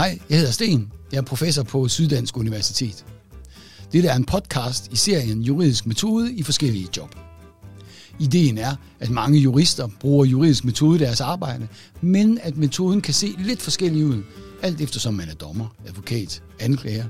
Hej, 0.00 0.18
jeg 0.30 0.38
hedder 0.38 0.52
Sten. 0.52 0.92
Jeg 1.12 1.18
er 1.18 1.22
professor 1.22 1.62
på 1.62 1.88
Syddansk 1.88 2.36
Universitet. 2.36 3.04
Dette 3.92 4.08
er 4.08 4.16
en 4.16 4.24
podcast 4.24 4.92
i 4.92 4.96
serien 4.96 5.42
Juridisk 5.42 5.86
Metode 5.86 6.34
i 6.34 6.42
forskellige 6.42 6.88
job. 6.96 7.14
Ideen 8.18 8.58
er, 8.58 8.76
at 9.00 9.10
mange 9.10 9.38
jurister 9.38 9.88
bruger 10.00 10.24
juridisk 10.24 10.64
metode 10.64 10.96
i 10.96 10.98
deres 10.98 11.20
arbejde, 11.20 11.68
men 12.00 12.38
at 12.42 12.56
metoden 12.56 13.00
kan 13.00 13.14
se 13.14 13.34
lidt 13.38 13.62
forskellig 13.62 14.06
ud, 14.06 14.22
alt 14.62 14.80
eftersom 14.80 15.14
man 15.14 15.28
er 15.28 15.34
dommer, 15.34 15.74
advokat, 15.86 16.42
anklager 16.60 17.04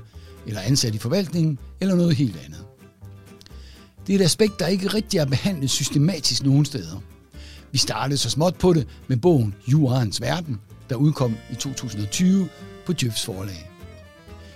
eller 0.47 0.61
ansat 0.61 0.95
i 0.95 0.97
forvaltningen 0.97 1.59
eller 1.81 1.95
noget 1.95 2.15
helt 2.15 2.39
andet. 2.45 2.65
Det 4.07 4.15
er 4.15 4.19
et 4.19 4.25
aspekt, 4.25 4.59
der 4.59 4.67
ikke 4.67 4.87
rigtig 4.87 5.17
er 5.17 5.25
behandlet 5.25 5.69
systematisk 5.69 6.43
nogen 6.43 6.65
steder. 6.65 7.01
Vi 7.71 7.77
startede 7.77 8.17
så 8.17 8.29
småt 8.29 8.55
på 8.55 8.73
det 8.73 8.87
med 9.07 9.17
bogen 9.17 9.55
Jurarens 9.67 10.21
Verden, 10.21 10.59
der 10.89 10.95
udkom 10.95 11.35
i 11.51 11.55
2020 11.55 12.49
på 12.85 12.93
Djøfs 12.93 13.25
forlag. 13.25 13.71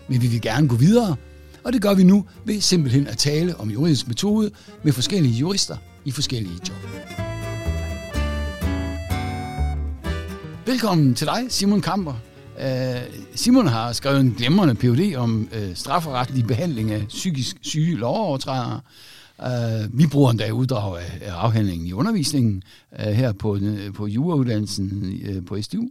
Men 0.07 0.21
vi 0.21 0.27
vil 0.27 0.41
gerne 0.41 0.67
gå 0.67 0.75
videre, 0.75 1.15
og 1.63 1.73
det 1.73 1.81
gør 1.81 1.93
vi 1.93 2.03
nu 2.03 2.25
ved 2.45 2.61
simpelthen 2.61 3.07
at 3.07 3.17
tale 3.17 3.55
om 3.57 3.69
juridisk 3.69 4.07
metode 4.07 4.51
med 4.83 4.93
forskellige 4.93 5.33
jurister 5.33 5.77
i 6.05 6.11
forskellige 6.11 6.59
job. 6.69 6.77
Velkommen 10.65 11.15
til 11.15 11.27
dig, 11.27 11.45
Simon 11.49 11.81
Kamper. 11.81 12.13
Øh, 12.59 13.01
Simon 13.35 13.67
har 13.67 13.93
skrevet 13.93 14.19
en 14.19 14.35
glemrende 14.37 14.75
PhD 14.75 15.15
om 15.15 15.49
øh, 15.53 15.75
strafferetlig 15.75 16.47
behandling 16.47 16.91
af 16.91 17.07
psykisk 17.07 17.55
syge 17.61 17.95
lovovertrædere. 17.95 18.81
Uh, 19.39 19.99
vi 19.99 20.07
bruger 20.07 20.31
endda 20.31 20.51
uddrag 20.51 20.99
af, 20.99 21.19
af 21.21 21.31
afhandlingen 21.31 21.87
i 21.87 21.93
undervisningen 21.93 22.63
uh, 22.91 23.05
her 23.05 23.31
på, 23.31 23.51
uh, 23.53 23.93
på 23.95 24.07
jurauddannelsen 24.07 25.19
uh, 25.29 25.45
på 25.45 25.61
SDU. 25.61 25.81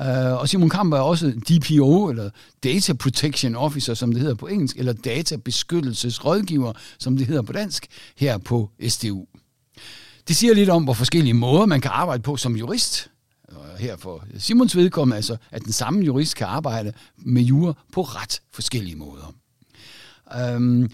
Uh, 0.00 0.40
og 0.40 0.48
Simon 0.48 0.68
Kamp 0.70 0.92
er 0.92 0.98
også 0.98 1.30
DPO, 1.30 2.08
eller 2.08 2.30
Data 2.64 2.92
Protection 2.92 3.56
Officer, 3.56 3.94
som 3.94 4.12
det 4.12 4.20
hedder 4.20 4.34
på 4.34 4.46
engelsk, 4.46 4.76
eller 4.76 4.92
databeskyttelsesrådgiver, 4.92 6.72
som 6.98 7.16
det 7.16 7.26
hedder 7.26 7.42
på 7.42 7.52
dansk, 7.52 7.86
her 8.16 8.38
på 8.38 8.70
SDU. 8.88 9.26
Det 10.28 10.36
siger 10.36 10.54
lidt 10.54 10.70
om, 10.70 10.84
hvor 10.84 10.92
forskellige 10.92 11.34
måder 11.34 11.66
man 11.66 11.80
kan 11.80 11.90
arbejde 11.94 12.22
på 12.22 12.36
som 12.36 12.56
jurist. 12.56 13.10
Og 13.48 13.78
her 13.78 13.96
for 13.96 14.24
Simons 14.38 14.76
vedkommende 14.76 15.16
altså, 15.16 15.36
at 15.50 15.64
den 15.64 15.72
samme 15.72 16.04
jurist 16.04 16.36
kan 16.36 16.46
arbejde 16.46 16.92
med 17.16 17.42
jura 17.42 17.72
på 17.92 18.02
ret 18.02 18.40
forskellige 18.52 18.96
måder. 18.96 19.34
Uh, 20.36 20.88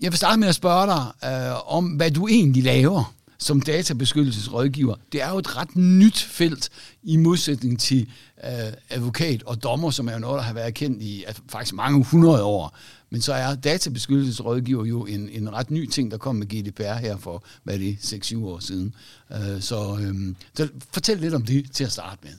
jeg 0.00 0.12
vil 0.12 0.16
starte 0.16 0.40
med 0.40 0.48
at 0.48 0.54
spørge 0.54 0.86
dig 0.86 1.30
øh, 1.30 1.74
om, 1.76 1.86
hvad 1.86 2.10
du 2.10 2.28
egentlig 2.28 2.62
laver 2.62 3.14
som 3.38 3.60
databeskyttelsesrådgiver. 3.60 4.94
Det 5.12 5.22
er 5.22 5.30
jo 5.30 5.38
et 5.38 5.56
ret 5.56 5.76
nyt 5.76 6.18
felt 6.18 6.70
i 7.02 7.16
modsætning 7.16 7.80
til 7.80 8.08
øh, 8.44 8.72
advokat 8.90 9.42
og 9.42 9.62
dommer, 9.62 9.90
som 9.90 10.08
er 10.08 10.12
jo 10.12 10.18
noget, 10.18 10.38
der 10.38 10.42
har 10.42 10.52
været 10.52 10.74
kendt 10.74 11.02
i 11.02 11.24
altså, 11.26 11.42
faktisk 11.48 11.74
mange 11.74 12.04
hundrede 12.04 12.44
år. 12.44 12.76
Men 13.10 13.20
så 13.20 13.32
er 13.32 13.54
databeskyttelsesrådgiver 13.54 14.84
jo 14.84 15.06
en, 15.06 15.28
en 15.28 15.52
ret 15.52 15.70
ny 15.70 15.86
ting, 15.86 16.10
der 16.10 16.16
kom 16.16 16.36
med 16.36 16.46
GDPR 16.46 16.94
her 16.94 17.16
for, 17.16 17.44
hvad 17.62 17.74
er 17.74 17.78
det, 17.78 17.96
6-7 18.32 18.44
år 18.44 18.58
siden. 18.58 18.94
Øh, 19.32 19.60
så, 19.60 19.98
øh, 20.00 20.34
så 20.54 20.68
fortæl 20.92 21.18
lidt 21.18 21.34
om 21.34 21.42
det 21.42 21.72
til 21.72 21.84
at 21.84 21.92
starte 21.92 22.18
med. 22.22 22.32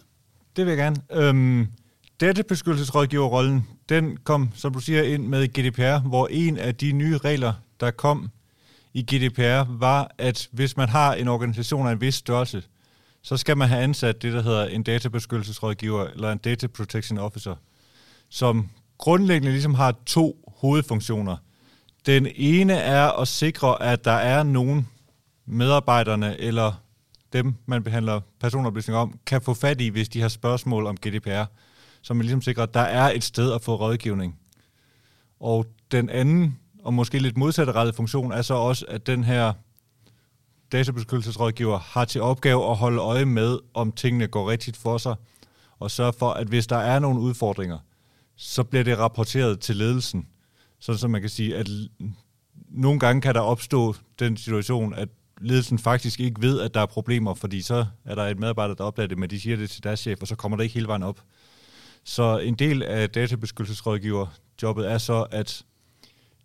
Det 0.55 0.65
vil 0.65 0.71
jeg 0.71 0.77
gerne. 0.77 0.97
Øhm, 1.11 1.67
databeskyttelsesrådgiverrollen, 2.21 3.67
den 3.89 4.17
kom, 4.17 4.49
som 4.55 4.73
du 4.73 4.79
siger, 4.79 5.03
ind 5.03 5.27
med 5.27 5.47
GDPR, 5.47 6.07
hvor 6.07 6.27
en 6.31 6.57
af 6.57 6.75
de 6.75 6.91
nye 6.91 7.17
regler, 7.17 7.53
der 7.79 7.91
kom 7.91 8.29
i 8.93 9.01
GDPR, 9.01 9.79
var, 9.79 10.11
at 10.17 10.49
hvis 10.51 10.77
man 10.77 10.89
har 10.89 11.13
en 11.13 11.27
organisation 11.27 11.87
af 11.87 11.91
en 11.91 12.01
vis 12.01 12.15
størrelse, 12.15 12.63
så 13.21 13.37
skal 13.37 13.57
man 13.57 13.69
have 13.69 13.83
ansat 13.83 14.21
det, 14.21 14.33
der 14.33 14.41
hedder 14.41 14.65
en 14.65 14.83
databeskyttelsesrådgiver 14.83 16.07
eller 16.07 16.31
en 16.31 16.37
data 16.37 16.67
protection 16.67 17.17
officer, 17.17 17.55
som 18.29 18.69
grundlæggende 18.97 19.51
ligesom 19.51 19.73
har 19.73 19.95
to 20.05 20.53
hovedfunktioner. 20.57 21.37
Den 22.05 22.27
ene 22.35 22.73
er 22.73 23.21
at 23.21 23.27
sikre, 23.27 23.81
at 23.83 24.05
der 24.05 24.11
er 24.11 24.43
nogen 24.43 24.87
medarbejderne 25.45 26.39
eller 26.39 26.83
dem, 27.33 27.53
man 27.65 27.83
behandler 27.83 28.21
personoplysninger 28.39 28.99
om, 28.99 29.19
kan 29.25 29.41
få 29.41 29.53
fat 29.53 29.81
i, 29.81 29.87
hvis 29.87 30.09
de 30.09 30.21
har 30.21 30.27
spørgsmål 30.27 30.85
om 30.85 30.97
GDPR, 30.97 31.43
så 32.01 32.13
man 32.13 32.21
ligesom 32.21 32.41
sikrer, 32.41 32.63
at 32.63 32.73
der 32.73 32.79
er 32.79 33.11
et 33.11 33.23
sted 33.23 33.53
at 33.53 33.61
få 33.61 33.75
rådgivning. 33.75 34.39
Og 35.39 35.65
den 35.91 36.09
anden, 36.09 36.59
og 36.83 36.93
måske 36.93 37.19
lidt 37.19 37.37
modsatrettet 37.37 37.95
funktion, 37.95 38.31
er 38.31 38.41
så 38.41 38.53
også, 38.53 38.85
at 38.87 39.07
den 39.07 39.23
her 39.23 39.53
databeskyttelsesrådgiver 40.71 41.79
har 41.79 42.05
til 42.05 42.21
opgave 42.21 42.69
at 42.69 42.75
holde 42.77 43.01
øje 43.01 43.25
med, 43.25 43.59
om 43.73 43.91
tingene 43.91 44.27
går 44.27 44.51
rigtigt 44.51 44.77
for 44.77 44.97
sig, 44.97 45.15
og 45.79 45.91
sørge 45.91 46.13
for, 46.13 46.29
at 46.29 46.47
hvis 46.47 46.67
der 46.67 46.77
er 46.77 46.99
nogle 46.99 47.19
udfordringer, 47.19 47.77
så 48.35 48.63
bliver 48.63 48.83
det 48.83 48.97
rapporteret 48.97 49.59
til 49.59 49.75
ledelsen. 49.75 50.27
Sådan 50.79 50.99
så 50.99 51.07
man 51.07 51.21
kan 51.21 51.29
sige, 51.29 51.55
at 51.55 51.69
nogle 52.69 52.99
gange 52.99 53.21
kan 53.21 53.35
der 53.35 53.41
opstå 53.41 53.95
den 54.19 54.37
situation, 54.37 54.93
at 54.93 55.09
ledelsen 55.41 55.79
faktisk 55.79 56.19
ikke 56.19 56.41
ved, 56.41 56.61
at 56.61 56.73
der 56.73 56.81
er 56.81 56.85
problemer, 56.85 57.33
fordi 57.33 57.61
så 57.61 57.85
er 58.05 58.15
der 58.15 58.23
et 58.23 58.39
medarbejder, 58.39 58.73
der 58.73 58.83
opdager 58.83 59.07
det, 59.07 59.17
men 59.17 59.29
de 59.29 59.39
siger 59.39 59.57
det 59.57 59.69
til 59.69 59.83
deres 59.83 59.99
chef, 59.99 60.21
og 60.21 60.27
så 60.27 60.35
kommer 60.35 60.57
det 60.57 60.63
ikke 60.63 60.73
hele 60.73 60.87
vejen 60.87 61.03
op. 61.03 61.21
Så 62.03 62.37
en 62.37 62.55
del 62.55 62.83
af 62.83 63.09
databeskyttelsesrådgiverjobbet 63.09 64.91
er 64.91 64.97
så, 64.97 65.27
at 65.31 65.65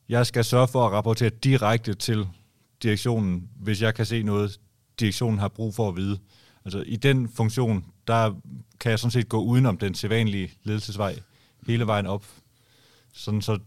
jeg 0.09 0.27
skal 0.27 0.45
sørge 0.45 0.69
for 0.69 0.87
at 0.87 0.93
rapportere 0.93 1.31
direkte 1.31 1.95
til 1.95 2.29
direktionen, 2.83 3.49
hvis 3.57 3.83
jeg 3.83 3.95
kan 3.95 4.07
se 4.07 4.23
noget, 4.23 4.61
direktionen 5.01 5.39
har 5.39 5.49
brug 5.49 5.75
for 5.75 5.89
at 5.89 5.97
vide. 5.97 6.19
Altså 6.65 6.83
i 6.87 6.97
den 6.97 7.29
funktion, 7.29 7.85
der 8.07 8.35
kan 8.81 8.91
jeg 8.91 8.99
sådan 8.99 9.11
set 9.11 9.29
gå 9.29 9.43
udenom 9.43 9.79
den 9.79 9.95
sædvanlige 9.95 10.53
ledelsesvej 10.63 11.19
hele 11.67 11.87
vejen 11.87 12.07
op, 12.07 12.27
sådan 13.13 13.43
så, 13.43 13.59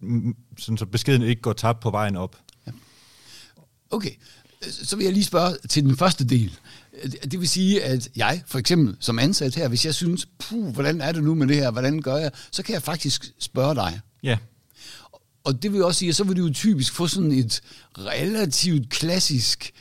mm, 0.00 0.36
sådan 0.58 0.78
så 0.78 0.86
beskeden 0.86 1.22
ikke 1.22 1.42
går 1.42 1.52
tabt 1.52 1.80
på 1.80 1.90
vejen 1.90 2.16
op. 2.16 2.36
Okay, 3.90 4.10
så 4.62 4.96
vil 4.96 5.04
jeg 5.04 5.12
lige 5.12 5.24
spørge 5.24 5.56
til 5.68 5.82
den 5.84 5.96
første 5.96 6.24
del. 6.24 6.58
Det 7.30 7.40
vil 7.40 7.48
sige, 7.48 7.82
at 7.82 8.08
jeg 8.16 8.42
for 8.46 8.58
eksempel 8.58 8.96
som 9.00 9.18
ansat 9.18 9.54
her, 9.54 9.68
hvis 9.68 9.84
jeg 9.84 9.94
synes, 9.94 10.28
puh, 10.38 10.68
hvordan 10.72 11.00
er 11.00 11.12
det 11.12 11.24
nu 11.24 11.34
med 11.34 11.46
det 11.46 11.56
her, 11.56 11.70
hvordan 11.70 12.02
gør 12.02 12.16
jeg, 12.16 12.30
så 12.50 12.62
kan 12.62 12.72
jeg 12.72 12.82
faktisk 12.82 13.32
spørge 13.38 13.74
dig. 13.74 14.00
Ja. 14.22 14.38
Og 15.44 15.62
det 15.62 15.72
vil 15.72 15.84
også 15.84 15.98
sige, 15.98 16.08
at 16.08 16.16
så 16.16 16.24
vil 16.24 16.36
du 16.36 16.46
jo 16.46 16.52
typisk 16.52 16.94
få 16.94 17.06
sådan 17.06 17.32
et 17.32 17.60
relativt 17.98 18.90
klassisk 18.90 19.72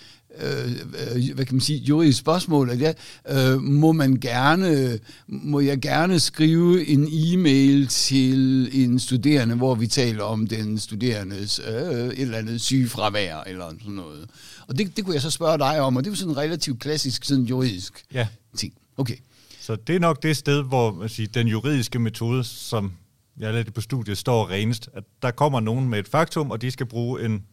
øh, 0.41 0.71
øh, 1.15 1.35
hvad 1.35 1.45
kan 1.45 1.55
man 1.55 1.61
sige, 1.61 1.79
juridisk 1.79 2.19
spørgsmål, 2.19 2.69
at 2.69 2.79
ja, 2.79 2.93
øh, 3.29 3.61
må 3.61 3.91
man 3.91 4.15
gerne, 4.15 4.99
må 5.27 5.59
jeg 5.59 5.79
gerne 5.81 6.19
skrive 6.19 6.87
en 6.87 7.07
e-mail 7.11 7.87
til 7.87 8.69
en 8.83 8.99
studerende, 8.99 9.55
hvor 9.55 9.75
vi 9.75 9.87
taler 9.87 10.23
om 10.23 10.47
den 10.47 10.79
studerendes 10.79 11.61
øh, 11.67 11.73
et 11.73 12.19
eller 12.19 12.37
andet 12.37 12.61
sygefravær, 12.61 13.43
eller 13.47 13.69
sådan 13.79 13.93
noget. 13.93 14.29
Og 14.67 14.77
det, 14.77 14.97
det 14.97 15.05
kunne 15.05 15.13
jeg 15.13 15.21
så 15.21 15.31
spørge 15.31 15.57
dig 15.57 15.81
om, 15.81 15.95
og 15.95 16.03
det 16.03 16.11
er 16.11 16.15
sådan 16.15 16.31
en 16.31 16.37
relativt 16.37 16.79
klassisk 16.79 17.23
sådan 17.23 17.43
juridisk 17.43 18.03
ja. 18.13 18.27
ting. 18.57 18.73
Okay. 18.97 19.15
Så 19.59 19.75
det 19.75 19.95
er 19.95 19.99
nok 19.99 20.23
det 20.23 20.37
sted, 20.37 20.63
hvor 20.63 20.93
man 20.93 21.09
siger, 21.09 21.27
den 21.27 21.47
juridiske 21.47 21.99
metode, 21.99 22.43
som 22.43 22.91
jeg 23.39 23.53
lidt 23.53 23.73
på 23.73 23.81
studiet, 23.81 24.17
står 24.17 24.49
renest, 24.49 24.89
at 24.93 25.03
der 25.21 25.31
kommer 25.31 25.59
nogen 25.59 25.89
med 25.89 25.99
et 25.99 26.07
faktum, 26.07 26.51
og 26.51 26.61
de 26.61 26.71
skal 26.71 26.85
bruge 26.85 27.25
en 27.25 27.45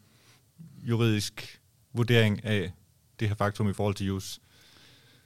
juridisk 0.83 1.56
vurdering 1.97 2.45
af 2.45 2.73
det 3.21 3.29
her 3.29 3.35
faktum 3.35 3.71
i 3.71 3.73
forhold 3.73 3.95
til 3.95 4.07
jus. 4.07 4.41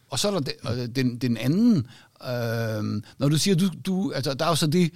Og 0.08 0.18
så 0.18 0.28
er 0.28 0.40
der 0.40 0.86
den, 0.86 1.16
den 1.18 1.36
anden, 1.36 1.76
øh, 2.22 3.02
når 3.18 3.28
du 3.28 3.38
siger, 3.38 3.54
du, 3.54 3.70
du, 3.86 4.12
altså, 4.12 4.34
der 4.34 4.44
er 4.44 4.48
jo 4.48 4.54
så 4.54 4.66
det 4.66 4.92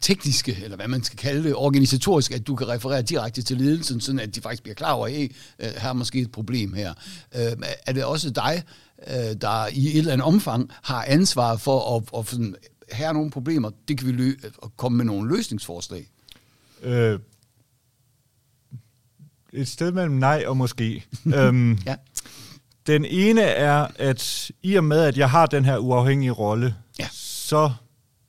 tekniske, 0.00 0.58
eller 0.62 0.76
hvad 0.76 0.88
man 0.88 1.02
skal 1.04 1.18
kalde 1.18 1.42
det, 1.42 1.54
organisatorisk, 1.54 2.32
at 2.32 2.46
du 2.46 2.56
kan 2.56 2.68
referere 2.68 3.02
direkte 3.02 3.42
til 3.42 3.56
ledelsen, 3.56 4.00
sådan 4.00 4.18
at 4.18 4.34
de 4.34 4.40
faktisk 4.40 4.62
bliver 4.62 4.74
klar 4.74 4.92
over, 4.92 5.06
at 5.06 5.12
hey, 5.12 5.32
her 5.60 5.88
er 5.88 5.92
måske 5.92 6.20
et 6.20 6.32
problem 6.32 6.72
her. 6.72 6.94
Øh, 7.34 7.52
er 7.86 7.92
det 7.92 8.04
også 8.04 8.30
dig, 8.30 8.62
øh, 9.08 9.14
der 9.40 9.66
i 9.66 9.86
et 9.88 9.98
eller 9.98 10.12
andet 10.12 10.26
omfang 10.26 10.70
har 10.82 11.04
ansvar 11.04 11.56
for 11.56 11.96
at, 11.96 12.20
at 12.20 12.28
sådan, 12.28 12.56
her 12.92 13.08
er 13.08 13.12
nogle 13.12 13.30
problemer, 13.30 13.70
det 13.88 13.98
kan 13.98 14.06
vi 14.06 14.12
lø- 14.12 14.68
komme 14.76 14.96
med 14.96 15.04
nogle 15.04 15.36
løsningsforslag? 15.36 16.08
Øh, 16.82 17.18
et 19.52 19.68
sted 19.68 19.92
mellem 19.92 20.14
nej 20.14 20.44
og 20.46 20.56
måske. 20.56 21.04
øhm, 21.36 21.78
ja. 21.86 21.94
Den 22.86 23.04
ene 23.04 23.42
er, 23.42 23.86
at 23.96 24.50
i 24.62 24.74
og 24.74 24.84
med, 24.84 25.00
at 25.00 25.18
jeg 25.18 25.30
har 25.30 25.46
den 25.46 25.64
her 25.64 25.78
uafhængige 25.78 26.30
rolle, 26.30 26.74
ja. 26.98 27.08
så 27.12 27.70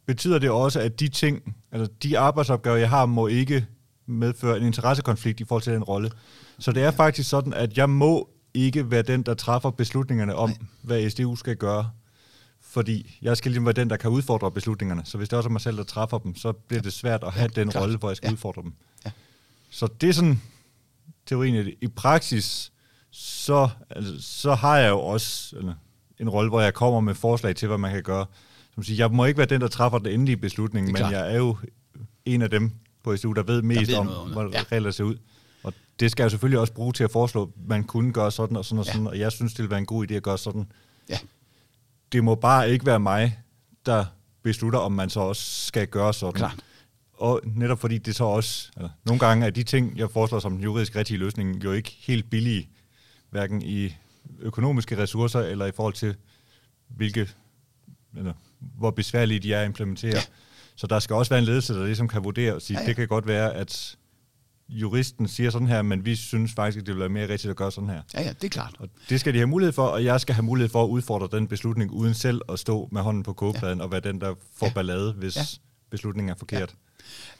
betyder 0.05 0.39
det 0.39 0.49
også, 0.49 0.79
at 0.79 0.99
de 0.99 1.07
ting, 1.07 1.55
altså 1.71 1.91
de 2.03 2.19
arbejdsopgaver, 2.19 2.77
jeg 2.77 2.89
har, 2.89 3.05
må 3.05 3.27
ikke 3.27 3.65
medføre 4.05 4.57
en 4.57 4.65
interessekonflikt 4.65 5.39
i 5.39 5.43
forhold 5.43 5.63
til 5.63 5.73
den 5.73 5.83
rolle. 5.83 6.11
Så 6.59 6.71
det 6.71 6.83
er 6.83 6.91
faktisk 6.91 7.29
sådan, 7.29 7.53
at 7.53 7.77
jeg 7.77 7.89
må 7.89 8.29
ikke 8.53 8.91
være 8.91 9.01
den, 9.01 9.23
der 9.23 9.33
træffer 9.33 9.69
beslutningerne 9.69 10.35
om, 10.35 10.49
Nej. 10.49 10.57
hvad 10.81 11.09
SDU 11.09 11.35
skal 11.35 11.55
gøre. 11.55 11.89
Fordi 12.61 13.17
jeg 13.21 13.37
skal 13.37 13.51
lige 13.51 13.65
være 13.65 13.73
den, 13.73 13.89
der 13.89 13.97
kan 13.97 14.09
udfordre 14.09 14.51
beslutningerne. 14.51 15.01
Så 15.05 15.17
hvis 15.17 15.29
det 15.29 15.37
også 15.37 15.49
er 15.49 15.51
mig 15.51 15.61
selv, 15.61 15.77
der 15.77 15.83
træffer 15.83 16.17
dem, 16.17 16.35
så 16.35 16.51
bliver 16.51 16.81
det 16.81 16.93
svært 16.93 17.23
at 17.23 17.33
have 17.33 17.49
ja, 17.55 17.61
den 17.61 17.69
rolle, 17.75 17.97
hvor 17.97 18.09
jeg 18.09 18.17
skal 18.17 18.27
ja. 18.27 18.33
udfordre 18.33 18.61
dem. 18.61 18.73
Ja. 19.05 19.11
Så 19.69 19.87
det 20.01 20.09
er 20.09 20.13
sådan 20.13 20.41
teorien. 21.29 21.67
I 21.81 21.87
praksis, 21.87 22.71
så, 23.11 23.69
altså, 23.89 24.13
så 24.19 24.55
har 24.55 24.77
jeg 24.77 24.89
jo 24.89 24.99
også 24.99 25.55
eller, 25.57 25.73
en 26.19 26.29
rolle, 26.29 26.49
hvor 26.49 26.61
jeg 26.61 26.73
kommer 26.73 26.99
med 26.99 27.15
forslag 27.15 27.55
til, 27.55 27.67
hvad 27.67 27.77
man 27.77 27.91
kan 27.93 28.03
gøre. 28.03 28.25
som 28.75 28.83
siger, 28.83 28.97
jeg 28.97 29.11
må 29.15 29.25
ikke 29.25 29.37
være 29.37 29.47
den, 29.47 29.61
der 29.61 29.67
træffer 29.67 29.97
den 29.97 30.07
endelige 30.13 30.37
beslutning, 30.37 30.85
men 30.87 30.95
klart. 30.95 31.11
jeg 31.13 31.33
er 31.33 31.37
jo 31.37 31.57
en 32.25 32.41
af 32.41 32.49
dem 32.49 32.71
på 33.03 33.17
SDU, 33.17 33.33
der 33.33 33.43
ved 33.43 33.61
mest 33.61 33.91
ved 33.91 33.97
om, 33.97 34.07
om 34.09 34.25
det. 34.25 34.33
hvordan 34.33 34.51
Ja. 34.53 34.63
regler 34.71 34.91
ser 34.91 35.03
ud. 35.03 35.15
Og 35.63 35.73
det 35.99 36.11
skal 36.11 36.23
jeg 36.23 36.31
selvfølgelig 36.31 36.59
også 36.59 36.73
bruge 36.73 36.93
til 36.93 37.03
at 37.03 37.11
foreslå, 37.11 37.43
at 37.43 37.49
man 37.67 37.83
kunne 37.83 38.13
gøre 38.13 38.31
sådan 38.31 38.57
og 38.57 38.65
sådan 38.65 38.79
og 38.79 38.85
Ja. 38.85 38.91
sådan, 38.91 39.07
og 39.07 39.19
jeg 39.19 39.31
synes, 39.31 39.53
det 39.53 39.63
vil 39.63 39.69
være 39.69 39.79
en 39.79 39.85
god 39.85 40.11
idé 40.11 40.13
at 40.13 40.23
gøre 40.23 40.37
sådan. 40.37 40.71
Ja. 41.09 41.17
Det 42.11 42.23
må 42.23 42.35
bare 42.35 42.71
ikke 42.71 42.85
være 42.85 42.99
mig, 42.99 43.39
der 43.85 44.05
beslutter, 44.43 44.79
om 44.79 44.91
man 44.91 45.09
så 45.09 45.19
også 45.19 45.65
skal 45.65 45.87
gøre 45.87 46.13
sådan. 46.13 46.33
Klart. 46.33 46.55
Og 47.19 47.41
netop 47.45 47.79
fordi 47.79 47.97
det 47.97 48.15
så 48.15 48.23
også, 48.23 48.71
eller 48.75 48.89
nogle 49.05 49.19
gange 49.19 49.45
er 49.45 49.49
de 49.49 49.63
ting, 49.63 49.97
jeg 49.97 50.11
foreslår 50.11 50.39
som 50.39 50.51
den 50.53 50.63
juridisk 50.63 50.95
rigtige 50.95 51.17
løsning, 51.17 51.63
jo 51.63 51.71
ikke 51.71 51.97
helt 51.99 52.29
billige, 52.29 52.69
hverken 53.29 53.61
i 53.61 53.95
økonomiske 54.39 54.97
ressourcer 54.97 55.39
eller 55.39 55.65
i 55.65 55.71
forhold 55.71 55.93
til, 55.93 56.15
hvilke, 56.89 57.29
eller, 58.17 58.33
hvor 58.59 58.91
besværlige 58.91 59.39
de 59.39 59.53
er 59.53 59.59
at 59.61 59.65
implementere. 59.65 60.11
Ja. 60.11 60.17
Ja. 60.17 60.23
Så 60.75 60.87
der 60.87 60.99
skal 60.99 61.15
også 61.15 61.29
være 61.29 61.39
en 61.39 61.45
ledelse, 61.45 61.73
der 61.73 61.85
ligesom 61.85 62.07
kan 62.07 62.23
vurdere 62.23 62.55
og 62.55 62.61
sige, 62.61 62.77
Ja, 62.77 62.79
ja, 62.79 62.83
ja. 62.83 62.85
ja. 62.85 62.87
det 62.89 62.95
kan 62.95 63.07
godt 63.07 63.27
være, 63.27 63.53
at 63.53 63.95
juristen 64.69 65.27
siger 65.27 65.49
sådan 65.49 65.67
her, 65.67 65.81
men 65.81 66.05
vi 66.05 66.15
synes 66.15 66.53
faktisk, 66.53 66.81
at 66.81 66.85
det 66.87 66.93
vil 66.93 66.99
være 66.99 67.09
mere 67.09 67.27
rigtigt 67.27 67.51
at 67.51 67.55
gøre 67.57 67.71
sådan 67.71 67.89
her. 67.89 68.01
Ja, 68.13 68.21
ja, 68.21 68.29
det 68.29 68.43
er 68.43 68.49
klart. 68.49 68.75
Og 68.79 68.89
det 69.09 69.19
skal 69.19 69.33
de 69.33 69.37
have 69.39 69.47
mulighed 69.47 69.73
for, 69.73 69.87
og 69.87 70.03
jeg 70.03 70.21
skal 70.21 70.35
have 70.35 70.43
mulighed 70.45 70.69
for 70.69 70.83
at 70.83 70.87
udfordre 70.87 71.37
den 71.37 71.47
beslutning, 71.47 71.91
uden 71.91 72.13
selv 72.13 72.41
at 72.49 72.59
stå 72.59 72.89
med 72.91 73.01
hånden 73.01 73.23
på 73.23 73.33
kogepladen 73.33 73.77
ja. 73.77 73.83
og 73.83 73.91
være 73.91 73.99
den, 73.99 74.21
der 74.21 74.35
får 74.55 74.65
Ja. 74.65 74.69
ja. 74.69 74.73
ballade, 74.73 75.13
hvis 75.13 75.35
Ja. 75.35 75.41
ja. 75.41 75.45
beslutningen 75.89 76.29
er 76.31 76.35
forkert. 76.39 76.69
Øh, 76.69 76.75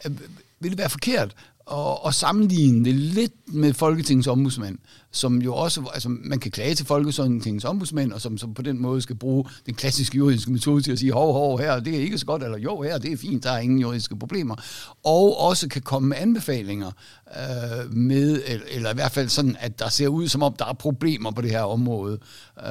Øh, 0.05 0.11
vil 0.59 0.71
det 0.71 0.77
være 0.77 0.89
forkert? 0.89 1.35
At, 1.71 1.97
at 2.07 2.13
sammenligne 2.13 2.85
det 2.85 2.95
lidt 2.95 3.33
med 3.53 3.73
Folketingets 3.73 4.27
ombudsmand, 4.27 4.77
som 5.11 5.41
jo 5.41 5.55
også, 5.55 5.89
altså 5.93 6.09
man 6.09 6.39
kan 6.39 6.51
klage 6.51 6.75
til 6.75 6.85
Folketingets 6.85 7.65
ombudsmand, 7.65 8.13
og 8.13 8.21
som, 8.21 8.37
som 8.37 8.53
på 8.53 8.61
den 8.61 8.81
måde 8.81 9.01
skal 9.01 9.15
bruge 9.15 9.45
den 9.65 9.73
klassiske 9.73 10.17
juridiske 10.17 10.51
metode 10.51 10.81
til 10.81 10.91
at 10.91 10.99
sige, 10.99 11.11
hov, 11.11 11.33
hov, 11.33 11.59
her, 11.59 11.79
det 11.79 11.95
er 11.95 11.99
ikke 11.99 12.17
så 12.17 12.25
godt, 12.25 12.43
eller 12.43 12.57
jo, 12.57 12.81
her, 12.81 12.97
det 12.97 13.11
er 13.11 13.17
fint, 13.17 13.43
der 13.43 13.51
er 13.51 13.59
ingen 13.59 13.79
juridiske 13.79 14.15
problemer, 14.15 14.55
og 15.03 15.39
også 15.39 15.69
kan 15.69 15.81
komme 15.81 16.09
med 16.09 16.17
anbefalinger 16.19 16.91
øh, 17.27 17.93
med, 17.93 18.41
eller, 18.47 18.65
eller 18.71 18.91
i 18.91 18.93
hvert 18.93 19.11
fald 19.11 19.29
sådan, 19.29 19.57
at 19.59 19.79
der 19.79 19.89
ser 19.89 20.07
ud 20.07 20.27
som 20.27 20.43
om, 20.43 20.55
der 20.59 20.65
er 20.65 20.73
problemer 20.73 21.31
på 21.31 21.41
det 21.41 21.51
her 21.51 21.61
område, 21.61 22.19
øh, 22.59 22.65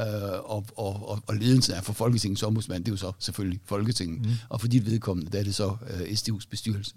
og, 0.44 0.64
og, 0.76 1.08
og, 1.08 1.18
og 1.26 1.34
ledelsen 1.34 1.74
er 1.74 1.80
for 1.80 1.92
Folketingets 1.92 2.42
ombudsmand, 2.42 2.84
det 2.84 2.90
er 2.90 2.92
jo 2.92 2.96
så 2.96 3.12
selvfølgelig 3.18 3.60
Folketinget, 3.64 4.26
mm. 4.26 4.32
og 4.48 4.60
for 4.60 4.68
dit 4.68 4.86
vedkommende, 4.86 5.30
der 5.32 5.38
er 5.38 5.44
det 5.44 5.54
så 5.54 5.76
øh, 5.90 6.00
SDU's 6.00 6.46
bestyrelse. 6.50 6.94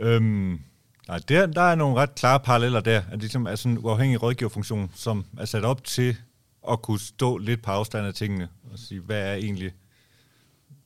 Øhm, 0.00 0.58
nej, 1.08 1.18
der, 1.28 1.46
der 1.46 1.60
er 1.62 1.74
nogle 1.74 1.96
ret 1.96 2.14
klare 2.14 2.40
paralleller 2.40 2.80
der, 2.80 2.98
at 2.98 3.12
det 3.12 3.20
ligesom 3.20 3.46
er 3.46 3.54
sådan 3.56 3.72
en 3.72 3.78
uafhængig 3.84 4.22
rådgiverfunktion, 4.22 4.90
som 4.94 5.24
er 5.38 5.44
sat 5.44 5.64
op 5.64 5.84
til 5.84 6.16
at 6.70 6.82
kunne 6.82 7.00
stå 7.00 7.38
lidt 7.38 7.62
på 7.62 7.70
afstand 7.70 8.06
af 8.06 8.14
tingene, 8.14 8.48
og 8.72 8.78
sige, 8.78 9.00
hvad 9.00 9.20
er 9.20 9.34
egentlig 9.34 9.72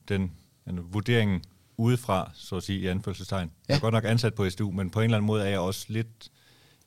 den 0.09 0.31
altså, 0.65 0.83
vurderingen 0.91 1.41
udefra, 1.77 2.31
så 2.33 2.55
at 2.55 2.63
sige, 2.63 2.79
i 2.79 2.87
anførselstegn. 2.87 3.47
Ja. 3.47 3.73
Jeg 3.73 3.75
er 3.75 3.79
godt 3.79 3.93
nok 3.93 4.05
ansat 4.05 4.33
på 4.33 4.49
SDU, 4.49 4.71
men 4.71 4.89
på 4.89 4.99
en 4.99 5.03
eller 5.03 5.17
anden 5.17 5.27
måde 5.27 5.43
er 5.43 5.49
jeg 5.49 5.59
også 5.59 5.85
lidt, 5.87 6.29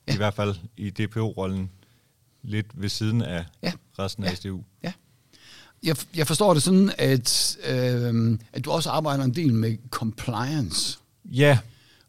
ja. 0.08 0.14
i 0.14 0.16
hvert 0.16 0.34
fald 0.34 0.54
i 0.76 0.90
DPO-rollen, 0.90 1.70
lidt 2.42 2.66
ved 2.74 2.88
siden 2.88 3.22
af 3.22 3.44
Ja. 3.62 3.68
ja. 3.68 3.72
resten 3.98 4.24
af 4.24 4.30
Ja. 4.30 4.34
SDU. 4.34 4.62
Ja. 4.82 4.92
Jeg, 5.82 5.96
jeg 6.16 6.26
forstår 6.26 6.54
det 6.54 6.62
sådan, 6.62 6.92
at, 6.98 7.58
øh, 7.66 8.38
at 8.52 8.64
du 8.64 8.70
også 8.70 8.90
arbejder 8.90 9.24
en 9.24 9.34
del 9.34 9.54
med 9.54 9.76
compliance. 9.90 10.98
Ja, 11.24 11.58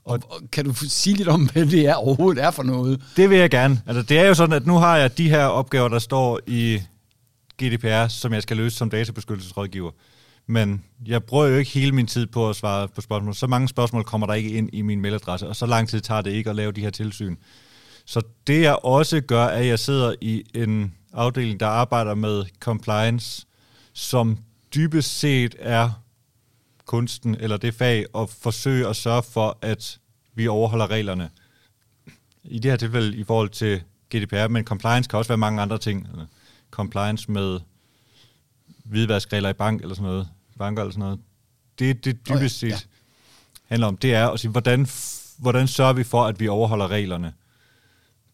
og, 0.06 0.20
og 0.30 0.42
kan 0.52 0.66
du 0.66 0.74
sige 0.74 1.16
lidt 1.16 1.28
om, 1.28 1.50
hvad 1.50 1.66
det 1.66 1.88
er 1.88 1.96
overhovedet 1.96 2.44
er 2.44 2.52
for 2.52 2.64
noget? 2.64 3.02
Det 3.18 3.30
vil 3.30 3.38
jeg 3.38 3.50
gerne. 3.50 3.82
Altså, 3.88 4.02
det 4.02 4.20
er 4.20 4.28
jo 4.28 4.34
sådan, 4.34 4.56
at 4.56 4.66
nu 4.66 4.74
har 4.74 4.98
jeg 4.98 5.18
de 5.18 5.30
her 5.30 5.46
opgaver, 5.46 5.88
der 5.88 6.00
står 6.00 6.40
i 6.48 6.80
GDPR, 7.64 8.08
som 8.08 8.34
jeg 8.34 8.42
skal 8.42 8.58
løse 8.58 8.78
som 8.78 8.90
databeskyttelsesrådgiver. 8.90 9.92
Men 10.48 10.84
jeg 11.06 11.24
bruger 11.24 11.46
jo 11.46 11.56
ikke 11.56 11.72
hele 11.72 11.92
min 11.92 12.08
tid 12.08 12.28
på 12.28 12.50
at 12.50 12.56
svare 12.56 12.88
på 12.88 13.02
spørgsmål. 13.02 13.36
Så 13.36 13.48
mange 13.48 13.68
spørgsmål 13.68 14.04
kommer 14.04 14.28
der 14.28 14.34
ikke 14.34 14.50
ind 14.50 14.70
i 14.74 14.82
min 14.82 15.02
mailadresse, 15.02 15.48
og 15.48 15.56
så 15.56 15.66
lang 15.66 15.90
tid 15.90 16.02
tager 16.02 16.22
det 16.22 16.32
ikke 16.32 16.50
at 16.50 16.56
lave 16.56 16.72
de 16.72 16.82
her 16.82 16.90
tilsyn. 16.90 17.36
Så 18.06 18.22
det 18.48 18.62
jeg 18.62 18.76
også 18.84 19.22
gør, 19.22 19.44
er, 19.46 19.60
at 19.60 19.68
jeg 19.68 19.80
sidder 19.80 20.14
i 20.22 20.44
en 20.56 20.94
afdeling, 21.14 21.60
der 21.60 21.68
arbejder 21.68 22.16
med 22.16 22.46
compliance, 22.60 23.46
som 23.94 24.38
dybest 24.76 25.20
set 25.20 25.56
er 25.60 26.01
kunsten 26.92 27.36
eller 27.40 27.58
det 27.58 27.74
fag 27.74 28.06
at 28.16 28.30
forsøge 28.30 28.88
at 28.88 28.96
sørge 28.96 29.24
for, 29.24 29.58
at 29.62 30.00
vi 30.36 30.48
overholder 30.48 30.92
reglerne. 30.92 31.30
I 32.44 32.60
det 32.60 32.72
her 32.72 32.78
tilfælde 32.78 33.18
i 33.18 33.24
forhold 33.24 33.50
til 33.50 33.82
GDPR, 34.16 34.48
men 34.48 34.64
compliance 34.66 35.10
kan 35.10 35.20
også 35.20 35.30
være 35.30 35.38
mange 35.38 35.62
andre 35.62 35.78
ting. 35.78 36.08
Compliance 36.72 37.32
med 37.32 37.60
hvidvaskregler 38.84 39.50
i 39.50 39.54
bank 39.54 39.82
eller 39.82 39.96
sådan 39.96 40.10
noget, 40.10 40.28
banker 40.58 40.82
eller 40.84 40.92
sådan 40.92 41.00
noget. 41.00 41.20
Det, 41.80 42.06
det 42.06 42.18
Nå 42.30 42.36
ja, 42.36 42.40
dybest 42.40 42.60
set 42.60 42.70
ja. 42.70 42.78
handler 43.66 43.88
om, 43.88 43.98
det 43.98 44.14
er 44.14 44.28
at 44.28 44.40
sige, 44.40 44.52
hvordan, 44.52 44.88
hvordan 45.38 45.68
sørger 45.68 45.94
vi 45.94 46.04
for, 46.04 46.24
at 46.24 46.40
vi 46.40 46.48
overholder 46.48 46.88
reglerne 46.88 47.34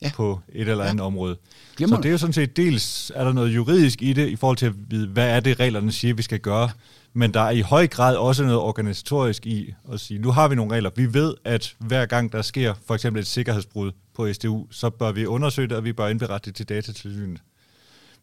Ja. 0.02 0.12
på 0.16 0.40
et 0.50 0.68
eller 0.68 0.84
andet 0.84 1.06
område. 1.06 1.38
Glimrende. 1.76 1.98
Så 1.98 2.02
det 2.02 2.10
er 2.10 2.12
jo 2.12 2.18
sådan 2.18 2.34
set, 2.34 2.58
dels 2.58 3.12
er 3.16 3.24
der 3.24 3.34
noget 3.34 3.56
juridisk 3.56 4.02
i 4.02 4.14
det, 4.14 4.30
i 4.30 4.36
forhold 4.36 4.58
til 4.58 4.66
at 4.66 4.74
vide, 4.92 5.08
hvad 5.08 5.30
er 5.30 5.40
det, 5.40 5.60
reglerne 5.60 5.92
siger, 5.92 6.14
vi 6.14 6.22
skal 6.22 6.40
gøre. 6.40 6.70
Men 7.18 7.34
der 7.34 7.42
er 7.42 7.50
i 7.50 7.62
høj 7.62 7.88
grad 7.88 8.16
også 8.16 8.44
noget 8.44 8.60
organisatorisk 8.60 9.46
i 9.46 9.74
at 9.94 10.00
sige, 10.00 10.20
nu 10.20 10.32
har 10.32 10.48
vi 10.48 10.56
nogle 10.56 10.74
regler. 10.76 10.90
Vi 10.96 11.14
ved, 11.14 11.34
at 11.44 11.76
hver 11.80 12.06
gang 12.06 12.32
der 12.32 12.42
sker 12.42 12.74
for 12.86 12.94
eksempel 12.94 13.20
et 13.22 13.28
sikkerhedsbrud 13.28 13.92
på 14.14 14.34
SDU, 14.34 14.68
så 14.72 14.90
bør 14.90 15.12
vi 15.12 15.26
undersøge 15.26 15.68
det, 15.68 15.78
og 15.78 15.84
vi 15.84 15.94
bør 15.94 16.08
indberette 16.08 16.46
det 16.46 16.56
til 16.56 16.70
datatilsynet. 16.70 17.42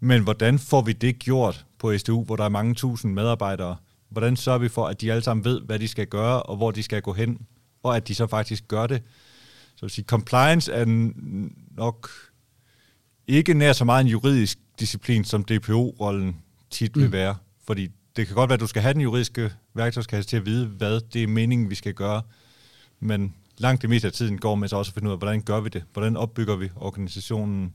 Men 0.01 0.23
hvordan 0.23 0.59
får 0.59 0.83
vi 0.83 0.93
det 0.93 1.19
gjort 1.19 1.67
på 1.79 1.99
SDU, 1.99 2.25
hvor 2.25 2.37
der 2.37 2.45
er 2.45 2.49
mange 2.49 2.75
tusind 2.75 3.13
medarbejdere? 3.15 3.77
Hvordan 4.09 4.37
sørger 4.37 4.59
vi 4.59 4.69
for, 4.69 4.87
at 4.87 5.01
de 5.01 5.13
alle 5.13 5.23
sammen 5.23 5.45
ved, 5.45 5.61
hvad 5.61 5.79
de 5.79 5.89
skal 5.89 6.07
gøre, 6.07 6.43
og 6.43 6.57
hvor 6.57 6.71
de 6.71 6.83
skal 6.83 7.03
gå 7.03 7.13
hen, 7.13 7.39
og 7.83 7.97
at 7.97 8.09
de 8.09 8.15
så 8.15 8.27
faktisk 8.27 8.69
gør 8.69 8.87
det? 8.87 9.03
Så 9.77 9.81
vil 9.81 9.91
sige, 9.91 10.05
compliance 10.05 10.73
er 10.73 10.85
nok 11.77 12.11
ikke 13.27 13.55
nær 13.55 13.73
så 13.73 13.85
meget 13.85 14.01
en 14.05 14.11
juridisk 14.11 14.59
disciplin, 14.81 15.25
som 15.25 15.45
DPO-rollen 15.45 16.37
tit 16.71 16.97
vil 16.97 17.07
Mm. 17.07 17.13
være. 17.13 17.37
Fordi 17.67 17.89
det 18.17 18.27
kan 18.27 18.35
godt 18.35 18.49
være, 18.49 18.55
at 18.55 18.61
du 18.61 18.67
skal 18.67 18.83
have 18.83 18.95
den 18.95 19.01
juridiske 19.01 19.53
værktøjskasse 19.75 20.31
til 20.31 20.37
at 20.37 20.47
vide, 20.47 20.67
hvad 20.67 21.01
det 21.01 21.23
er 21.23 21.27
meningen, 21.27 21.71
vi 21.71 21.75
skal 21.75 21.95
gøre. 21.95 22.23
Men 23.01 23.35
langt 23.59 23.83
det 23.83 23.91
meste 23.91 24.07
af 24.09 24.13
tiden 24.13 24.39
går 24.39 24.55
med 24.55 24.69
så 24.69 24.77
også 24.77 24.91
at 24.91 24.95
finde 24.95 25.09
ud 25.09 25.13
af, 25.13 25.19
hvordan 25.19 25.43
gør 25.43 25.61
vi 25.61 25.69
det? 25.69 25.85
Hvordan 25.93 26.17
opbygger 26.17 26.57
vi 26.57 26.71
organisationen 26.77 27.75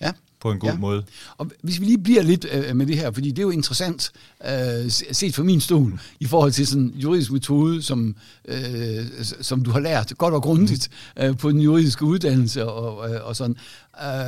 Ja 0.00 0.12
på 0.40 0.50
en 0.50 0.58
god 0.58 0.70
Ja. 0.70 0.76
måde? 0.76 1.04
Og 1.36 1.50
hvis 1.62 1.80
vi 1.80 1.84
lige 1.84 1.98
bliver 1.98 2.22
lidt 2.22 2.46
øh, 2.52 2.76
med 2.76 2.86
det 2.86 2.96
her, 2.96 3.10
fordi 3.10 3.30
det 3.30 3.38
er 3.38 3.42
jo 3.42 3.50
interessant 3.50 4.12
øh, 4.44 4.90
set 4.90 5.34
fra 5.34 5.42
min 5.42 5.60
stol 5.60 6.00
i 6.20 6.26
forhold 6.26 6.52
til 6.52 6.66
sådan 6.66 6.82
en 6.82 6.92
juridisk 6.94 7.32
metode, 7.32 7.82
som, 7.82 8.16
øh, 8.48 8.56
som 9.40 9.62
du 9.64 9.70
har 9.70 9.80
lært 9.80 10.12
godt 10.18 10.34
og 10.34 10.42
grundigt 10.42 10.88
øh, 11.18 11.36
på 11.36 11.50
den 11.50 11.60
juridiske 11.60 12.04
uddannelse 12.04 12.66
og, 12.66 13.10
øh, 13.10 13.20
og 13.26 13.36
sådan. 13.36 13.56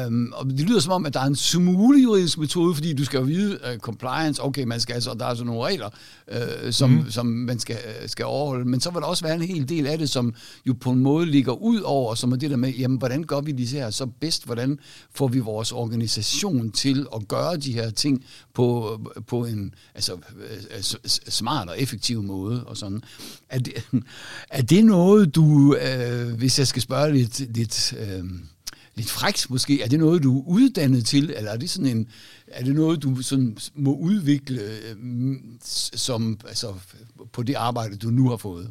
Um, 0.06 0.32
og 0.36 0.46
det 0.46 0.60
lyder 0.60 0.80
som 0.80 0.92
om, 0.92 1.06
at 1.06 1.14
der 1.14 1.20
er 1.20 1.24
en 1.24 1.36
smule 1.36 2.02
juridisk 2.02 2.38
metode, 2.38 2.74
fordi 2.74 2.92
du 2.92 3.04
skal 3.04 3.18
jo 3.18 3.24
vide 3.24 3.58
uh, 3.72 3.78
compliance, 3.78 4.44
okay, 4.44 4.64
man 4.64 4.80
skal 4.80 4.94
altså, 4.94 5.14
der 5.14 5.24
er 5.24 5.28
altså 5.28 5.44
nogle 5.44 5.64
regler, 5.64 5.88
uh, 6.32 6.70
som, 6.70 6.90
mm. 6.90 7.10
som 7.10 7.26
man 7.26 7.58
skal, 7.58 7.76
øh, 8.02 8.08
skal 8.08 8.24
overholde, 8.24 8.68
men 8.68 8.80
så 8.80 8.90
vil 8.90 9.00
der 9.00 9.06
også 9.06 9.24
være 9.24 9.34
en 9.34 9.42
hel 9.42 9.68
del 9.68 9.86
af 9.86 9.98
det, 9.98 10.10
som 10.10 10.34
jo 10.66 10.74
på 10.80 10.90
en 10.90 10.98
måde 10.98 11.26
ligger 11.26 11.52
ud 11.52 11.80
over, 11.80 12.14
som 12.14 12.32
er 12.32 12.36
det 12.36 12.50
der 12.50 12.56
med, 12.56 12.70
jamen, 12.70 12.98
hvordan 12.98 13.22
gør 13.22 13.40
vi 13.40 13.52
de 13.52 13.66
her 13.66 13.90
så 13.90 14.06
bedst, 14.06 14.46
hvordan 14.46 14.78
får 15.14 15.28
vi 15.28 15.38
vores 15.38 15.72
organisation 15.72 15.99
organisation 16.00 16.70
til 16.70 17.06
at 17.14 17.28
gøre 17.28 17.56
de 17.56 17.72
her 17.72 17.90
ting 17.90 18.24
på, 18.54 19.00
på 19.26 19.44
en 19.44 19.74
altså, 19.94 20.16
altså, 20.70 20.98
altså, 21.02 21.20
smart 21.28 21.68
og 21.68 21.80
effektiv 21.80 22.22
måde, 22.22 22.64
og 22.64 22.76
sådan. 22.76 23.02
Er 23.48 23.58
det, 23.58 23.74
er 24.50 24.62
det 24.62 24.84
noget, 24.84 25.34
du, 25.34 25.76
øh, 25.76 26.32
hvis 26.32 26.58
jeg 26.58 26.66
skal 26.66 26.82
spørge 26.82 27.12
lidt, 27.12 27.38
lidt 27.56 27.92
øh, 27.92 28.24
lidt 28.94 29.10
frækt 29.10 29.50
måske. 29.50 29.82
Er 29.82 29.88
det 29.88 29.98
noget, 29.98 30.22
du 30.22 30.38
er 30.38 30.44
uddannet 30.46 31.06
til, 31.06 31.34
eller 31.36 31.50
er 31.50 31.56
det 31.56 31.70
sådan 31.70 31.96
en, 31.96 32.08
er 32.46 32.64
det 32.64 32.74
noget, 32.74 33.02
du 33.02 33.22
sådan 33.22 33.56
må 33.74 33.96
udvikle 33.96 34.60
øh, 34.60 34.96
som, 35.94 36.40
altså, 36.48 36.74
på 37.32 37.42
det 37.42 37.54
arbejde, 37.54 37.96
du 37.96 38.10
nu 38.10 38.28
har 38.28 38.36
fået? 38.36 38.70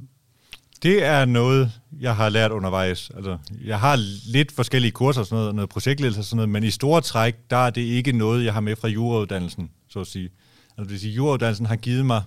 Det 0.83 1.03
er 1.03 1.25
noget, 1.25 1.71
jeg 1.99 2.15
har 2.15 2.29
lært 2.29 2.51
undervejs. 2.51 3.11
Altså, 3.15 3.37
jeg 3.65 3.79
har 3.79 3.95
lidt 4.31 4.51
forskellige 4.51 4.91
kurser, 4.91 5.21
og 5.21 5.27
sådan 5.27 5.41
noget, 5.41 5.55
noget 5.55 5.69
projektledelse 5.69 6.19
og 6.21 6.25
sådan 6.25 6.35
noget, 6.35 6.49
men 6.49 6.63
i 6.63 6.71
store 6.71 7.01
træk, 7.01 7.35
der 7.49 7.57
er 7.57 7.69
det 7.69 7.81
ikke 7.81 8.11
noget, 8.11 8.45
jeg 8.45 8.53
har 8.53 8.61
med 8.61 8.75
fra 8.75 8.87
jurauddannelsen, 8.87 9.69
så 9.89 9.99
at 9.99 10.07
sige. 10.07 10.29
Altså, 10.69 10.83
det 10.83 10.89
vil 10.91 10.99
sige, 10.99 11.13
jurauddannelsen 11.13 11.65
har 11.65 11.75
givet 11.75 12.05
mig 12.05 12.23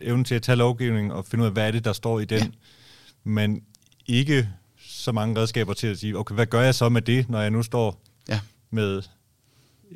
evnen 0.00 0.24
til 0.24 0.34
at 0.34 0.42
tage 0.42 0.56
lovgivning 0.56 1.12
og 1.12 1.24
finde 1.26 1.42
ud 1.42 1.46
af, 1.46 1.52
hvad 1.52 1.66
er 1.66 1.70
det, 1.70 1.84
der 1.84 1.92
står 1.92 2.20
i 2.20 2.24
den, 2.24 2.38
ja. 2.38 2.46
men 3.24 3.60
ikke 4.06 4.48
så 4.86 5.12
mange 5.12 5.40
redskaber 5.40 5.74
til 5.74 5.86
at 5.86 5.98
sige, 5.98 6.18
okay, 6.18 6.34
hvad 6.34 6.46
gør 6.46 6.60
jeg 6.60 6.74
så 6.74 6.88
med 6.88 7.02
det, 7.02 7.28
når 7.30 7.40
jeg 7.40 7.50
nu 7.50 7.62
står 7.62 8.02
Ja. 8.28 8.40
med 8.70 9.02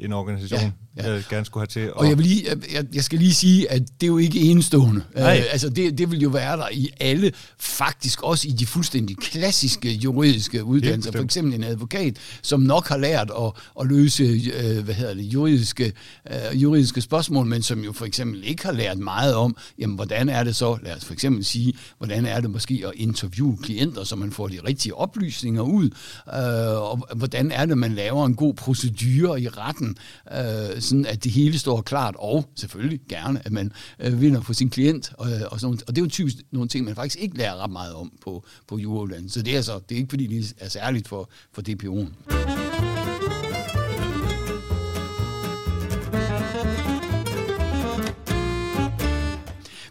en 0.01 0.13
organisation, 0.13 0.61
ja, 0.61 0.71
ja. 1.05 1.13
jeg 1.13 1.23
gerne 1.31 1.47
skulle 1.47 1.63
have 1.63 1.67
til. 1.67 1.93
Og, 1.93 2.01
og 2.01 2.09
jeg, 2.09 2.19
vil 2.19 2.27
lige, 2.27 2.47
jeg, 2.73 2.85
jeg 2.95 3.05
skal 3.05 3.19
lige 3.19 3.35
sige, 3.35 3.71
at 3.71 3.83
det 4.01 4.03
er 4.03 4.07
jo 4.07 4.19
ikke 4.19 4.41
enestående. 4.41 5.03
Nej. 5.15 5.39
Uh, 5.39 5.53
altså 5.53 5.69
det, 5.69 5.99
det 5.99 6.11
vil 6.11 6.21
jo 6.21 6.29
være 6.29 6.57
der 6.57 6.69
i 6.73 6.91
alle, 7.01 7.33
faktisk 7.59 8.23
også 8.23 8.49
i 8.49 8.51
de 8.51 8.67
fuldstændig 8.67 9.17
klassiske 9.17 9.93
juridiske 9.93 10.65
uddannelser. 10.65 11.13
For 11.13 11.23
eksempel 11.23 11.55
en 11.55 11.65
advokat, 11.65 12.17
som 12.43 12.61
nok 12.61 12.89
har 12.89 12.97
lært 12.97 13.31
at, 13.41 13.53
at 13.81 13.87
løse 13.87 14.25
uh, 14.25 14.85
hvad 14.85 14.95
hedder 14.95 15.15
det, 15.15 15.23
juridiske, 15.23 15.93
uh, 16.31 16.63
juridiske 16.63 17.01
spørgsmål, 17.01 17.47
men 17.47 17.63
som 17.63 17.85
jo 17.85 17.93
for 17.93 18.05
eksempel 18.05 18.45
ikke 18.45 18.65
har 18.65 18.73
lært 18.73 18.99
meget 18.99 19.35
om, 19.35 19.57
jamen 19.79 19.97
hvordan 19.97 20.29
er 20.29 20.45
det 20.45 20.57
så, 20.57 20.79
lad 20.83 20.97
os 20.97 21.05
for 21.05 21.13
eksempel 21.13 21.45
sige, 21.45 21.73
hvordan 21.99 22.27
er 22.27 22.41
det 22.41 22.51
måske 22.51 22.83
at 22.87 22.93
interviewe 22.95 23.57
klienter, 23.63 24.05
så 24.05 24.17
man 24.17 24.33
får 24.33 24.49
de 24.49 24.59
rigtige 24.69 24.95
oplysninger 24.95 25.63
ud, 25.63 25.91
uh, 26.27 26.91
og 26.91 27.09
hvordan 27.17 27.53
er 27.53 27.67
det, 27.67 27.79
man 27.79 27.95
laver 27.95 28.27
en 28.27 28.35
god 28.35 28.55
procedure 28.55 29.41
i 29.41 29.49
retten, 29.49 29.84
øh, 30.33 30.81
sådan 30.81 31.07
at 31.07 31.25
det 31.25 31.33
hele 31.33 31.59
står 31.59 31.81
klart, 31.81 32.15
og 32.19 32.49
selvfølgelig 32.57 33.01
gerne, 33.09 33.43
at 33.45 33.53
man 33.53 33.73
øh, 33.99 34.21
vinder 34.21 34.41
for 34.41 34.53
sin 34.53 34.71
klient, 34.71 35.13
og, 35.19 35.33
øh, 35.33 35.41
og, 35.51 35.61
sådan, 35.61 35.79
og 35.87 35.97
det 35.97 36.03
er 36.03 36.05
jo 36.05 36.11
typisk 36.11 36.37
nogle 36.51 36.69
ting, 36.69 36.85
man 36.85 36.95
faktisk 36.95 37.19
ikke 37.19 37.37
lærer 37.37 37.57
ret 37.57 37.71
meget 37.71 37.95
om 37.95 38.13
på, 38.23 38.45
på 38.69 38.79
juraudlandet. 38.79 39.33
Så 39.33 39.43
det 39.43 39.53
er, 39.53 39.57
altså, 39.57 39.81
det 39.89 39.95
er 39.95 39.99
ikke 39.99 40.11
fordi, 40.11 40.27
det 40.27 40.55
er 40.59 40.69
særligt 40.69 41.09
for, 41.09 41.31
for 41.53 41.63
DPO'en. 41.63 42.35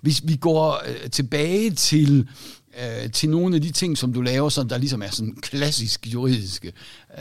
Hvis 0.02 0.22
vi 0.26 0.36
går 0.36 0.82
øh, 0.88 1.10
tilbage 1.10 1.72
til 1.72 2.28
øh, 2.80 3.12
til 3.12 3.30
nogle 3.30 3.56
af 3.56 3.62
de 3.62 3.72
ting, 3.72 3.98
som 3.98 4.14
du 4.14 4.22
laver, 4.22 4.50
som 4.50 4.70
der 4.70 4.78
ligesom 4.78 5.02
er 5.02 5.10
sådan 5.10 5.36
klassisk 5.36 6.08
juridiske. 6.14 6.74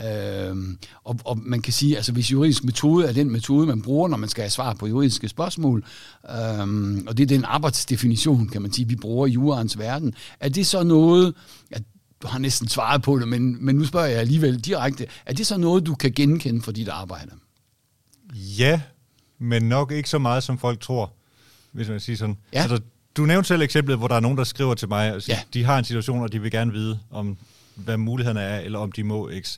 Øh, 0.05 0.55
og, 1.03 1.19
og 1.25 1.39
man 1.43 1.61
kan 1.61 1.73
sige, 1.73 1.95
altså 1.95 2.11
hvis 2.11 2.31
juridisk 2.31 2.63
metode 2.63 3.07
er 3.07 3.13
den 3.13 3.31
metode, 3.31 3.67
man 3.67 3.81
bruger, 3.81 4.07
når 4.07 4.17
man 4.17 4.29
skal 4.29 4.41
have 4.41 4.49
svar 4.49 4.73
på 4.73 4.87
juridiske 4.87 5.29
spørgsmål, 5.29 5.85
øh, 6.29 6.97
og 7.07 7.17
det 7.17 7.23
er 7.23 7.27
den 7.27 7.45
arbejdsdefinition, 7.45 8.47
kan 8.47 8.61
man 8.61 8.73
sige, 8.73 8.87
vi 8.87 8.95
bruger 8.95 9.27
i 9.27 9.31
jurens 9.31 9.79
verden, 9.79 10.13
er 10.39 10.49
det 10.49 10.67
så 10.67 10.83
noget, 10.83 11.33
at 11.71 11.83
du 12.21 12.27
har 12.27 12.39
næsten 12.39 12.67
svaret 12.67 13.01
på 13.01 13.19
det, 13.19 13.27
men, 13.27 13.65
men 13.65 13.75
nu 13.75 13.85
spørger 13.85 14.07
jeg 14.07 14.19
alligevel 14.19 14.59
direkte, 14.59 15.07
er 15.25 15.33
det 15.33 15.47
så 15.47 15.57
noget, 15.57 15.85
du 15.85 15.95
kan 15.95 16.11
genkende 16.11 16.61
for 16.61 16.71
dit 16.71 16.89
arbejde? 16.89 17.31
Ja, 18.35 18.81
men 19.39 19.63
nok 19.63 19.91
ikke 19.91 20.09
så 20.09 20.19
meget, 20.19 20.43
som 20.43 20.57
folk 20.57 20.79
tror, 20.79 21.13
hvis 21.71 21.89
man 21.89 21.99
siger 21.99 22.17
sådan. 22.17 22.37
Ja. 22.53 22.61
Altså, 22.61 22.79
du 23.17 23.25
nævnte 23.25 23.47
selv 23.47 23.61
eksemplet, 23.61 23.97
hvor 23.97 24.07
der 24.07 24.15
er 24.15 24.19
nogen, 24.19 24.37
der 24.37 24.43
skriver 24.43 24.73
til 24.73 24.89
mig, 24.89 25.13
altså, 25.13 25.31
Ja. 25.31 25.39
de 25.53 25.63
har 25.63 25.77
en 25.79 25.85
situation, 25.85 26.21
og 26.21 26.31
de 26.31 26.41
vil 26.41 26.51
gerne 26.51 26.71
vide, 26.71 26.99
om 27.11 27.37
hvad 27.75 27.97
mulighederne 27.97 28.41
er, 28.41 28.59
eller 28.59 28.79
om 28.79 28.91
de 28.91 29.03
må 29.03 29.31
X. 29.41 29.57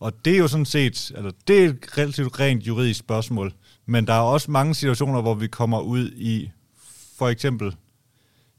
Og 0.00 0.12
det 0.24 0.32
er 0.34 0.38
jo 0.38 0.48
sådan 0.48 0.66
set, 0.66 1.12
altså, 1.14 1.30
det 1.48 1.64
er 1.64 1.68
et 1.68 1.98
relativt 1.98 2.40
rent 2.40 2.62
juridisk 2.66 2.98
spørgsmål, 3.00 3.52
men 3.86 4.06
der 4.06 4.12
er 4.12 4.20
også 4.20 4.50
mange 4.50 4.74
situationer, 4.74 5.20
hvor 5.22 5.34
vi 5.34 5.46
kommer 5.46 5.80
ud 5.80 6.10
i, 6.16 6.50
for 7.18 7.28
eksempel, 7.28 7.76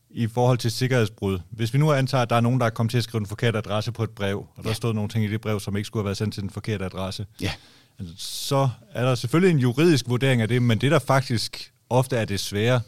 i 0.10 0.28
forhold 0.28 0.58
til 0.58 0.72
sikkerhedsbrud. 0.72 1.40
Hvis 1.50 1.74
vi 1.74 1.80
nu 1.80 1.92
antager, 1.92 2.22
at 2.22 2.30
der 2.30 2.36
er 2.36 2.42
nogen, 2.42 2.60
der 2.60 2.66
er 2.66 2.70
kommet 2.70 2.92
til 2.92 2.98
at 2.98 3.04
skrive 3.04 3.20
en 3.20 3.26
forkert 3.26 3.56
adresse 3.56 3.92
på 3.92 4.04
et 4.04 4.10
brev, 4.10 4.38
og 4.56 4.64
der 4.64 4.70
Ja. 4.70 4.74
stod 4.74 4.94
nogle 4.94 5.10
ting 5.10 5.26
i 5.26 5.28
det 5.28 5.42
brev, 5.42 5.60
som 5.60 5.78
ikke 5.78 5.88
skulle 5.88 6.02
have 6.02 6.06
været 6.06 6.18
sendt 6.18 6.34
til 6.34 6.44
den 6.44 6.50
forkerte 6.50 6.86
adresse, 6.86 7.26
Ja. 7.42 7.52
Altså, 8.00 8.14
så 8.18 8.70
er 8.94 9.06
der 9.06 9.16
selvfølgelig 9.16 9.52
en 9.54 9.60
juridisk 9.60 10.06
vurdering 10.10 10.42
af 10.42 10.48
det, 10.48 10.62
men 10.62 10.82
det 10.82 10.92
der 10.92 11.00
faktisk 11.00 11.74
ofte 11.90 12.18
er 12.18 12.26
det 12.26 12.40
svære, 12.40 12.82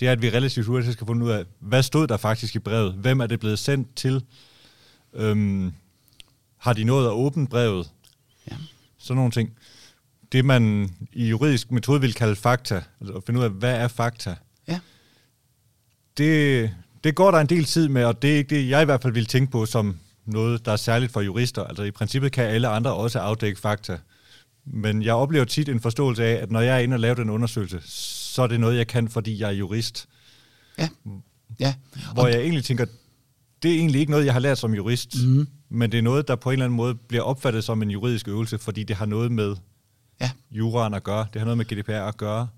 det 0.00 0.08
er, 0.08 0.12
at 0.12 0.22
vi 0.22 0.30
relativt 0.30 0.66
hurtigt 0.66 0.92
skal 0.92 1.06
finde 1.06 1.24
ud 1.24 1.30
af, 1.30 1.44
hvad 1.58 1.82
stod 1.82 2.06
der 2.06 2.16
faktisk 2.16 2.56
i 2.56 2.58
brevet? 2.58 2.92
Hvem 2.92 3.20
er 3.20 3.26
det 3.26 3.40
blevet 3.40 3.58
sendt 3.58 3.94
til? 3.96 4.24
Øhm, 5.14 5.72
har 6.58 6.72
de 6.72 6.84
nået 6.84 7.06
at 7.06 7.12
åbne 7.12 7.46
brevet? 7.46 7.90
Ja. 8.50 8.56
Sådan 8.98 9.16
nogle 9.16 9.30
ting. 9.30 9.52
Det 10.32 10.44
man 10.44 10.90
i 11.12 11.28
juridisk 11.28 11.70
metode 11.70 12.00
vil 12.00 12.14
kalde 12.14 12.36
fakta, 12.36 12.82
altså 13.00 13.14
at 13.14 13.22
finde 13.26 13.40
ud 13.40 13.44
af, 13.44 13.50
hvad 13.50 13.74
er 13.74 13.88
fakta? 13.88 14.36
Ja. 14.68 14.80
Det, 16.16 16.70
det 17.04 17.14
går 17.14 17.30
der 17.30 17.38
en 17.38 17.46
del 17.46 17.64
tid 17.64 17.88
med, 17.88 18.04
og 18.04 18.22
det 18.22 18.32
er 18.32 18.36
ikke 18.36 18.56
det, 18.56 18.68
jeg 18.68 18.82
i 18.82 18.84
hvert 18.84 19.02
fald 19.02 19.12
vil 19.12 19.26
tænke 19.26 19.52
på 19.52 19.66
som 19.66 19.98
noget, 20.26 20.64
der 20.66 20.72
er 20.72 20.76
særligt 20.76 21.12
for 21.12 21.20
jurister. 21.20 21.64
Altså 21.64 21.82
i 21.82 21.90
princippet 21.90 22.32
kan 22.32 22.44
alle 22.44 22.68
andre 22.68 22.94
også 22.94 23.18
afdække 23.18 23.60
fakta. 23.60 23.98
Men 24.64 25.02
jeg 25.02 25.14
oplever 25.14 25.44
tit 25.44 25.68
en 25.68 25.80
forståelse 25.80 26.24
af, 26.24 26.42
at 26.42 26.50
når 26.50 26.60
jeg 26.60 26.74
er 26.76 26.78
inde 26.78 26.94
og 26.94 27.00
laver 27.00 27.14
den 27.14 27.30
undersøgelse, 27.30 27.80
så 28.32 28.42
er 28.42 28.46
det 28.46 28.60
noget, 28.60 28.76
jeg 28.76 28.86
kan, 28.86 29.08
fordi 29.08 29.40
jeg 29.40 29.48
er 29.48 29.52
jurist. 29.52 30.08
Ja. 30.78 30.88
Ja. 31.60 31.74
Hvor 32.14 32.26
jeg 32.26 32.40
egentlig 32.40 32.64
tænker, 32.64 32.84
det 33.62 33.70
er 33.70 33.74
egentlig 33.76 34.00
ikke 34.00 34.10
noget, 34.10 34.24
jeg 34.24 34.32
har 34.32 34.40
lært 34.40 34.58
som 34.58 34.74
jurist, 34.74 35.14
Mhm. 35.24 35.48
men 35.68 35.92
det 35.92 35.98
er 35.98 36.02
noget, 36.02 36.28
der 36.28 36.36
på 36.36 36.50
en 36.50 36.52
eller 36.52 36.64
anden 36.64 36.76
måde 36.76 36.94
bliver 36.94 37.22
opfattet 37.22 37.64
som 37.64 37.82
en 37.82 37.90
juridisk 37.90 38.28
øvelse, 38.28 38.58
fordi 38.58 38.82
det 38.82 38.96
har 38.96 39.06
noget 39.06 39.32
med 39.32 39.56
Ja. 40.20 40.30
juraen 40.50 40.94
at 40.94 41.02
gøre. 41.04 41.26
Det 41.32 41.40
har 41.40 41.44
noget 41.44 41.58
med 41.58 41.64
GDPR 41.64 41.90
at 41.92 42.16
gøre. 42.16 42.48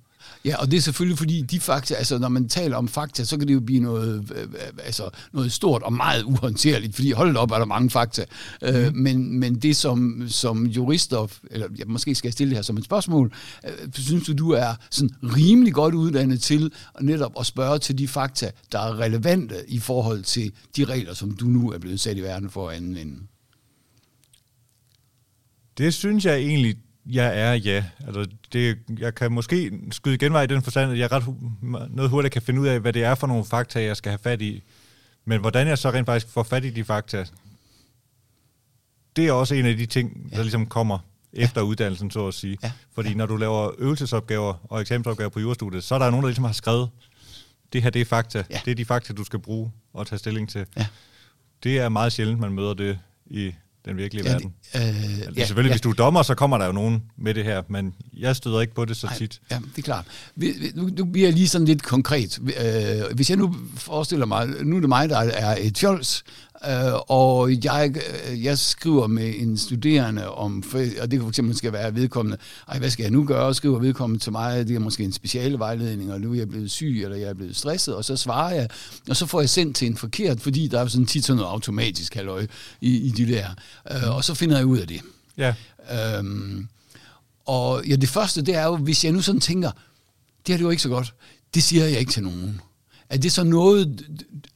Ja, 0.44 0.56
og 0.56 0.70
det 0.70 0.76
er 0.76 0.80
selvfølgelig 0.80 1.18
fordi 1.18 1.42
de 1.42 1.60
fakta, 1.60 1.94
altså 1.94 2.18
når 2.18 2.28
man 2.28 2.48
taler 2.48 2.76
om 2.76 2.88
fakta, 2.88 3.24
så 3.24 3.36
kan 3.36 3.48
det 3.48 3.54
jo 3.54 3.60
blive 3.60 3.80
noget, 3.80 4.30
øh, 4.34 4.42
øh, 4.42 4.48
altså 4.78 5.10
noget 5.32 5.52
stort 5.52 5.82
og 5.82 5.92
meget 5.92 6.22
uhåndterligt, 6.22 6.94
fordi 6.94 7.10
hold 7.10 7.36
op, 7.36 7.50
er 7.50 7.58
der 7.58 7.64
mange 7.64 7.90
fakta. 7.90 8.24
Mm. 8.62 8.68
Øh, 8.68 8.94
men, 8.94 9.38
men 9.38 9.54
det 9.54 9.76
som, 9.76 10.24
som 10.28 10.66
jurister, 10.66 11.26
eller 11.50 11.66
jeg 11.78 11.86
måske 11.86 12.14
skal 12.14 12.28
jeg 12.28 12.32
stille 12.32 12.50
det 12.50 12.58
her 12.58 12.62
som 12.62 12.76
et 12.76 12.84
spørgsmål, 12.84 13.32
øh, 13.64 13.92
synes 13.92 14.26
du, 14.26 14.32
du 14.32 14.50
er 14.50 14.74
sådan 14.90 15.10
rimelig 15.22 15.74
godt 15.74 15.94
uddannet 15.94 16.42
til 16.42 16.72
netop 17.00 17.32
at 17.40 17.46
spørge 17.46 17.78
til 17.78 17.98
de 17.98 18.08
fakta, 18.08 18.50
der 18.72 18.78
er 18.78 18.98
relevante 19.00 19.56
i 19.68 19.78
forhold 19.78 20.22
til 20.22 20.52
de 20.76 20.84
regler, 20.84 21.14
som 21.14 21.30
du 21.30 21.44
nu 21.44 21.72
er 21.72 21.78
blevet 21.78 22.00
sat 22.00 22.16
i 22.16 22.20
verden 22.20 22.50
for 22.50 22.68
at 22.68 22.76
anvende? 22.76 23.16
Det 25.78 25.94
synes 25.94 26.24
jeg 26.24 26.36
egentlig, 26.36 26.76
jeg 27.06 27.40
er, 27.40 27.52
ja. 27.52 27.84
Altså, 28.06 28.26
det, 28.52 28.78
jeg 28.98 29.14
kan 29.14 29.32
måske 29.32 29.80
skyde 29.90 30.18
genvej 30.18 30.42
i 30.42 30.46
den 30.46 30.62
forstand, 30.62 30.92
at 30.92 30.98
jeg 30.98 31.12
ret 31.12 31.24
noget 31.90 32.10
hurtigt 32.10 32.32
kan 32.32 32.42
finde 32.42 32.60
ud 32.60 32.66
af, 32.66 32.80
hvad 32.80 32.92
det 32.92 33.04
er 33.04 33.14
for 33.14 33.26
nogle 33.26 33.44
fakta, 33.44 33.82
jeg 33.82 33.96
skal 33.96 34.10
have 34.10 34.18
fat 34.18 34.42
i. 34.42 34.62
Men 35.24 35.40
hvordan 35.40 35.68
jeg 35.68 35.78
så 35.78 35.90
rent 35.90 36.06
faktisk 36.06 36.32
får 36.32 36.42
fat 36.42 36.64
i 36.64 36.70
de 36.70 36.84
fakta, 36.84 37.26
det 39.16 39.26
er 39.26 39.32
også 39.32 39.54
en 39.54 39.66
af 39.66 39.76
de 39.76 39.86
ting, 39.86 40.32
der 40.32 40.42
ligesom 40.42 40.66
kommer 40.66 40.98
efter 41.32 41.62
uddannelsen, 41.62 42.10
så 42.10 42.28
at 42.28 42.34
sige. 42.34 42.58
Ja. 42.62 42.72
Fordi 42.94 43.14
når 43.14 43.26
du 43.26 43.36
laver 43.36 43.70
øvelsesopgaver 43.78 44.54
og 44.64 44.80
eksamensopgaver 44.80 45.30
på 45.30 45.40
jurastudiet, 45.40 45.84
så 45.84 45.94
er 45.94 45.98
der 45.98 46.10
nogen, 46.10 46.22
der 46.22 46.28
ligesom 46.28 46.44
har 46.44 46.52
skrevet, 46.52 46.90
det 47.72 47.82
her 47.82 47.90
det 47.90 48.00
er 48.00 48.04
fakta. 48.04 48.44
Ja. 48.50 48.60
Det 48.64 48.70
er 48.70 48.74
de 48.74 48.84
fakta, 48.84 49.12
du 49.12 49.24
skal 49.24 49.38
bruge 49.38 49.72
og 49.92 50.06
tage 50.06 50.18
stilling 50.18 50.48
til. 50.48 50.66
Ja. 50.76 50.86
Det 51.62 51.78
er 51.78 51.88
meget 51.88 52.12
sjældent, 52.12 52.40
man 52.40 52.52
møder 52.52 52.74
det 52.74 52.98
i 53.26 53.54
den 53.84 53.96
virkelige 53.96 54.24
Ja, 54.26 54.32
verden. 54.32 54.54
øh, 54.74 54.80
Ja, 55.36 55.44
selvfølgelig, 55.46 55.68
ja. 55.70 55.74
hvis 55.74 55.80
du 55.80 55.90
er 55.90 55.94
dommer, 55.94 56.22
så 56.22 56.34
kommer 56.34 56.58
der 56.58 56.66
jo 56.66 56.72
nogen 56.72 57.02
med 57.18 57.34
det 57.34 57.44
her, 57.44 57.62
men 57.68 57.94
jeg 58.16 58.36
støder 58.36 58.60
ikke 58.60 58.74
på 58.74 58.84
det 58.84 58.96
så 58.96 59.06
Nej, 59.06 59.16
tit. 59.16 59.40
Ja, 59.50 59.58
det 59.76 59.78
er 59.78 59.82
klart. 59.82 60.04
Nu, 60.74 60.90
nu 60.98 61.04
bliver 61.04 61.26
jeg 61.26 61.34
lige 61.34 61.48
sådan 61.48 61.66
lidt 61.66 61.82
konkret. 61.82 62.38
Øh, 62.42 63.14
hvis 63.16 63.30
jeg 63.30 63.38
nu 63.38 63.56
forestiller 63.76 64.26
mig, 64.26 64.46
nu 64.64 64.76
er 64.76 64.80
det 64.80 64.88
mig, 64.88 65.08
der 65.08 65.18
er 65.18 65.56
et 65.60 65.78
fjols, 65.78 66.24
øh, 66.70 66.94
og 67.08 67.64
jeg, 67.64 67.94
øh, 68.30 68.44
jeg 68.44 68.58
skriver 68.58 69.06
med 69.06 69.34
en 69.36 69.58
studerende 69.58 70.30
om, 70.30 70.64
og 71.00 71.10
det 71.10 71.20
kan 71.20 71.32
fx 71.32 71.56
skal 71.56 71.72
være 71.72 71.94
vedkommende, 71.94 72.38
ej, 72.68 72.78
hvad 72.78 72.90
skal 72.90 73.02
jeg 73.02 73.10
nu 73.10 73.24
gøre? 73.24 73.54
Skriver 73.54 73.78
vedkommende 73.78 74.24
til 74.24 74.32
mig, 74.32 74.68
det 74.68 74.76
er 74.76 74.80
måske 74.80 75.04
en 75.04 75.12
speciale 75.12 75.58
vejledning, 75.58 76.12
og 76.12 76.20
nu 76.20 76.32
er 76.32 76.36
jeg 76.36 76.48
blevet 76.48 76.70
syg, 76.70 77.00
eller 77.02 77.16
jeg 77.16 77.28
er 77.28 77.34
blevet 77.34 77.56
stresset, 77.56 77.94
og 77.94 78.04
så 78.04 78.16
svarer 78.16 78.54
jeg, 78.54 78.68
og 79.08 79.16
så 79.16 79.26
får 79.26 79.40
jeg 79.40 79.50
sendt 79.50 79.76
til 79.76 79.86
en 79.86 79.96
forkert, 79.96 80.40
fordi 80.40 80.68
der 80.68 80.80
er 80.80 80.86
sådan 80.86 81.06
tit 81.06 81.24
sådan 81.24 81.36
noget 81.36 81.50
automatisk 81.50 82.14
halløj 82.14 82.46
i, 82.80 82.96
i 82.96 83.10
de 83.10 83.28
der, 83.28 83.46
øh, 83.90 84.16
og 84.16 84.24
så 84.24 84.34
finder 84.34 84.56
jeg 84.56 84.66
ud 84.66 84.78
af 84.78 84.86
det. 84.86 85.00
Ja, 85.38 85.54
Øhm, 85.92 86.68
og 87.46 87.86
ja, 87.86 87.96
det 87.96 88.08
første, 88.08 88.42
det 88.42 88.54
er 88.54 88.64
jo, 88.64 88.76
hvis 88.76 89.04
jeg 89.04 89.12
nu 89.12 89.20
sådan 89.20 89.40
tænker, 89.40 89.70
det 90.46 90.52
er 90.52 90.56
det 90.56 90.64
jo 90.64 90.70
ikke 90.70 90.82
så 90.82 90.88
godt, 90.88 91.14
det 91.54 91.62
siger 91.62 91.84
jeg 91.84 91.98
ikke 91.98 92.12
til 92.12 92.22
nogen. 92.22 92.60
Er 93.14 93.18
det 93.18 93.32
så 93.32 93.44
noget, 93.44 94.06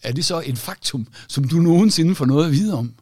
er 0.02 0.12
det 0.12 0.24
så 0.24 0.42
et 0.46 0.58
faktum, 0.58 1.06
som 1.28 1.48
du 1.48 1.56
nogensinde 1.56 2.14
får 2.14 2.24
noget 2.24 2.46
at 2.46 2.52
vide 2.52 2.74
om? 2.74 2.94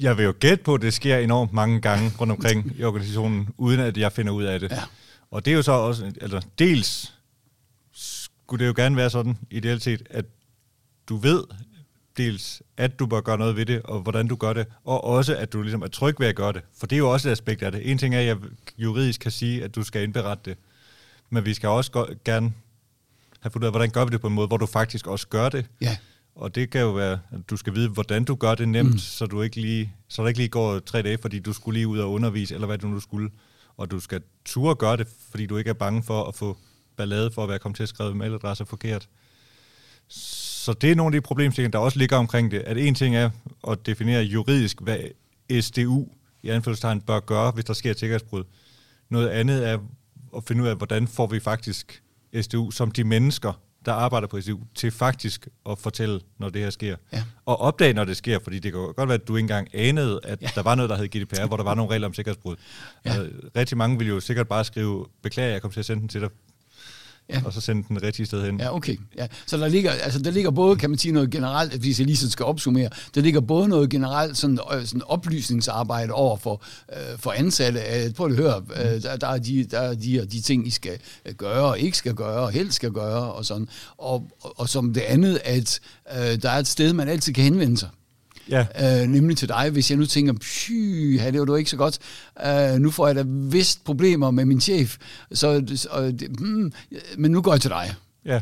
jeg 0.00 0.16
vil 0.16 0.24
jo 0.24 0.34
gætte 0.40 0.64
på, 0.64 0.74
at 0.74 0.82
det 0.82 0.94
sker 0.94 1.18
enormt 1.18 1.52
mange 1.52 1.80
gange 1.80 2.12
rundt 2.20 2.32
omkring 2.32 2.72
i 2.76 2.84
organisationen, 2.84 3.48
uden 3.58 3.80
at 3.80 3.96
jeg 3.96 4.12
finder 4.12 4.32
ud 4.32 4.44
af 4.44 4.60
det. 4.60 4.70
Ja. 4.70 4.82
Og 5.30 5.44
det 5.44 5.50
er 5.50 5.56
jo 5.56 5.62
så 5.62 5.72
også, 5.72 6.12
altså 6.20 6.46
dels 6.58 7.14
skulle 7.92 8.64
det 8.64 8.68
jo 8.68 8.74
gerne 8.76 8.96
være 8.96 9.10
sådan, 9.10 9.38
ideelt 9.50 9.82
set, 9.82 10.02
at 10.10 10.24
du 11.08 11.16
ved 11.16 11.44
dels, 12.16 12.62
at 12.76 12.98
du 12.98 13.06
bør 13.06 13.20
gøre 13.20 13.38
noget 13.38 13.56
ved 13.56 13.66
det, 13.66 13.82
og 13.82 14.00
hvordan 14.00 14.28
du 14.28 14.36
gør 14.36 14.52
det, 14.52 14.66
og 14.84 15.04
også, 15.04 15.36
at 15.36 15.52
du 15.52 15.62
ligesom 15.62 15.82
er 15.82 15.88
tryg 15.88 16.20
ved 16.20 16.26
at 16.26 16.36
gøre 16.36 16.52
det. 16.52 16.62
For 16.78 16.86
det 16.86 16.96
er 16.96 16.98
jo 16.98 17.12
også 17.12 17.28
et 17.28 17.32
aspekt 17.32 17.62
af 17.62 17.72
det. 17.72 17.90
En 17.90 17.98
ting 17.98 18.14
er, 18.14 18.20
at 18.20 18.26
jeg 18.26 18.36
juridisk 18.78 19.20
kan 19.20 19.30
sige, 19.30 19.64
at 19.64 19.74
du 19.74 19.82
skal 19.82 20.02
indberette 20.02 20.50
det, 20.50 20.58
men 21.30 21.44
vi 21.44 21.54
skal 21.54 21.68
også 21.68 22.14
gerne 22.24 22.52
have 23.40 23.50
fundet 23.50 23.64
ud 23.64 23.66
af, 23.66 23.72
hvordan 23.72 23.90
gør 23.90 24.04
vi 24.04 24.10
det 24.10 24.20
på 24.20 24.26
en 24.26 24.34
måde, 24.34 24.46
hvor 24.46 24.56
du 24.56 24.66
faktisk 24.66 25.06
også 25.06 25.28
gør 25.28 25.48
det, 25.48 25.66
Ja, 25.80 25.96
og 26.34 26.54
det 26.54 26.70
kan 26.70 26.80
jo 26.80 26.90
være, 26.90 27.18
at 27.32 27.40
du 27.50 27.56
skal 27.56 27.74
vide, 27.74 27.88
hvordan 27.88 28.24
du 28.24 28.34
gør 28.34 28.54
det 28.54 28.68
nemt, 28.68 28.90
mm. 28.90 28.98
så 28.98 29.26
du 29.26 29.42
ikke 29.42 29.60
lige, 29.60 29.92
så 30.08 30.22
der 30.22 30.28
ikke 30.28 30.40
lige 30.40 30.48
går 30.48 30.78
tre 30.78 31.02
dage, 31.02 31.18
fordi 31.18 31.38
du 31.38 31.52
skulle 31.52 31.78
lige 31.78 31.88
ud 31.88 31.98
og 31.98 32.12
undervise, 32.12 32.54
eller 32.54 32.66
hvad 32.66 32.78
du 32.78 32.86
nu 32.86 33.00
skulle. 33.00 33.30
Og 33.76 33.90
du 33.90 34.00
skal 34.00 34.22
ture 34.44 34.74
gøre 34.74 34.96
det, 34.96 35.06
fordi 35.30 35.46
du 35.46 35.56
ikke 35.56 35.70
er 35.70 35.74
bange 35.74 36.02
for 36.02 36.24
at 36.24 36.34
få 36.34 36.56
ballade 36.96 37.30
for 37.30 37.42
at 37.42 37.48
være 37.48 37.58
kommet 37.58 37.76
til 37.76 37.82
at 37.82 37.88
skrive 37.88 38.14
mailadresser 38.14 38.64
forkert. 38.64 39.08
Så 40.08 40.72
det 40.72 40.90
er 40.90 40.94
nogle 40.94 41.16
af 41.16 41.22
de 41.22 41.26
problemstillinger, 41.26 41.78
der 41.78 41.84
også 41.84 41.98
ligger 41.98 42.16
omkring 42.16 42.50
det. 42.50 42.58
At 42.58 42.78
en 42.78 42.94
ting 42.94 43.16
er 43.16 43.30
at 43.68 43.86
definere 43.86 44.22
juridisk, 44.22 44.80
hvad 44.80 44.98
SDU 45.60 46.08
i 46.42 46.48
anfølgelsestegn 46.48 47.00
bør 47.00 47.20
gøre, 47.20 47.50
hvis 47.50 47.64
der 47.64 47.72
sker 47.72 47.90
et 47.90 47.98
sikkerhedsbrud. 47.98 48.44
Noget 49.08 49.28
andet 49.28 49.68
er 49.68 49.78
at 50.36 50.44
finde 50.44 50.62
ud 50.62 50.68
af, 50.68 50.76
hvordan 50.76 51.08
får 51.08 51.26
vi 51.26 51.40
faktisk 51.40 52.02
SDU 52.42 52.70
som 52.70 52.90
de 52.90 53.04
mennesker, 53.04 53.52
der 53.84 53.92
arbejder 53.92 54.26
på 54.26 54.40
SDU, 54.40 54.58
til 54.74 54.90
faktisk 54.90 55.48
at 55.70 55.78
fortælle, 55.78 56.20
når 56.38 56.48
det 56.48 56.62
her 56.62 56.70
sker. 56.70 56.96
Ja. 57.12 57.22
Og 57.44 57.60
opdage, 57.60 57.92
når 57.92 58.04
det 58.04 58.16
sker, 58.16 58.38
fordi 58.38 58.58
det 58.58 58.72
kan 58.72 58.80
godt 58.80 59.08
være, 59.08 59.14
at 59.14 59.28
du 59.28 59.36
ikke 59.36 59.44
engang 59.44 59.68
anede, 59.74 60.20
at 60.24 60.42
ja. 60.42 60.48
der 60.54 60.62
var 60.62 60.74
noget, 60.74 60.90
der 60.90 60.96
hed 60.96 61.08
GDPR, 61.08 61.46
hvor 61.46 61.56
der 61.56 61.64
var 61.64 61.74
nogle 61.74 61.92
regler 61.92 62.06
om 62.06 62.14
sikkerhedsbrud. 62.14 62.56
Ja. 63.04 63.10
Altså, 63.10 63.30
rigtig 63.56 63.78
mange 63.78 63.98
vil 63.98 64.08
jo 64.08 64.20
sikkert 64.20 64.48
bare 64.48 64.64
skrive, 64.64 65.06
beklager, 65.22 65.50
jeg 65.50 65.62
kom 65.62 65.70
til 65.70 65.80
at 65.80 65.86
sende 65.86 66.00
den 66.00 66.08
til 66.08 66.20
dig, 66.20 66.30
ja. 67.32 67.42
og 67.44 67.52
så 67.52 67.60
sende 67.60 67.84
den 67.88 68.02
rigtige 68.02 68.26
sted 68.26 68.44
hen. 68.44 68.60
Ja, 68.60 68.74
okay. 68.74 68.96
Ja. 69.16 69.26
Så 69.46 69.56
der 69.56 69.68
ligger, 69.68 69.90
altså, 69.90 70.18
der 70.18 70.30
ligger 70.30 70.50
både, 70.50 70.76
kan 70.76 70.90
man 70.90 70.98
sige, 70.98 71.12
noget 71.12 71.30
generelt, 71.30 71.72
hvis 71.72 71.98
jeg 71.98 72.06
lige 72.06 72.16
så 72.16 72.30
skal 72.30 72.46
opsummere, 72.46 72.88
der 73.14 73.20
ligger 73.20 73.40
både 73.40 73.68
noget 73.68 73.90
generelt 73.90 74.36
sådan, 74.36 74.58
øh, 74.74 74.86
sådan 74.86 75.02
oplysningsarbejde 75.06 76.12
over 76.12 76.36
for, 76.36 76.62
øh, 76.92 77.18
for 77.18 77.30
ansatte. 77.30 77.80
Øh, 77.80 78.14
prøv 78.14 78.26
at 78.26 78.36
høre, 78.36 78.62
øh, 78.76 79.02
der, 79.02 79.16
der, 79.16 79.26
er 79.26 79.38
de, 79.38 79.64
der 79.64 79.78
er 79.78 79.94
de, 79.94 80.26
de 80.26 80.40
ting, 80.40 80.66
I 80.66 80.70
skal 80.70 80.98
øh, 81.26 81.34
gøre, 81.34 81.64
og 81.64 81.78
ikke 81.78 81.96
skal 81.96 82.14
gøre, 82.14 82.40
og 82.40 82.50
helst 82.50 82.76
skal 82.76 82.90
gøre, 82.90 83.32
og 83.32 83.44
sådan. 83.44 83.68
Og, 83.98 84.28
og, 84.40 84.60
og 84.60 84.68
som 84.68 84.94
det 84.94 85.00
andet, 85.00 85.40
at 85.44 85.80
øh, 86.12 86.42
der 86.42 86.50
er 86.50 86.58
et 86.58 86.68
sted, 86.68 86.92
man 86.92 87.08
altid 87.08 87.32
kan 87.32 87.44
henvende 87.44 87.76
sig. 87.76 87.88
Ja. 88.48 88.66
Øh, 89.02 89.08
nemlig 89.08 89.36
til 89.36 89.48
dig, 89.48 89.70
hvis 89.70 89.90
jeg 89.90 89.98
nu 89.98 90.06
tænker, 90.06 90.32
py, 90.32 91.20
det 91.32 91.38
var 91.38 91.44
du 91.44 91.54
ikke 91.54 91.70
så 91.70 91.76
godt. 91.76 91.98
Øh, 92.46 92.78
nu 92.80 92.90
får 92.90 93.06
jeg 93.06 93.16
da 93.16 93.24
vist 93.26 93.84
problemer 93.84 94.30
med 94.30 94.44
min 94.44 94.60
chef, 94.60 94.96
så, 95.32 95.62
så, 95.76 96.12
hmm, 96.38 96.72
men 97.18 97.30
nu 97.30 97.42
går 97.42 97.52
jeg 97.52 97.60
til 97.60 97.70
dig. 97.70 97.94
Ja. 98.24 98.40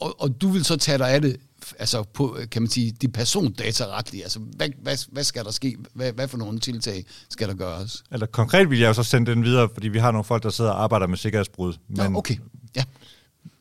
Og, 0.00 0.22
og 0.22 0.40
du 0.40 0.48
vil 0.48 0.64
så 0.64 0.76
tage 0.76 0.98
dig 0.98 1.10
af 1.10 1.22
det, 1.22 1.36
altså 1.78 2.02
på, 2.02 2.38
kan 2.50 2.62
man 2.62 2.70
sige, 2.70 2.92
det 3.00 3.12
persondataretlige. 3.12 4.22
Altså, 4.22 4.38
hvad, 4.56 4.68
hvad, 4.82 4.96
hvad 5.12 5.24
skal 5.24 5.44
der 5.44 5.50
ske? 5.50 5.76
Hvad, 5.94 6.12
hvad 6.12 6.28
for 6.28 6.38
nogle 6.38 6.58
tiltag 6.58 7.04
skal 7.30 7.48
der 7.48 7.54
gøres? 7.54 8.04
Eller 8.12 8.26
konkret 8.26 8.70
vil 8.70 8.78
jeg 8.78 8.88
jo 8.88 8.92
så 8.92 9.02
sende 9.02 9.30
den 9.30 9.44
videre, 9.44 9.68
fordi 9.74 9.88
vi 9.88 9.98
har 9.98 10.10
nogle 10.10 10.24
folk, 10.24 10.42
der 10.42 10.50
sidder 10.50 10.70
og 10.70 10.82
arbejder 10.82 11.06
med 11.06 11.16
sikkerhedsbrud. 11.16 11.74
Men, 11.88 11.96
ja, 11.96 12.18
okay. 12.18 12.36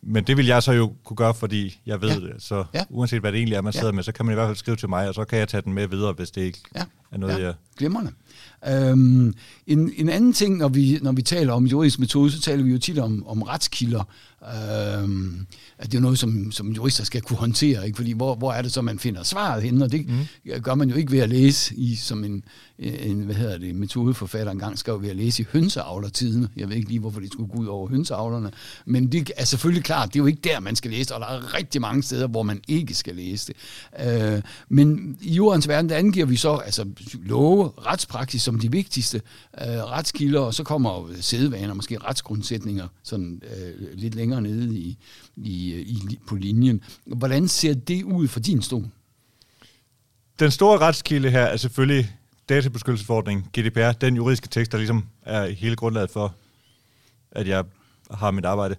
Men 0.09 0.23
det 0.23 0.37
vil 0.37 0.45
jeg 0.45 0.63
så 0.63 0.71
jo 0.71 0.93
kunne 1.03 1.17
gøre, 1.17 1.33
fordi 1.33 1.79
jeg 1.85 2.01
ved 2.01 2.09
ja. 2.09 2.27
det. 2.27 2.33
Så 2.39 2.65
ja. 2.73 2.83
uanset 2.89 3.19
hvad 3.19 3.31
det 3.31 3.37
egentlig 3.37 3.55
er, 3.55 3.61
man 3.61 3.73
sidder 3.73 3.87
ja. 3.87 3.91
med, 3.91 4.03
så 4.03 4.11
kan 4.11 4.25
man 4.25 4.33
i 4.33 4.35
hvert 4.35 4.47
fald 4.47 4.57
skrive 4.57 4.77
til 4.77 4.89
mig, 4.89 5.07
og 5.07 5.13
så 5.13 5.25
kan 5.25 5.39
jeg 5.39 5.47
tage 5.47 5.61
den 5.61 5.73
med 5.73 5.87
videre, 5.87 6.13
hvis 6.13 6.31
det 6.31 6.41
ikke 6.41 6.59
ja. 6.75 6.83
er 7.11 7.17
noget, 7.17 7.39
ja. 7.39 7.45
jeg... 7.45 7.53
Glimrende. 7.77 8.11
Øhm, 8.67 9.33
en, 9.67 9.93
en 9.97 10.09
anden 10.09 10.33
ting, 10.33 10.57
når 10.57 10.67
vi, 10.67 10.99
når 11.01 11.11
vi 11.11 11.21
taler 11.21 11.53
om 11.53 11.65
juridisk 11.65 11.99
metode, 11.99 12.31
så 12.31 12.41
taler 12.41 12.63
vi 12.63 12.71
jo 12.71 12.79
tit 12.79 12.99
om, 12.99 13.27
om 13.27 13.41
retskilder. 13.41 14.03
Øhm, 14.43 15.47
at 15.77 15.91
det 15.91 15.97
er 15.97 16.01
noget, 16.01 16.19
som, 16.19 16.51
som 16.51 16.71
jurister 16.71 17.03
skal 17.03 17.21
kunne 17.21 17.37
håndtere. 17.37 17.85
Ikke? 17.85 17.95
Fordi 17.95 18.11
hvor, 18.11 18.35
hvor 18.35 18.53
er 18.53 18.61
det 18.61 18.71
så, 18.71 18.81
man 18.81 18.99
finder 18.99 19.23
svaret 19.23 19.63
henne? 19.63 19.85
Og 19.85 19.91
det 19.91 20.07
mm. 20.07 20.61
gør 20.61 20.75
man 20.75 20.89
jo 20.89 20.95
ikke 20.95 21.11
ved 21.11 21.19
at 21.19 21.29
læse 21.29 21.75
i, 21.75 21.95
som 21.95 22.23
en, 22.23 22.43
en 22.79 23.19
hvad 23.19 23.35
hedder 23.35 23.57
det, 23.57 23.75
metodeforfatter 23.75 24.51
engang 24.51 24.79
skrev 24.79 25.01
ved 25.01 25.09
at 25.09 25.15
læse 25.15 25.41
i 25.41 25.45
hønseavlertiden. 25.51 26.47
Jeg 26.57 26.69
ved 26.69 26.75
ikke 26.75 26.87
lige, 26.87 26.99
hvorfor 26.99 27.19
det 27.19 27.31
skulle 27.31 27.49
gå 27.49 27.57
ud 27.57 27.67
over 27.67 27.87
hønseavlerne. 27.87 28.51
Men 28.85 29.11
det 29.11 29.31
er 29.37 29.45
selvfølgelig 29.45 29.83
klart, 29.83 30.13
det 30.13 30.19
er 30.19 30.23
jo 30.23 30.27
ikke 30.27 30.41
der, 30.43 30.59
man 30.59 30.75
skal 30.75 30.91
læse 30.91 31.03
det, 31.03 31.11
og 31.11 31.19
der 31.19 31.27
er 31.27 31.53
rigtig 31.53 31.81
mange 31.81 32.03
steder, 32.03 32.27
hvor 32.27 32.43
man 32.43 32.61
ikke 32.67 32.93
skal 32.93 33.15
læse 33.15 33.53
det. 33.53 33.55
Øh, 34.35 34.41
men 34.69 35.17
i 35.21 35.33
jordens 35.33 35.67
verden, 35.67 35.89
der 35.89 35.95
angiver 35.95 36.25
vi 36.25 36.35
så 36.35 36.55
altså, 36.55 36.85
love, 37.13 37.66
retspraksis 37.67 38.41
som 38.41 38.59
de 38.59 38.71
vigtigste 38.71 39.21
øh, 39.61 39.67
retskilder, 39.67 40.39
og 40.39 40.53
så 40.53 40.63
kommer 40.63 41.07
sædvaner, 41.21 41.73
måske 41.73 41.97
retsgrundsætninger, 41.97 42.87
sådan 43.03 43.41
øh, 43.57 43.87
lidt 43.93 44.15
længere 44.15 44.41
nede 44.41 44.77
i, 44.77 44.97
i, 45.35 45.75
i, 45.81 46.19
på 46.27 46.35
linjen. 46.35 46.81
Hvordan 47.05 47.47
ser 47.47 47.73
det 47.73 48.03
ud 48.03 48.27
for 48.27 48.39
din 48.39 48.61
stol? 48.61 48.85
Den 50.39 50.51
store 50.51 50.77
retskilde 50.77 51.29
her 51.29 51.43
er 51.43 51.57
selvfølgelig 51.57 52.15
databeskyttelsesforordningen, 52.49 53.45
GDPR, 53.57 53.91
den 53.91 54.15
juridiske 54.15 54.47
tekst, 54.47 54.71
der 54.71 54.77
ligesom 54.77 55.05
er 55.21 55.45
hele 55.45 55.75
grundlaget 55.75 56.09
for, 56.09 56.35
at 57.31 57.47
jeg 57.47 57.63
har 58.11 58.31
mit 58.31 58.45
arbejde. 58.45 58.75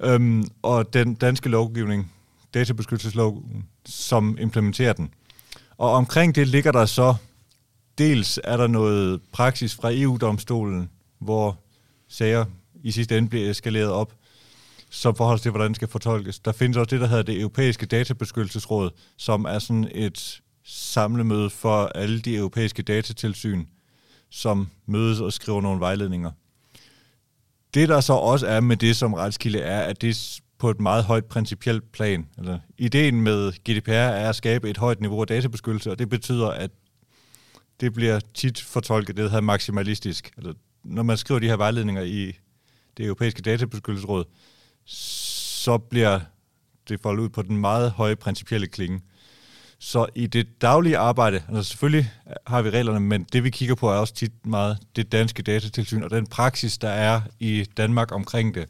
Øhm, 0.00 0.44
og 0.62 0.92
den 0.92 1.14
danske 1.14 1.48
lovgivning, 1.48 2.12
databeskyttelseslov, 2.54 3.42
som 3.86 4.38
implementerer 4.40 4.92
den. 4.92 5.10
Og 5.78 5.92
omkring 5.92 6.34
det 6.34 6.48
ligger 6.48 6.72
der 6.72 6.86
så, 6.86 7.14
dels 7.98 8.40
er 8.44 8.56
der 8.56 8.66
noget 8.66 9.20
praksis 9.32 9.74
fra 9.74 9.90
EU-domstolen, 9.92 10.90
hvor 11.18 11.58
sager 12.08 12.44
i 12.82 12.90
sidste 12.90 13.18
ende 13.18 13.28
bliver 13.28 13.50
eskaleret 13.50 13.90
op, 13.90 14.14
som 14.90 15.16
forhold 15.16 15.38
til, 15.38 15.50
hvordan 15.50 15.68
det 15.68 15.76
skal 15.76 15.88
fortolkes. 15.88 16.38
Der 16.38 16.52
findes 16.52 16.76
også 16.76 16.90
det, 16.90 17.00
der 17.00 17.06
hedder 17.06 17.22
det 17.22 17.40
europæiske 17.40 17.86
databeskyttelsesråd, 17.86 18.90
som 19.16 19.44
er 19.44 19.58
sådan 19.58 19.90
et 19.94 20.40
samlemøde 20.64 21.50
for 21.50 21.86
alle 21.86 22.20
de 22.20 22.36
europæiske 22.36 22.82
datatilsyn, 22.82 23.64
som 24.30 24.68
mødes 24.86 25.20
og 25.20 25.32
skriver 25.32 25.60
nogle 25.60 25.80
vejledninger. 25.80 26.30
Det, 27.74 27.88
der 27.88 28.00
så 28.00 28.12
også 28.12 28.46
er 28.46 28.60
med 28.60 28.76
det 28.76 28.96
som 28.96 29.14
retskilde, 29.14 29.58
er, 29.58 29.80
at 29.80 30.02
det 30.02 30.40
på 30.58 30.70
et 30.70 30.80
meget 30.80 31.04
højt 31.04 31.24
principielt 31.24 31.92
plan. 31.92 32.28
Eller, 32.38 32.58
ideen 32.78 33.22
med 33.22 33.52
GDPR 33.52 33.92
er 33.92 34.28
at 34.28 34.36
skabe 34.36 34.70
et 34.70 34.76
højt 34.76 35.00
niveau 35.00 35.20
af 35.20 35.26
databeskyttelse, 35.26 35.90
og 35.90 35.98
det 35.98 36.08
betyder, 36.08 36.48
at 36.48 36.70
det 37.80 37.94
bliver 37.94 38.20
tit 38.34 38.60
fortolket, 38.60 39.16
det 39.16 39.24
hedder 39.24 39.40
maksimalistisk. 39.40 40.30
Altså, 40.36 40.54
når 40.84 41.02
man 41.02 41.16
skriver 41.16 41.40
de 41.40 41.46
her 41.46 41.56
vejledninger 41.56 42.02
i 42.02 42.32
det 42.96 43.06
europæiske 43.06 43.42
databeskyttelsesråd, 43.42 44.24
så 44.84 45.78
bliver 45.78 46.20
det 46.88 47.00
foldet 47.00 47.22
ud 47.22 47.28
på 47.28 47.42
den 47.42 47.56
meget 47.56 47.90
høje 47.90 48.16
principielle 48.16 48.66
klinge. 48.66 49.00
Så 49.78 50.06
i 50.14 50.26
det 50.26 50.62
daglige 50.62 50.98
arbejde, 50.98 51.42
altså 51.48 51.62
selvfølgelig 51.62 52.12
har 52.46 52.62
vi 52.62 52.70
reglerne, 52.70 53.00
men 53.00 53.26
det 53.32 53.44
vi 53.44 53.50
kigger 53.50 53.74
på 53.74 53.88
er 53.88 53.94
også 53.94 54.14
tit 54.14 54.46
meget 54.46 54.78
det 54.96 55.12
danske 55.12 55.42
datatilsyn 55.42 56.02
og 56.02 56.10
den 56.10 56.26
praksis, 56.26 56.78
der 56.78 56.88
er 56.88 57.20
i 57.40 57.66
Danmark 57.76 58.12
omkring 58.12 58.54
det. 58.54 58.68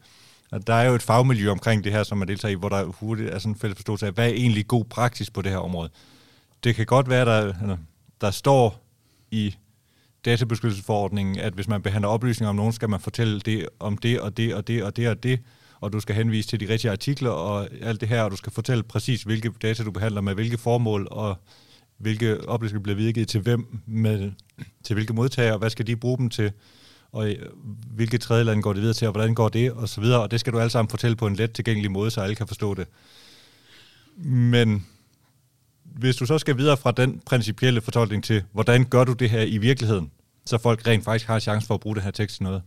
Og 0.50 0.66
der 0.66 0.74
er 0.74 0.88
jo 0.88 0.94
et 0.94 1.02
fagmiljø 1.02 1.50
omkring 1.50 1.84
det 1.84 1.92
her, 1.92 2.02
som 2.02 2.18
man 2.18 2.28
deltager 2.28 2.52
i, 2.52 2.54
hvor 2.54 2.68
der 2.68 2.84
hurtigt 2.84 3.30
er 3.30 3.38
sådan 3.38 3.52
en 3.52 3.58
fælles 3.58 3.76
forståelse 3.76 4.06
af, 4.06 4.12
hvad 4.12 4.28
er 4.28 4.32
egentlig 4.32 4.66
god 4.66 4.84
praksis 4.84 5.30
på 5.30 5.42
det 5.42 5.52
her 5.52 5.58
område. 5.58 5.90
Det 6.64 6.74
kan 6.74 6.86
godt 6.86 7.08
være, 7.08 7.24
der, 7.24 7.76
der 8.20 8.30
står 8.30 8.87
i 9.30 9.54
databeskyttelsesforordningen, 10.24 11.38
at 11.38 11.52
hvis 11.52 11.68
man 11.68 11.82
behandler 11.82 12.08
oplysninger 12.08 12.50
om 12.50 12.56
nogen, 12.56 12.72
skal 12.72 12.88
man 12.88 13.00
fortælle 13.00 13.40
det 13.40 13.68
om 13.80 13.98
det 13.98 14.20
og 14.20 14.36
det 14.36 14.54
og 14.54 14.68
det 14.68 14.82
og 14.84 14.96
det 14.96 15.08
og 15.08 15.22
det, 15.22 15.40
og 15.80 15.92
du 15.92 16.00
skal 16.00 16.14
henvise 16.14 16.48
til 16.48 16.60
de 16.60 16.68
rigtige 16.68 16.90
artikler 16.90 17.30
og 17.30 17.68
alt 17.80 18.00
det 18.00 18.08
her, 18.08 18.22
og 18.22 18.30
du 18.30 18.36
skal 18.36 18.52
fortælle 18.52 18.82
præcis, 18.82 19.22
hvilke 19.22 19.52
data 19.62 19.84
du 19.84 19.90
behandler 19.90 20.20
med 20.20 20.34
hvilke 20.34 20.58
formål, 20.58 21.08
og 21.10 21.36
hvilke 21.98 22.48
oplysninger 22.48 22.82
bliver 22.82 22.96
videregivet 22.96 23.28
til 23.28 23.40
hvem, 23.40 23.78
med, 23.86 24.32
til 24.82 24.94
hvilke 24.94 25.12
modtagere, 25.12 25.52
og 25.52 25.58
hvad 25.58 25.70
skal 25.70 25.86
de 25.86 25.96
bruge 25.96 26.18
dem 26.18 26.30
til, 26.30 26.52
og 27.12 27.30
øh, 27.30 27.36
hvilke 27.94 28.18
tredje 28.18 28.44
lande 28.44 28.62
går 28.62 28.72
det 28.72 28.80
videre 28.80 28.94
til, 28.94 29.08
og 29.08 29.12
hvordan 29.12 29.34
går 29.34 29.48
det, 29.48 29.72
og 29.72 29.88
så 29.88 30.00
videre, 30.00 30.22
og 30.22 30.30
det 30.30 30.40
skal 30.40 30.52
du 30.52 30.58
alle 30.58 30.70
sammen 30.70 30.90
fortælle 30.90 31.16
på 31.16 31.26
en 31.26 31.36
let 31.36 31.52
tilgængelig 31.52 31.90
måde, 31.90 32.10
så 32.10 32.20
alle 32.20 32.34
kan 32.34 32.46
forstå 32.46 32.74
det. 32.74 32.86
Men 34.16 34.86
hvis 35.98 36.16
du 36.16 36.26
så 36.26 36.38
skal 36.38 36.56
videre 36.56 36.76
fra 36.76 36.92
den 36.92 37.22
principielle 37.26 37.80
fortolkning 37.80 38.24
til, 38.24 38.42
hvordan 38.52 38.84
gør 38.84 39.04
du 39.04 39.12
det 39.12 39.30
her 39.30 39.42
i 39.42 39.58
virkeligheden, 39.58 40.10
så 40.46 40.58
folk 40.58 40.86
rent 40.86 41.04
faktisk 41.04 41.26
har 41.26 41.38
chance 41.38 41.66
for 41.66 41.74
at 41.74 41.80
bruge 41.80 41.96
det 41.96 42.02
her 42.02 42.10
tekst 42.10 42.36
til 42.36 42.42
noget, 42.42 42.62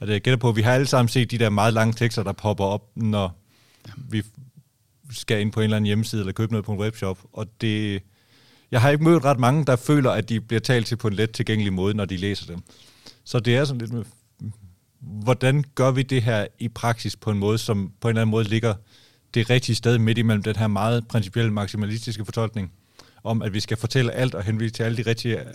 og 0.00 0.06
det 0.06 0.12
jeg 0.12 0.20
gætter 0.20 0.38
på, 0.38 0.48
at 0.48 0.56
vi 0.56 0.62
har 0.62 0.72
alle 0.72 0.86
sammen 0.86 1.08
set 1.08 1.30
de 1.30 1.38
der 1.38 1.50
meget 1.50 1.74
lange 1.74 1.92
tekster, 1.92 2.22
der 2.22 2.32
popper 2.32 2.64
op, 2.64 2.88
når 2.94 3.38
vi 3.96 4.22
skal 5.10 5.40
ind 5.40 5.52
på 5.52 5.60
en 5.60 5.64
eller 5.64 5.76
anden 5.76 5.86
hjemmeside 5.86 6.20
eller 6.20 6.32
købe 6.32 6.52
noget 6.52 6.64
på 6.64 6.72
en 6.72 6.78
webshop. 6.78 7.18
Og 7.32 7.46
det, 7.60 8.02
jeg 8.70 8.80
har 8.80 8.90
ikke 8.90 9.04
mødt 9.04 9.24
ret 9.24 9.38
mange, 9.38 9.64
der 9.64 9.76
føler, 9.76 10.10
at 10.10 10.28
de 10.28 10.40
bliver 10.40 10.60
talt 10.60 10.86
til 10.86 10.96
på 10.96 11.08
en 11.08 11.14
let 11.14 11.30
tilgængelig 11.30 11.72
måde, 11.72 11.94
når 11.94 12.04
de 12.04 12.16
læser 12.16 12.46
dem. 12.46 12.62
Så 13.24 13.40
det 13.40 13.56
er 13.56 13.64
sådan 13.64 13.80
lidt 13.80 13.92
med, 13.92 14.04
hvordan 15.00 15.64
gør 15.74 15.90
vi 15.90 16.02
det 16.02 16.22
her 16.22 16.46
i 16.58 16.68
praksis 16.68 17.16
på 17.16 17.30
en 17.30 17.38
måde, 17.38 17.58
som 17.58 17.92
på 18.00 18.08
en 18.08 18.10
eller 18.10 18.22
anden 18.22 18.30
måde 18.30 18.44
ligger 18.44 18.74
det 19.34 19.50
rigtige 19.50 19.76
sted 19.76 19.98
midt 19.98 20.18
imellem 20.18 20.42
den 20.42 20.56
her 20.56 20.66
meget 20.66 21.08
principielle 21.08 21.52
maksimalistiske 21.52 22.24
fortolkning, 22.24 22.72
om 23.24 23.42
at 23.42 23.52
vi 23.52 23.60
skal 23.60 23.76
fortælle 23.76 24.12
alt 24.12 24.34
og 24.34 24.42
henvise 24.42 24.74
til 24.74 24.82
alle 24.82 24.96
de 24.96 25.10
rigtige 25.10 25.40
øh, 25.40 25.46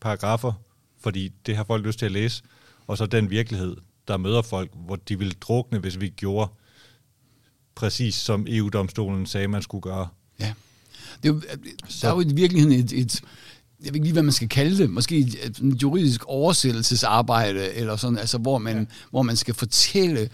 paragrafer, 0.00 0.52
fordi 1.00 1.32
det 1.46 1.56
har 1.56 1.64
folk 1.64 1.86
lyst 1.86 1.98
til 1.98 2.06
at 2.06 2.12
læse, 2.12 2.42
og 2.86 2.98
så 2.98 3.06
den 3.06 3.30
virkelighed, 3.30 3.76
der 4.08 4.16
møder 4.16 4.42
folk, 4.42 4.70
hvor 4.74 4.96
de 4.96 5.18
ville 5.18 5.34
drukne, 5.40 5.78
hvis 5.78 6.00
vi 6.00 6.08
gjorde 6.08 6.50
præcis 7.74 8.14
som 8.14 8.46
EU-domstolen 8.48 9.26
sagde, 9.26 9.48
man 9.48 9.62
skulle 9.62 9.82
gøre. 9.82 10.08
Ja. 10.40 10.52
Det 11.22 11.28
er 11.28 11.32
jo, 11.32 11.42
øh, 11.52 11.58
der 12.02 12.08
er 12.08 12.14
jo 12.14 12.20
i 12.20 12.34
virkeligheden 12.34 12.84
et, 12.84 12.92
et, 12.92 13.22
jeg 13.84 13.88
ved 13.88 13.94
ikke 13.94 14.04
lige, 14.04 14.12
hvad 14.12 14.22
man 14.22 14.32
skal 14.32 14.48
kalde 14.48 14.78
det, 14.78 14.90
måske 14.90 15.18
et, 15.18 15.60
juridisk 15.82 16.24
oversættelsesarbejde, 16.26 17.74
eller 17.74 17.96
sådan, 17.96 18.18
altså, 18.18 18.38
hvor, 18.38 18.58
man, 18.58 18.78
ja. 18.78 18.84
hvor 19.10 19.22
man 19.22 19.36
skal 19.36 19.54
fortælle 19.54 20.28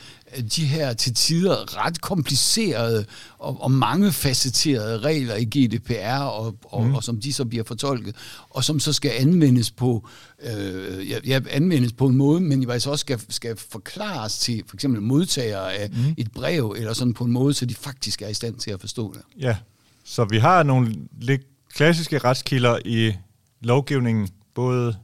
de 0.57 0.65
her 0.65 0.93
til 0.93 1.15
tider 1.15 1.85
ret 1.87 2.01
komplicerede 2.01 3.05
og, 3.39 3.57
og 3.61 3.71
facetterede 4.13 4.99
regler 4.99 5.37
i 5.37 5.45
GDPR, 5.45 6.23
og, 6.23 6.57
og, 6.65 6.87
mm. 6.87 6.95
og 6.95 7.05
som 7.05 7.21
de 7.21 7.33
så 7.33 7.45
bliver 7.45 7.65
fortolket, 7.65 8.15
og 8.51 8.65
som 8.65 8.81
så 8.81 8.93
skal 8.93 9.11
anvendes 9.19 9.71
på, 9.71 10.09
øh, 10.43 11.11
ja, 11.29 11.41
anvendes 11.51 11.93
på 11.93 12.07
en 12.07 12.17
måde, 12.17 12.41
men 12.41 12.71
altså 12.71 12.91
også 12.91 13.01
skal, 13.01 13.21
skal 13.29 13.57
forklares 13.57 14.39
til 14.39 14.63
for 14.69 14.77
eksempel 14.77 15.03
modtagere 15.03 15.75
af 15.75 15.91
mm. 15.91 16.15
et 16.17 16.33
brev, 16.33 16.75
eller 16.79 16.93
sådan 16.93 17.15
på 17.15 17.25
en 17.25 17.33
måde, 17.33 17.55
så 17.55 17.67
de 17.67 17.75
faktisk 17.75 18.23
er 18.23 18.29
i 18.29 18.35
stand 18.35 18.55
til 18.55 18.71
at 18.71 18.81
forstå 18.81 19.13
det. 19.13 19.23
Ja, 19.41 19.57
så 20.05 20.25
vi 20.25 20.39
har 20.39 20.63
nogle 20.63 20.95
lidt 21.21 21.43
klassiske 21.75 22.19
retskilder 22.19 22.79
i 22.85 23.13
lovgivningen, 23.61 24.29
både 24.55 24.97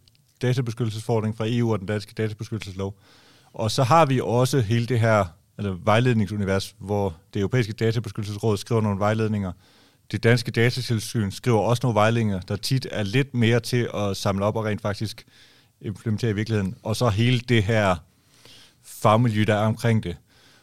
databeskyttelsesforordning 0.43 1.37
fra 1.37 1.45
EU 1.49 1.73
og 1.73 1.79
den 1.79 1.87
danske 1.87 2.15
databeskyttelseslov. 2.17 2.95
Og 3.53 3.71
så 3.71 3.83
har 3.83 4.07
vi 4.07 4.21
også 4.21 4.61
hele 4.61 4.87
det 4.87 5.01
her 5.01 5.25
altså 5.59 5.77
vejledningsunivers, 5.85 6.75
hvor 6.79 7.15
det 7.35 7.41
europæiske 7.41 7.73
databeskyttelsesråd 7.73 8.57
skriver 8.57 8.81
nogle 8.81 8.99
vejledninger. 8.99 9.53
Det 10.13 10.23
danske 10.23 10.51
datatilsyn 10.51 11.31
skriver 11.31 11.61
også 11.61 11.81
nogle 11.83 11.95
vejledninger, 11.95 12.41
der 12.41 12.57
tit 12.57 12.87
er 12.91 13.03
lidt 13.03 13.35
mere 13.35 13.61
til 13.61 13.89
at 13.95 14.17
samle 14.17 14.45
op 14.45 14.57
og 14.57 14.65
rent 14.65 14.83
faktisk 14.83 15.25
implementere 15.81 16.31
i 16.31 16.35
virkeligheden. 16.35 16.75
Og 16.83 16.97
så 16.97 17.09
hele 17.09 17.41
det 17.41 17.63
her 17.63 17.97
fagmiljø, 18.83 19.45
der 19.47 19.55
er 19.55 19.67
omkring 19.67 20.05
det. 20.05 20.17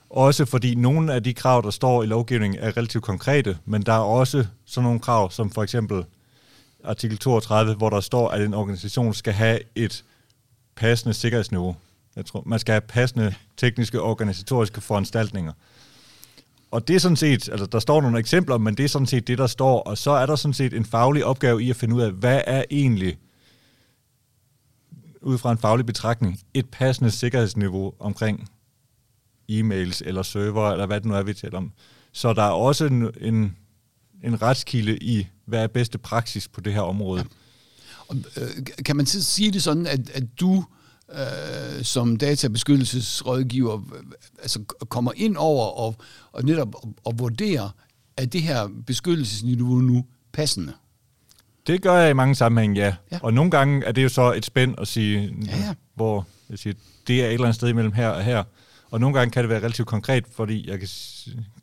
Også 0.10 0.45
fordi 0.45 0.75
nogle 0.75 1.13
af 1.13 1.23
de 1.23 1.34
krav, 1.34 1.62
der 1.63 1.69
står 1.69 2.04
i 2.04 2.06
lovgivningen, 2.06 2.60
er 2.60 2.78
relativt 2.78 3.04
konkrete, 3.04 3.58
men 3.65 3.82
der 3.82 3.93
er 3.93 3.99
også 3.99 4.45
sådan 4.65 4.84
nogle 4.84 4.99
krav, 4.99 5.32
som 5.32 5.52
for 5.52 5.63
eksempel 5.63 6.06
artikel 6.84 7.18
32, 7.18 7.76
hvor 7.76 7.89
der 7.89 8.00
står, 8.00 8.30
at 8.30 8.42
en 8.42 8.54
organisation 8.54 9.13
skal 9.13 9.34
have 9.34 9.60
et 9.76 10.04
passende 10.76 11.13
sikkerhedsniveau. 11.13 11.76
Jeg 12.15 12.26
tror, 12.26 12.44
man 12.46 12.60
skal 12.60 12.74
have 12.74 12.82
passende 12.82 13.36
tekniske 13.58 14.02
organisatoriske 14.02 14.82
foranstaltninger. 14.82 15.54
Og 16.72 16.88
det 16.88 16.96
er 16.96 17.00
sådan 17.00 17.15
set, 17.15 17.50
altså 17.50 17.65
der 17.65 17.80
står 17.80 18.02
nogle 18.02 18.20
eksempler, 18.20 18.58
men 18.58 18.76
det 18.76 18.86
er 18.86 18.89
sådan 18.89 19.06
set 19.06 19.28
det, 19.28 19.38
der 19.38 19.48
står, 19.48 19.80
og 19.82 19.98
så 19.98 20.12
er 20.12 20.26
der 20.26 20.36
sådan 20.36 20.54
set 20.54 20.74
en 20.74 20.86
faglig 20.86 21.26
opgave 21.26 21.63
i 21.63 21.70
at 21.70 21.76
finde 21.76 21.96
ud 21.96 22.02
af, 22.02 22.12
hvad 22.12 22.42
er 22.48 22.63
egentlig, 22.72 23.18
ud 25.22 25.38
fra 25.38 25.52
en 25.52 25.58
faglig 25.58 25.86
betragtning, 25.86 26.39
et 26.54 26.70
passende 26.70 27.12
sikkerhedsniveau 27.12 27.94
omkring 28.00 28.50
e-mails 29.52 30.02
eller 30.06 30.24
server, 30.24 30.72
eller 30.72 30.86
hvad 30.86 31.02
det 31.02 31.06
nu 31.06 31.13
er, 31.13 31.24
vi 31.24 31.34
taler 31.34 31.58
om. 31.58 31.72
Så 32.12 32.34
der 32.34 32.44
er 32.44 32.52
også 32.52 32.86
en, 32.86 33.12
en, 33.22 33.58
en 34.24 34.42
retskilde 34.42 34.98
i, 34.98 35.28
hvad 35.50 35.64
er 35.64 35.68
bedste 35.68 35.98
praksis 35.98 36.48
på 36.48 36.62
det 36.62 36.74
her 36.74 36.82
område. 36.82 37.22
Ja. 37.22 37.28
Og, 38.08 38.16
øh, 38.38 38.50
kan 38.86 38.96
man 38.96 39.06
sige 39.06 39.52
det 39.52 39.64
sådan, 39.64 39.88
at, 39.88 40.10
at 40.10 40.24
du 40.40 40.66
øh, 41.12 41.84
som 41.84 42.18
databeskyttelsesrådgiver 42.18 43.76
øh, 43.76 44.04
altså 44.42 44.64
kommer 44.90 45.12
ind 45.16 45.38
over 45.38 45.66
og, 45.66 45.96
og 46.32 46.44
netop 46.44 46.76
og, 46.76 46.94
og 47.06 47.20
vurderer, 47.20 47.70
at 48.18 48.34
det 48.34 48.42
her 48.42 48.70
beskyttelsesniveau 48.88 49.76
nu 49.76 50.06
passende? 50.34 50.74
Det 51.68 51.82
gør 51.82 51.98
jeg 51.98 52.10
i 52.10 52.14
mange 52.14 52.36
sammenhænge, 52.36 52.82
ja. 52.82 52.96
ja. 53.12 53.20
Og 53.24 53.34
nogle 53.34 53.52
gange 53.52 53.86
er 53.86 53.92
det 53.92 54.04
jo 54.04 54.10
så 54.10 54.34
et 54.34 54.46
spænd 54.46 54.76
at 54.78 54.88
sige, 54.88 55.36
ja, 55.46 55.58
ja. 55.58 55.74
hvor 55.96 56.28
jeg 56.50 56.60
siger, 56.60 56.74
det 57.08 57.22
er 57.22 57.28
et 57.28 57.34
eller 57.34 57.46
andet 57.46 57.56
sted 57.56 57.70
imellem 57.70 57.92
her 57.92 58.10
og 58.10 58.24
her. 58.24 58.44
Og 58.91 58.99
nogle 58.99 59.17
gange 59.17 59.32
kan 59.32 59.43
det 59.43 59.49
være 59.49 59.60
relativt 59.60 59.88
konkret, 59.88 60.25
fordi 60.36 60.69
jeg 60.69 60.80
kan, 60.80 60.88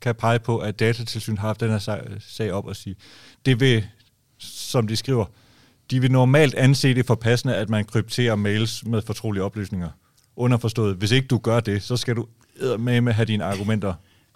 kan 0.00 0.14
pege 0.14 0.38
på, 0.38 0.58
at 0.58 0.80
datatilsyn 0.80 1.36
har 1.36 1.46
haft 1.46 1.60
den 1.60 1.70
her 1.70 2.08
sag 2.28 2.52
op 2.52 2.66
og 2.66 2.76
sige, 2.76 2.96
det 3.46 3.60
vil, 3.60 3.86
som 4.38 4.88
de 4.88 4.96
skriver, 4.96 5.24
de 5.90 6.00
vil 6.00 6.10
normalt 6.12 6.54
anse 6.54 6.94
det 6.94 7.06
for 7.06 7.14
passende, 7.14 7.56
at 7.56 7.68
man 7.68 7.84
krypterer 7.84 8.34
mails 8.34 8.86
med 8.86 9.02
fortrolige 9.02 9.42
oplysninger. 9.42 9.88
Underforstået, 10.36 10.96
hvis 10.96 11.10
ikke 11.10 11.28
du 11.28 11.38
gør 11.38 11.60
det, 11.60 11.82
så 11.82 11.96
skal 11.96 12.16
du 12.16 12.26
med 12.78 13.00
med 13.00 13.12
have 13.12 13.26
dine 13.26 13.44
argumenter 13.44 13.94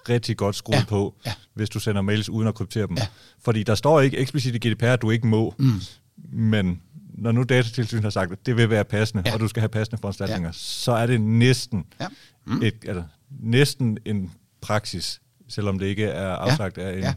rigtig 0.09 0.37
godt 0.37 0.57
skruet 0.57 0.77
ja, 0.77 0.85
på, 0.85 1.15
ja. 1.27 1.33
hvis 1.55 1.71
du 1.71 1.81
sender 1.81 2.03
mails 2.03 2.29
uden 2.29 2.49
at 2.49 2.55
kryptere 2.55 2.87
dem. 2.87 2.97
Ja. 2.97 3.07
Fordi 3.45 3.63
der 3.63 3.75
står 3.75 4.01
ikke 4.01 4.19
eksplicit 4.19 4.55
i 4.55 4.69
GDPR, 4.69 4.85
at 4.85 5.03
du 5.03 5.11
ikke 5.11 5.27
må, 5.27 5.55
mm. 5.59 5.81
men 6.33 6.83
når 7.21 7.33
nu 7.33 7.43
datatilsynet 7.43 8.03
har 8.03 8.11
sagt, 8.11 8.33
at 8.33 8.47
det 8.47 8.57
vil 8.57 8.71
være 8.71 8.85
passende, 8.85 9.23
ja. 9.27 9.35
og 9.35 9.41
du 9.41 9.49
skal 9.49 9.61
have 9.61 9.69
passende 9.69 10.01
foranstaltninger, 10.01 10.49
ja. 10.49 10.53
så 10.53 10.93
er 10.93 11.07
det 11.07 11.21
næsten, 11.21 11.85
ja. 12.01 12.07
mm. 12.47 12.63
et, 12.63 12.75
altså, 12.87 13.03
næsten 13.43 13.99
en 14.05 14.31
praksis, 14.61 15.21
selvom 15.49 15.79
det 15.79 15.87
ikke 15.87 16.05
er 16.05 16.29
afsagt 16.29 16.79
ja. 16.79 16.83
af 16.83 16.97
en... 16.97 17.03
Ja 17.03 17.15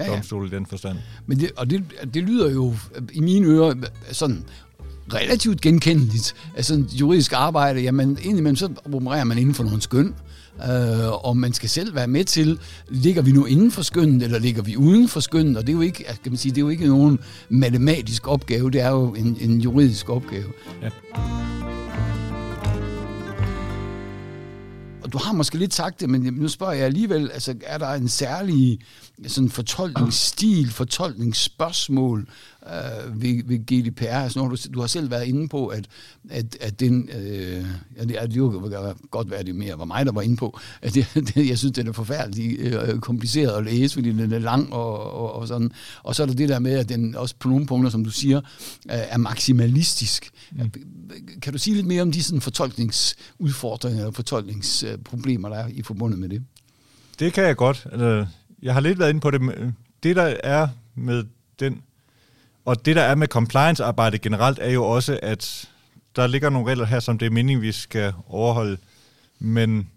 ja, 0.00 0.10
ja. 0.10 0.12
domstol 0.16 0.46
i 0.46 0.50
den 0.50 0.66
forstand. 0.66 0.98
Men 1.26 1.40
det, 1.40 1.50
og 1.56 1.70
det, 1.70 1.84
det 2.14 2.22
lyder 2.22 2.50
jo 2.50 2.74
i 3.12 3.20
mine 3.20 3.46
ører 3.46 3.74
sådan 4.12 4.44
relativt 5.14 5.60
genkendeligt. 5.60 6.34
Altså 6.56 6.84
juridisk 6.92 7.32
arbejde, 7.32 7.80
jamen 7.80 8.18
indimellem 8.22 8.56
så 8.56 8.68
opererer 8.94 9.24
man 9.24 9.38
inden 9.38 9.54
for 9.54 9.64
nogle 9.64 9.82
skøn, 9.82 10.14
øh, 10.68 11.24
og 11.24 11.36
man 11.36 11.52
skal 11.52 11.68
selv 11.68 11.94
være 11.94 12.06
med 12.06 12.24
til, 12.24 12.58
ligger 12.88 13.22
vi 13.22 13.32
nu 13.32 13.44
inden 13.44 13.70
for 13.70 13.82
skønnet, 13.82 14.22
eller 14.22 14.38
ligger 14.38 14.62
vi 14.62 14.76
uden 14.76 15.08
for 15.08 15.20
skønnet, 15.20 15.56
og 15.56 15.66
det 15.66 15.72
er 15.72 15.76
jo 15.76 15.80
ikke, 15.80 16.04
kan 16.04 16.32
man 16.32 16.36
sige, 16.36 16.52
det 16.52 16.58
er 16.58 16.62
jo 16.62 16.68
ikke 16.68 16.86
nogen 16.86 17.18
matematisk 17.48 18.28
opgave, 18.28 18.70
det 18.70 18.80
er 18.80 18.90
jo 18.90 19.14
en, 19.14 19.36
en 19.40 19.60
juridisk 19.60 20.08
opgave. 20.08 20.52
Ja. 20.82 21.59
Du 25.12 25.18
har 25.18 25.32
måske 25.32 25.58
lidt 25.58 25.74
sagt 25.74 26.00
det, 26.00 26.10
men 26.10 26.20
nu 26.20 26.48
spørger 26.48 26.72
jeg 26.72 26.84
alligevel, 26.84 27.30
altså 27.30 27.54
er 27.66 27.78
der 27.78 27.88
en 27.88 28.08
særlig 28.08 28.78
sådan 29.26 29.50
fortolkningsstil, 29.50 30.70
fortolkningsspørgsmål 30.70 32.28
øh, 32.66 33.22
ved, 33.22 33.42
ved 33.44 33.58
GDPR? 33.58 34.04
Altså, 34.04 34.42
har 34.42 34.48
du, 34.48 34.56
du 34.74 34.80
har 34.80 34.86
selv 34.86 35.10
været 35.10 35.26
inde 35.26 35.48
på, 35.48 35.66
at, 35.66 35.86
at, 36.30 36.56
at 36.60 36.80
den, 36.80 37.08
øh, 37.18 37.64
ja, 37.96 38.04
det, 38.04 38.18
det 38.30 38.36
jo 38.36 38.70
godt 39.10 39.30
være, 39.30 39.42
det 39.42 39.54
mere 39.54 39.78
var 39.78 39.84
mig, 39.84 40.06
der 40.06 40.12
var 40.12 40.22
inde 40.22 40.36
på, 40.36 40.58
at 40.82 40.94
det, 40.94 41.06
det, 41.34 41.48
jeg 41.48 41.58
synes, 41.58 41.72
den 41.72 41.88
er 41.88 41.92
forfærdeligt 41.92 42.60
øh, 42.60 42.98
kompliceret 42.98 43.56
at 43.56 43.64
læse, 43.64 43.94
fordi 43.94 44.12
den 44.12 44.32
er 44.32 44.38
lang 44.38 44.72
og, 44.72 45.12
og, 45.12 45.32
og 45.32 45.48
sådan. 45.48 45.70
Og 46.02 46.14
så 46.14 46.22
er 46.22 46.26
der 46.26 46.34
det 46.34 46.48
der 46.48 46.58
med, 46.58 46.72
at 46.72 46.88
den 46.88 47.14
også 47.14 47.34
på 47.38 47.48
nogle 47.48 47.66
punkter, 47.66 47.90
som 47.90 48.04
du 48.04 48.10
siger, 48.10 48.38
øh, 48.38 48.98
er 49.08 49.18
maksimalistisk. 49.18 50.30
Mm. 50.52 50.70
Kan 51.42 51.52
du 51.52 51.58
sige 51.58 51.74
lidt 51.74 51.86
mere 51.86 52.02
om 52.02 52.12
de 52.12 52.22
sådan, 52.22 52.40
fortolkningsudfordringer 52.40 54.00
eller 54.00 54.12
problemer, 55.04 55.48
der 55.48 55.56
er 55.56 55.68
i 55.68 55.82
forbundet 55.82 56.18
med 56.18 56.28
det? 56.28 56.44
Det 57.18 57.32
kan 57.32 57.44
jeg 57.44 57.56
godt. 57.56 57.86
Altså, 57.92 58.26
jeg 58.62 58.74
har 58.74 58.80
lidt 58.80 58.98
været 58.98 59.10
inde 59.10 59.20
på 59.20 59.30
det. 59.30 59.42
Øh, 59.56 59.72
det, 60.02 60.16
der 60.16 60.36
er 60.44 60.68
med 60.94 61.24
den, 61.60 61.82
og 62.64 62.86
det, 62.86 62.96
der 62.96 63.02
er 63.02 63.14
med 63.14 63.28
compliance-arbejde 63.28 64.18
generelt, 64.18 64.58
er 64.62 64.70
jo 64.70 64.84
også, 64.84 65.18
at 65.22 65.70
der 66.16 66.26
ligger 66.26 66.50
nogle 66.50 66.70
regler 66.70 66.84
her, 66.84 67.00
som 67.00 67.18
det 67.18 67.26
er 67.26 67.30
meningen, 67.30 67.62
vi 67.62 67.72
skal 67.72 68.12
overholde. 68.26 68.76
Men 69.38 69.90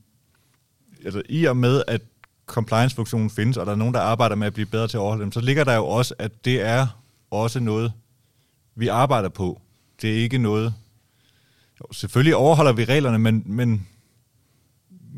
altså, 1.06 1.22
i 1.30 1.46
og 1.46 1.58
med, 1.58 1.84
at 1.88 2.02
compliance-funktionen 2.46 3.30
findes, 3.30 3.58
og 3.58 3.66
der 3.66 3.72
er 3.72 3.76
nogen, 3.76 3.94
der 3.94 4.00
arbejder 4.00 4.36
med 4.36 4.48
at 4.48 4.54
blive 4.54 4.66
bedre 4.66 4.88
til 4.88 4.98
at 4.98 5.02
overholde 5.02 5.24
dem, 5.24 5.32
så 5.32 5.42
ligger 5.42 5.64
der 5.64 5.76
jo 5.76 5.86
også, 5.86 6.14
at 6.20 6.46
det 6.46 6.62
er 6.62 6.88
også 7.32 7.60
noget, 7.60 7.94
vi 8.76 8.88
arbejder 8.88 9.30
på. 9.30 9.62
Det 10.02 10.12
er 10.12 10.16
ikke 10.16 10.38
noget... 10.38 10.74
Jo, 11.82 11.94
selvfølgelig 11.94 12.36
overholder 12.36 12.74
vi 12.74 12.86
reglerne, 12.86 13.20
men, 13.20 13.44
men, 13.46 13.88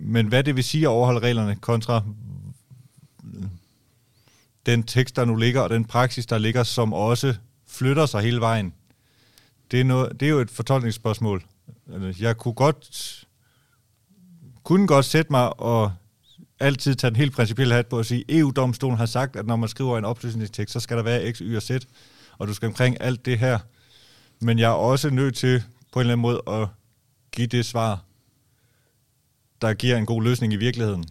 men 0.07 0.27
hvad 0.27 0.43
det 0.43 0.55
vil 0.55 0.63
sige 0.63 0.83
at 0.83 0.87
overholde 0.87 1.19
reglerne 1.19 1.55
kontra 1.55 2.03
den 4.65 4.83
tekst, 4.83 5.15
der 5.15 5.25
nu 5.25 5.35
ligger, 5.35 5.61
og 5.61 5.69
den 5.69 5.85
praksis, 5.85 6.25
der 6.25 6.37
ligger, 6.37 6.63
som 6.63 6.93
også 6.93 7.35
flytter 7.67 8.05
sig 8.05 8.21
hele 8.21 8.39
vejen. 8.39 8.73
Det 9.71 9.79
er, 9.79 9.83
noget, 9.83 10.19
det 10.19 10.25
er 10.25 10.29
jo 10.29 10.39
et 10.39 10.49
fortolkningsspørgsmål. 10.49 11.43
Altså, 11.93 12.23
jeg 12.23 12.37
kunne 12.37 12.53
godt, 12.53 13.25
kunne 14.63 14.87
godt 14.87 15.05
sætte 15.05 15.31
mig 15.31 15.59
og 15.59 15.93
altid 16.59 16.95
tage 16.95 17.11
den 17.11 17.17
helt 17.17 17.33
principielle 17.33 17.73
hat 17.73 17.87
på 17.87 17.99
at 17.99 18.05
sige, 18.05 18.25
EU-domstolen 18.29 18.97
har 18.97 19.05
sagt, 19.05 19.35
at 19.35 19.45
når 19.45 19.55
man 19.55 19.69
skriver 19.69 19.97
en 19.97 20.05
oplysningstekst, 20.05 20.73
så 20.73 20.79
skal 20.79 20.97
der 20.97 21.03
være 21.03 21.33
X, 21.33 21.37
Y 21.37 21.55
og 21.55 21.63
Z, 21.63 21.71
og 22.37 22.47
du 22.47 22.53
skal 22.53 22.67
omkring 22.67 23.01
alt 23.01 23.25
det 23.25 23.39
her. 23.39 23.59
Men 24.41 24.59
jeg 24.59 24.69
er 24.69 24.75
også 24.75 25.09
nødt 25.09 25.35
til 25.35 25.63
på 25.91 25.99
en 25.99 26.01
eller 26.01 26.13
anden 26.13 26.21
måde 26.21 26.41
at 26.47 26.67
give 27.31 27.47
det 27.47 27.65
svar, 27.65 28.03
der 29.61 29.73
giver 29.73 29.97
en 29.97 30.05
god 30.05 30.23
løsning 30.23 30.53
i 30.53 30.55
virkeligheden. 30.55 31.05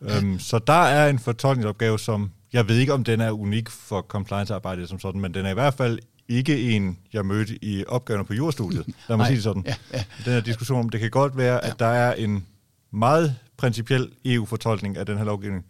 Øhm, 0.00 0.38
så 0.38 0.58
der 0.58 0.72
er 0.72 1.10
en 1.10 1.18
fortolkningsopgave, 1.18 1.98
som 1.98 2.30
jeg 2.52 2.68
ved 2.68 2.78
ikke, 2.78 2.92
om 2.92 3.04
den 3.04 3.20
er 3.20 3.30
unik 3.30 3.70
for 3.70 4.02
compliance-arbejdet 4.02 4.88
som 4.88 5.00
sådan, 5.00 5.20
men 5.20 5.34
den 5.34 5.46
er 5.46 5.50
i 5.50 5.54
hvert 5.54 5.74
fald 5.74 5.98
ikke 6.28 6.60
en, 6.76 6.98
jeg 7.12 7.26
mødte 7.26 7.64
i 7.64 7.84
opgaverne 7.88 8.24
på 8.24 8.34
jordstudiet. 8.34 8.86
Lad 9.08 9.16
mig 9.16 9.26
sige 9.26 9.34
det 9.34 9.44
sådan. 9.44 9.64
Ja, 9.66 9.74
ja. 9.92 10.04
Den 10.24 10.32
her 10.32 10.40
diskussion 10.40 10.80
om, 10.80 10.88
det 10.88 11.00
kan 11.00 11.10
godt 11.10 11.36
være, 11.36 11.54
ja. 11.54 11.70
at 11.70 11.78
der 11.78 11.86
er 11.86 12.14
en 12.14 12.46
meget 12.90 13.36
principiel 13.56 14.12
EU-fortolkning 14.24 14.96
af 14.96 15.06
den 15.06 15.18
her 15.18 15.24
lovgivning, 15.24 15.64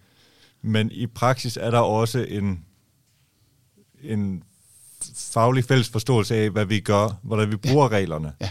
men 0.62 0.90
i 0.90 1.06
praksis 1.06 1.56
er 1.56 1.70
der 1.70 1.78
også 1.78 2.18
en, 2.18 2.64
en 4.02 4.42
faglig 5.16 5.64
fælles 5.64 5.88
forståelse 5.88 6.36
af, 6.36 6.50
hvad 6.50 6.64
vi 6.64 6.80
gør, 6.80 7.18
hvordan 7.22 7.50
vi 7.50 7.56
bruger 7.56 7.84
ja. 7.84 7.96
reglerne, 7.96 8.32
ja. 8.40 8.50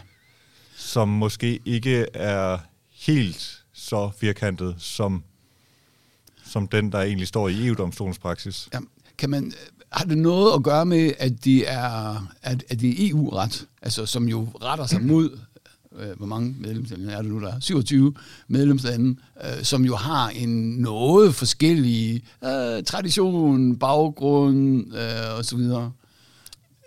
som 0.75 1.09
måske 1.09 1.59
ikke 1.65 2.05
er 2.13 2.57
helt 3.05 3.63
så 3.73 4.11
firkantet, 4.17 4.75
som 4.77 5.23
som 6.45 6.67
den, 6.67 6.91
der 6.91 7.01
egentlig 7.01 7.27
står 7.27 7.49
i 7.49 7.67
EU-domstolens 7.67 8.19
praksis. 8.19 8.69
Ja, 8.73 8.79
kan 9.17 9.29
man, 9.29 9.45
øh, 9.45 9.85
har 9.91 10.05
det 10.05 10.17
noget 10.17 10.53
at 10.55 10.63
gøre 10.63 10.85
med, 10.85 11.11
at 11.19 11.45
det 11.45 11.71
er, 11.71 12.27
at, 12.41 12.63
at 12.69 12.81
det 12.81 12.89
er 12.89 13.09
EU-ret, 13.09 13.67
altså 13.81 14.05
som 14.05 14.27
jo 14.27 14.47
retter 14.61 14.85
sig 14.85 15.01
mod 15.01 15.39
øh, 15.95 16.09
øh 16.09 16.17
hvor 16.17 16.25
mange 16.25 16.55
medlemslande 16.59 17.11
er 17.11 17.21
det 17.21 17.31
nu 17.31 17.39
der? 17.41 17.59
27 17.59 18.13
medlemslande, 18.47 19.15
øh, 19.43 19.63
som 19.63 19.85
jo 19.85 19.95
har 19.95 20.29
en 20.29 20.75
noget 20.75 21.35
forskellige 21.35 22.21
øh, 22.43 22.83
tradition, 22.83 23.75
baggrund 23.75 24.85
øh, 24.95 25.37
og 25.37 25.45
så 25.45 25.57
videre. 25.57 25.91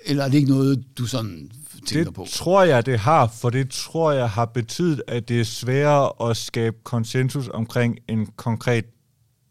Eller 0.05 0.25
er 0.25 0.29
det 0.29 0.37
ikke 0.37 0.51
noget, 0.51 0.85
du 0.99 1.07
sådan 1.07 1.51
tænker 1.87 2.05
det 2.05 2.15
på? 2.15 2.23
Det 2.23 2.31
tror 2.31 2.63
jeg, 2.63 2.87
det 2.87 2.99
har, 2.99 3.27
for 3.27 3.51
det 3.51 3.71
tror 3.71 4.13
jeg 4.13 4.31
har 4.31 4.45
betydet, 4.45 5.03
at 5.07 5.29
det 5.29 5.41
er 5.41 5.45
sværere 5.45 6.31
at 6.31 6.37
skabe 6.37 6.77
konsensus 6.83 7.49
omkring 7.49 7.99
en 8.09 8.27
konkret 8.37 8.85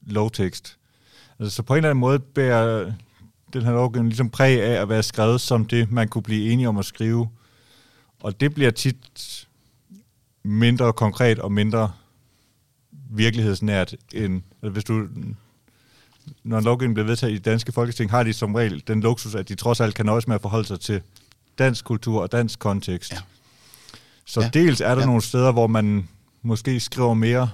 lovtekst. 0.07 0.77
Altså, 1.39 1.55
så 1.55 1.63
på 1.63 1.73
en 1.73 1.77
eller 1.77 1.89
anden 1.89 1.99
måde 1.99 2.19
bærer 2.19 2.91
den 3.53 3.61
her 3.61 3.71
lovgivning 3.71 4.09
ligesom 4.09 4.29
præg 4.29 4.61
af 4.61 4.81
at 4.81 4.89
være 4.89 5.03
skrevet 5.03 5.41
som 5.41 5.65
det, 5.65 5.91
man 5.91 6.07
kunne 6.07 6.23
blive 6.23 6.51
enige 6.51 6.69
om 6.69 6.77
at 6.77 6.85
skrive. 6.85 7.29
Og 8.23 8.39
det 8.39 8.53
bliver 8.53 8.71
tit 8.71 9.47
mindre 10.43 10.93
konkret 10.93 11.39
og 11.39 11.51
mindre 11.51 11.91
virkelighedsnært 13.09 13.95
end, 14.13 14.41
altså 14.61 14.71
hvis 14.71 14.83
du, 14.83 15.07
når 16.43 16.57
en 16.57 16.63
lovgivning 16.63 16.95
bliver 16.95 17.07
vedtaget 17.07 17.33
i 17.33 17.37
danske 17.37 17.71
folketing, 17.71 18.11
har 18.11 18.23
de 18.23 18.33
som 18.33 18.55
regel 18.55 18.83
den 18.87 19.01
luksus, 19.01 19.35
at 19.35 19.49
de 19.49 19.55
trods 19.55 19.79
alt 19.79 19.95
kan 19.95 20.05
nøjes 20.05 20.27
med 20.27 20.35
at 20.35 20.41
forholde 20.41 20.67
sig 20.67 20.79
til 20.79 21.01
dansk 21.59 21.85
kultur 21.85 22.21
og 22.21 22.31
dansk 22.31 22.59
kontekst. 22.59 23.11
Ja. 23.11 23.17
Så 24.25 24.41
ja. 24.41 24.49
dels 24.53 24.81
er 24.81 24.95
der 24.95 25.01
ja. 25.01 25.05
nogle 25.05 25.21
steder, 25.21 25.51
hvor 25.51 25.67
man 25.67 26.07
måske 26.41 26.79
skriver 26.79 27.13
mere 27.13 27.49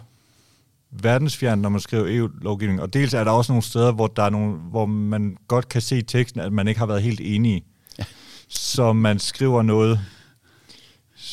verdensfjern, 0.91 1.59
når 1.59 1.69
man 1.69 1.81
skriver 1.81 2.05
EU-lovgivning, 2.07 2.81
og 2.81 2.93
dels 2.93 3.13
er 3.13 3.23
der 3.23 3.31
også 3.31 3.51
nogle 3.51 3.63
steder, 3.63 3.91
hvor, 3.91 4.07
der 4.07 4.23
er 4.23 4.29
nogle, 4.29 4.53
hvor 4.55 4.85
man 4.85 5.37
godt 5.47 5.69
kan 5.69 5.81
se 5.81 5.97
i 5.97 6.01
teksten, 6.01 6.41
at 6.41 6.53
man 6.53 6.67
ikke 6.67 6.79
har 6.79 6.85
været 6.85 7.01
helt 7.01 7.21
enige. 7.23 7.63
Ja. 7.99 8.03
Så 8.47 8.93
man 8.93 9.19
skriver 9.19 9.61
noget, 9.61 9.99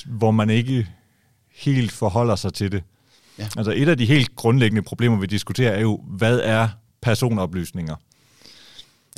hvor 0.06 0.30
man 0.30 0.50
ikke 0.50 0.88
helt 1.54 1.92
forholder 1.92 2.36
sig 2.36 2.54
til 2.54 2.72
det. 2.72 2.82
Ja. 3.38 3.48
Altså 3.56 3.72
et 3.76 3.88
af 3.88 3.96
de 3.96 4.06
helt 4.06 4.36
grundlæggende 4.36 4.82
problemer, 4.82 5.16
vi 5.16 5.26
diskuterer, 5.26 5.72
er 5.72 5.80
jo, 5.80 6.00
hvad 6.06 6.40
er 6.40 6.68
personoplysninger? 7.02 7.96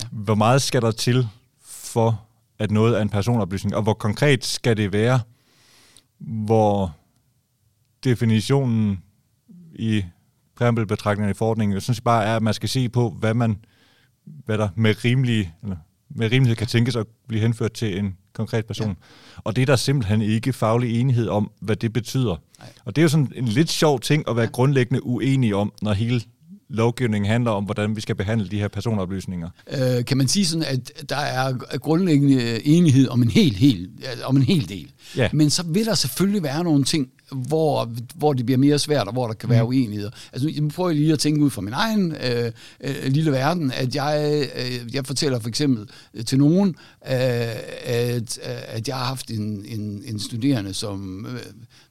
Ja. 0.02 0.06
Hvor 0.10 0.34
meget 0.34 0.62
skal 0.62 0.82
der 0.82 0.90
til 0.90 1.28
for, 1.64 2.22
at 2.60 2.70
noget 2.70 2.98
er 2.98 3.02
en 3.02 3.08
personoplysning, 3.08 3.76
og 3.76 3.82
hvor 3.82 3.94
konkret 3.94 4.44
skal 4.44 4.76
det 4.76 4.92
være, 4.92 5.20
hvor 6.18 6.96
definitionen 8.04 9.02
i 9.74 10.04
præambelbetragtningerne 10.56 11.30
i 11.30 11.34
forordningen, 11.34 11.74
jeg 11.74 11.82
synes 11.82 12.00
bare 12.00 12.24
er, 12.24 12.36
at 12.36 12.42
man 12.42 12.54
skal 12.54 12.68
se 12.68 12.88
på, 12.88 13.10
hvad 13.10 13.34
man 13.34 13.58
hvad 14.24 14.58
der 14.58 14.68
med, 14.74 15.04
rimelig, 15.04 15.54
eller 15.62 15.76
med 16.08 16.32
rimelighed 16.32 16.56
kan 16.56 16.66
tænkes 16.66 16.96
at 16.96 17.06
blive 17.28 17.42
henført 17.42 17.72
til 17.72 17.98
en 17.98 18.16
konkret 18.32 18.66
person. 18.66 18.88
Ja. 18.88 18.94
Og 19.36 19.56
det 19.56 19.62
er 19.62 19.66
der 19.66 19.76
simpelthen 19.76 20.22
ikke 20.22 20.52
faglig 20.52 21.00
enighed 21.00 21.28
om, 21.28 21.50
hvad 21.60 21.76
det 21.76 21.92
betyder. 21.92 22.36
Nej. 22.58 22.72
Og 22.84 22.96
det 22.96 23.02
er 23.02 23.04
jo 23.04 23.08
sådan 23.08 23.32
en 23.34 23.44
lidt 23.44 23.70
sjov 23.70 24.00
ting 24.00 24.28
at 24.28 24.36
være 24.36 24.44
ja. 24.44 24.50
grundlæggende 24.50 25.06
uenig 25.06 25.54
om, 25.54 25.72
når 25.82 25.92
hele 25.92 26.20
lovgivningen 26.70 27.30
handler 27.30 27.50
om, 27.50 27.64
hvordan 27.64 27.96
vi 27.96 28.00
skal 28.00 28.14
behandle 28.14 28.48
de 28.48 28.58
her 28.58 28.68
personoplysninger. 28.68 29.48
Øh, 29.72 30.04
kan 30.04 30.16
man 30.16 30.28
sige 30.28 30.46
sådan, 30.46 30.64
at 30.64 30.92
der 31.08 31.16
er 31.16 31.52
grundlæggende 31.78 32.66
enighed 32.66 33.08
om 33.08 33.22
en 33.22 33.30
hel, 33.30 33.56
hel, 33.56 33.88
om 34.24 34.36
en 34.36 34.42
hel 34.42 34.68
del. 34.68 34.90
Ja. 35.16 35.28
Men 35.32 35.50
så 35.50 35.62
vil 35.66 35.86
der 35.86 35.94
selvfølgelig 35.94 36.42
være 36.42 36.64
nogle 36.64 36.84
ting, 36.84 37.08
hvor, 37.32 37.92
hvor 38.14 38.32
det 38.32 38.46
bliver 38.46 38.58
mere 38.58 38.78
svært, 38.78 39.06
og 39.06 39.12
hvor 39.12 39.26
der 39.26 39.34
kan 39.34 39.48
være 39.48 39.62
mm. 39.62 39.68
uenigheder. 39.68 40.10
Altså, 40.32 40.48
jeg 40.48 40.68
prøver 40.68 40.92
lige 40.92 41.12
at 41.12 41.18
tænke 41.18 41.44
ud 41.44 41.50
fra 41.50 41.60
min 41.62 41.72
egen 41.72 42.12
øh, 42.12 42.52
øh, 42.80 43.12
lille 43.12 43.32
verden, 43.32 43.72
at 43.72 43.94
jeg, 43.94 44.48
øh, 44.56 44.94
jeg 44.94 45.06
fortæller 45.06 45.38
for 45.38 45.48
eksempel 45.48 45.88
til 46.26 46.38
nogen, 46.38 46.68
øh, 46.68 46.74
at, 47.82 48.38
at 48.68 48.88
jeg 48.88 48.96
har 48.96 49.04
haft 49.04 49.30
en, 49.30 49.64
en, 49.64 50.02
en 50.06 50.20
studerende, 50.20 50.74
som, 50.74 51.26
øh, 51.26 51.40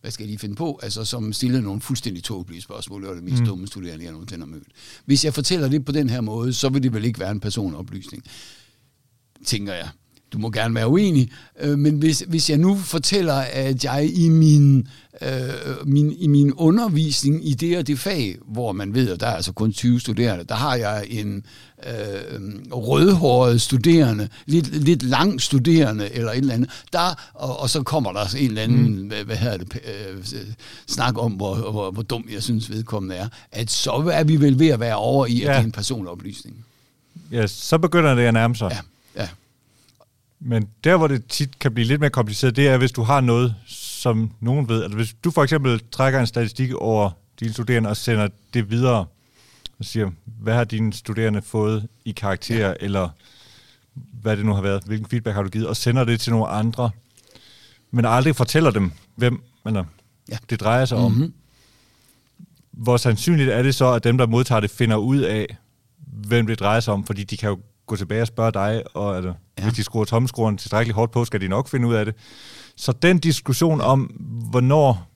hvad 0.01 0.11
skal 0.11 0.23
jeg 0.23 0.29
lige 0.29 0.39
finde 0.39 0.55
på, 0.55 0.79
altså 0.83 1.05
som 1.05 1.33
stillede 1.33 1.61
nogle 1.61 1.81
fuldstændig 1.81 2.23
tåbelige 2.23 2.61
spørgsmål, 2.61 3.05
og 3.05 3.15
det 3.15 3.23
mest 3.23 3.39
mm. 3.39 3.45
dumme 3.45 3.67
studerende, 3.67 4.03
jeg 4.03 4.11
nogensinde 4.11 4.45
har 4.45 4.51
mødt. 4.51 4.67
Hvis 5.05 5.25
jeg 5.25 5.33
fortæller 5.33 5.69
det 5.69 5.85
på 5.85 5.91
den 5.91 6.09
her 6.09 6.21
måde, 6.21 6.53
så 6.53 6.69
vil 6.69 6.83
det 6.83 6.93
vel 6.93 7.05
ikke 7.05 7.19
være 7.19 7.31
en 7.31 7.39
personoplysning, 7.39 8.23
tænker 9.45 9.73
jeg 9.73 9.89
du 10.33 10.37
må 10.37 10.49
gerne 10.49 10.75
være 10.75 10.87
uenig, 10.87 11.31
øh, 11.59 11.77
men 11.77 11.95
hvis, 11.95 12.23
hvis 12.27 12.49
jeg 12.49 12.57
nu 12.57 12.77
fortæller, 12.77 13.33
at 13.33 13.83
jeg 13.83 14.09
i 14.13 14.29
min, 14.29 14.87
øh, 15.21 15.87
min, 15.87 16.11
i 16.11 16.27
min 16.27 16.53
undervisning 16.53 17.47
i 17.47 17.53
det 17.53 17.77
og 17.77 17.87
det 17.87 17.99
fag, 17.99 18.37
hvor 18.45 18.71
man 18.71 18.93
ved, 18.93 19.11
at 19.11 19.19
der 19.19 19.27
er 19.27 19.35
altså 19.35 19.51
kun 19.51 19.73
20 19.73 19.99
studerende, 19.99 20.43
der 20.43 20.55
har 20.55 20.75
jeg 20.75 21.05
en 21.09 21.43
øh, 21.87 22.71
rødhåret 22.71 23.61
studerende, 23.61 24.29
lidt, 24.45 24.83
lidt 24.83 25.03
lang 25.03 25.41
studerende 25.41 26.09
eller 26.13 26.31
et 26.31 26.37
eller 26.37 26.53
andet, 26.53 26.69
der, 26.93 27.31
og, 27.33 27.59
og 27.59 27.69
så 27.69 27.83
kommer 27.83 28.11
der 28.11 28.35
en 28.37 28.47
eller 28.47 28.61
anden, 28.61 29.01
mm. 29.01 29.07
hvad, 29.07 29.23
hvad 29.23 29.35
hedder 29.35 29.57
det, 29.57 29.73
øh, 29.73 30.25
snak 30.87 31.17
om, 31.17 31.31
hvor, 31.31 31.55
hvor, 31.55 31.91
hvor 31.91 32.03
dum 32.03 32.25
jeg 32.33 32.43
synes 32.43 32.69
vedkommende 32.69 33.15
er, 33.15 33.27
at 33.51 33.71
så 33.71 34.11
er 34.13 34.23
vi 34.23 34.35
vel 34.41 34.59
ved 34.59 34.67
at 34.67 34.79
være 34.79 34.95
over 34.95 35.25
i, 35.25 35.41
at 35.41 35.47
ja. 35.47 35.53
det 35.53 35.59
er 35.59 35.63
en 35.63 35.71
personoplysning. 35.71 36.65
Ja, 37.31 37.47
så 37.47 37.77
begynder 37.77 38.15
det 38.15 38.23
at 38.23 38.33
nærme 38.33 38.55
sig. 38.55 38.69
Ja. 38.71 38.79
Men 40.39 40.69
der, 40.83 40.97
hvor 40.97 41.07
det 41.07 41.25
tit 41.25 41.59
kan 41.59 41.73
blive 41.73 41.87
lidt 41.87 41.99
mere 41.99 42.09
kompliceret, 42.09 42.55
det 42.55 42.67
er, 42.67 42.77
hvis 42.77 42.91
du 42.91 43.03
har 43.03 43.21
noget, 43.21 43.55
som 43.67 44.31
nogen 44.39 44.69
ved. 44.69 44.83
Altså 44.83 44.95
hvis 44.95 45.15
du 45.23 45.31
for 45.31 45.43
eksempel 45.43 45.81
trækker 45.91 46.19
en 46.19 46.27
statistik 46.27 46.73
over 46.73 47.11
dine 47.39 47.53
studerende 47.53 47.89
og 47.89 47.97
sender 47.97 48.27
det 48.53 48.69
videre, 48.69 49.05
og 49.79 49.85
siger, 49.85 50.11
hvad 50.25 50.53
har 50.53 50.63
dine 50.63 50.93
studerende 50.93 51.41
fået 51.41 51.87
i 52.05 52.11
karakter, 52.11 52.67
ja. 52.67 52.73
eller 52.79 53.09
hvad 53.93 54.37
det 54.37 54.45
nu 54.45 54.53
har 54.53 54.61
været, 54.61 54.83
hvilken 54.83 55.09
feedback 55.09 55.35
har 55.35 55.43
du 55.43 55.49
givet, 55.49 55.67
og 55.67 55.77
sender 55.77 56.03
det 56.03 56.19
til 56.19 56.31
nogle 56.31 56.47
andre, 56.47 56.89
men 57.91 58.05
aldrig 58.05 58.35
fortæller 58.35 58.71
dem, 58.71 58.91
hvem 59.15 59.43
eller, 59.65 59.83
ja. 60.29 60.37
det 60.49 60.59
drejer 60.59 60.85
sig 60.85 60.97
mm-hmm. 60.97 61.23
om. 61.23 61.33
Hvor 62.71 62.97
sandsynligt 62.97 63.49
er 63.49 63.63
det 63.63 63.75
så, 63.75 63.91
at 63.91 64.03
dem, 64.03 64.17
der 64.17 64.27
modtager 64.27 64.59
det, 64.59 64.71
finder 64.71 64.95
ud 64.95 65.17
af, 65.17 65.57
hvem 65.97 66.47
det 66.47 66.59
drejer 66.59 66.79
sig 66.79 66.93
om, 66.93 67.05
fordi 67.05 67.23
de 67.23 67.37
kan 67.37 67.49
jo 67.49 67.59
gå 67.89 67.95
tilbage 67.95 68.21
og 68.21 68.27
spørge 68.27 68.51
dig, 68.51 68.83
og 68.93 69.15
altså, 69.15 69.33
ja. 69.57 69.63
hvis 69.63 69.73
de 69.73 69.83
skruer 69.83 70.05
tomskrueren 70.05 70.57
tilstrækkeligt 70.57 70.95
hårdt 70.95 71.11
på, 71.11 71.25
skal 71.25 71.41
de 71.41 71.47
nok 71.47 71.67
finde 71.67 71.87
ud 71.87 71.93
af 71.93 72.05
det. 72.05 72.15
Så 72.75 72.91
den 72.91 73.19
diskussion 73.19 73.81
om, 73.81 74.01
hvornår 74.49 75.09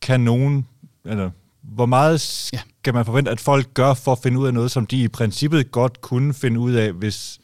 kan 0.00 0.20
nogen, 0.20 0.66
eller 1.04 1.30
hvor 1.62 1.86
meget 1.86 2.20
skal 2.20 2.60
ja. 2.86 2.92
man 2.92 3.04
forvente, 3.04 3.30
at 3.30 3.40
folk 3.40 3.74
gør 3.74 3.94
for 3.94 4.12
at 4.12 4.18
finde 4.22 4.38
ud 4.38 4.46
af 4.46 4.54
noget, 4.54 4.70
som 4.70 4.86
de 4.86 5.02
i 5.02 5.08
princippet 5.08 5.70
godt 5.70 6.00
kunne 6.00 6.34
finde 6.34 6.60
ud 6.60 6.72
af, 6.72 6.92
hvis 6.92 7.38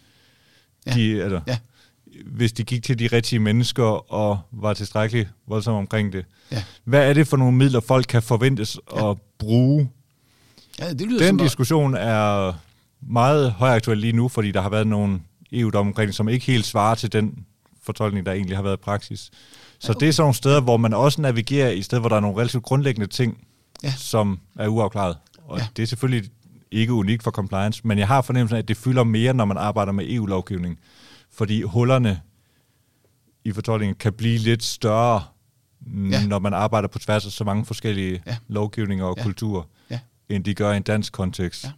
ja. 0.86 0.92
de, 0.94 1.22
eller, 1.22 1.40
ja. 1.46 1.58
hvis 2.26 2.52
de 2.52 2.64
gik 2.64 2.82
til 2.82 2.98
de 2.98 3.06
rigtige 3.06 3.40
mennesker 3.40 4.12
og 4.12 4.38
var 4.50 4.74
tilstrækkeligt 4.74 5.28
voldsomme 5.48 5.78
omkring 5.78 6.12
det. 6.12 6.24
Ja. 6.52 6.64
Hvad 6.84 7.08
er 7.08 7.12
det 7.12 7.28
for 7.28 7.36
nogle 7.36 7.56
midler, 7.56 7.80
folk 7.80 8.06
kan 8.08 8.22
forventes 8.22 8.78
ja. 8.96 9.10
at 9.10 9.16
bruge? 9.38 9.90
Ja, 10.78 10.92
det 10.92 11.00
lyder 11.00 11.26
Den 11.26 11.36
diskussion 11.36 11.94
er 11.94 12.52
meget 13.02 13.52
højaktuel 13.52 13.98
lige 13.98 14.12
nu, 14.12 14.28
fordi 14.28 14.52
der 14.52 14.60
har 14.60 14.70
været 14.70 14.86
nogle 14.86 15.20
EU-domme 15.52 15.90
omkring, 15.90 16.14
som 16.14 16.28
ikke 16.28 16.46
helt 16.46 16.66
svarer 16.66 16.94
til 16.94 17.12
den 17.12 17.46
fortolkning, 17.82 18.26
der 18.26 18.32
egentlig 18.32 18.56
har 18.56 18.62
været 18.62 18.76
i 18.76 18.82
praksis. 18.82 19.30
Så 19.78 19.92
det 19.92 20.08
er 20.08 20.12
sådan 20.12 20.22
nogle 20.24 20.34
steder, 20.34 20.60
hvor 20.60 20.76
man 20.76 20.94
også 20.94 21.20
navigerer 21.20 21.70
i 21.70 21.82
stedet, 21.82 22.02
hvor 22.02 22.08
der 22.08 22.16
er 22.16 22.20
nogle 22.20 22.38
relativt 22.38 22.62
grundlæggende 22.62 23.06
ting, 23.06 23.38
ja. 23.82 23.92
som 23.96 24.40
er 24.58 24.68
uafklaret. 24.68 25.16
Og 25.44 25.58
ja. 25.58 25.66
det 25.76 25.82
er 25.82 25.86
selvfølgelig 25.86 26.30
ikke 26.70 26.92
unikt 26.92 27.22
for 27.22 27.30
compliance, 27.30 27.80
men 27.84 27.98
jeg 27.98 28.08
har 28.08 28.22
fornemmelsen 28.22 28.56
af, 28.56 28.58
at 28.58 28.68
det 28.68 28.76
fylder 28.76 29.04
mere, 29.04 29.34
når 29.34 29.44
man 29.44 29.56
arbejder 29.56 29.92
med 29.92 30.10
EU-lovgivning. 30.10 30.78
Fordi 31.30 31.62
hullerne 31.62 32.20
i 33.44 33.52
fortolkningen 33.52 33.94
kan 33.94 34.12
blive 34.12 34.38
lidt 34.38 34.62
større, 34.62 35.22
ja. 36.10 36.26
når 36.26 36.38
man 36.38 36.54
arbejder 36.54 36.88
på 36.88 36.98
tværs 36.98 37.26
af 37.26 37.32
så 37.32 37.44
mange 37.44 37.64
forskellige 37.64 38.22
ja. 38.26 38.36
lovgivninger 38.48 39.04
og 39.04 39.14
ja. 39.16 39.22
kulturer, 39.22 39.62
ja. 39.90 39.98
end 40.28 40.44
de 40.44 40.54
gør 40.54 40.72
i 40.72 40.76
en 40.76 40.82
dansk 40.82 41.12
kontekst. 41.12 41.64
Ja. 41.64 41.70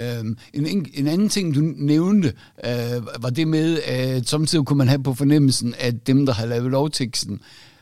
Øhm, 0.00 0.38
en, 0.52 0.86
en 0.94 1.06
anden 1.06 1.28
ting, 1.28 1.54
du 1.54 1.60
nævnte, 1.76 2.32
øh, 2.64 3.22
var 3.22 3.30
det 3.30 3.48
med, 3.48 3.72
øh, 3.72 4.16
at 4.16 4.28
samtidig 4.28 4.64
kunne 4.64 4.78
man 4.78 4.88
have 4.88 5.02
på 5.02 5.14
fornemmelsen, 5.14 5.74
at 5.78 6.06
dem, 6.06 6.26
der 6.26 6.32
har 6.32 6.46
lavet 6.46 6.70
lovteksten, 6.70 7.40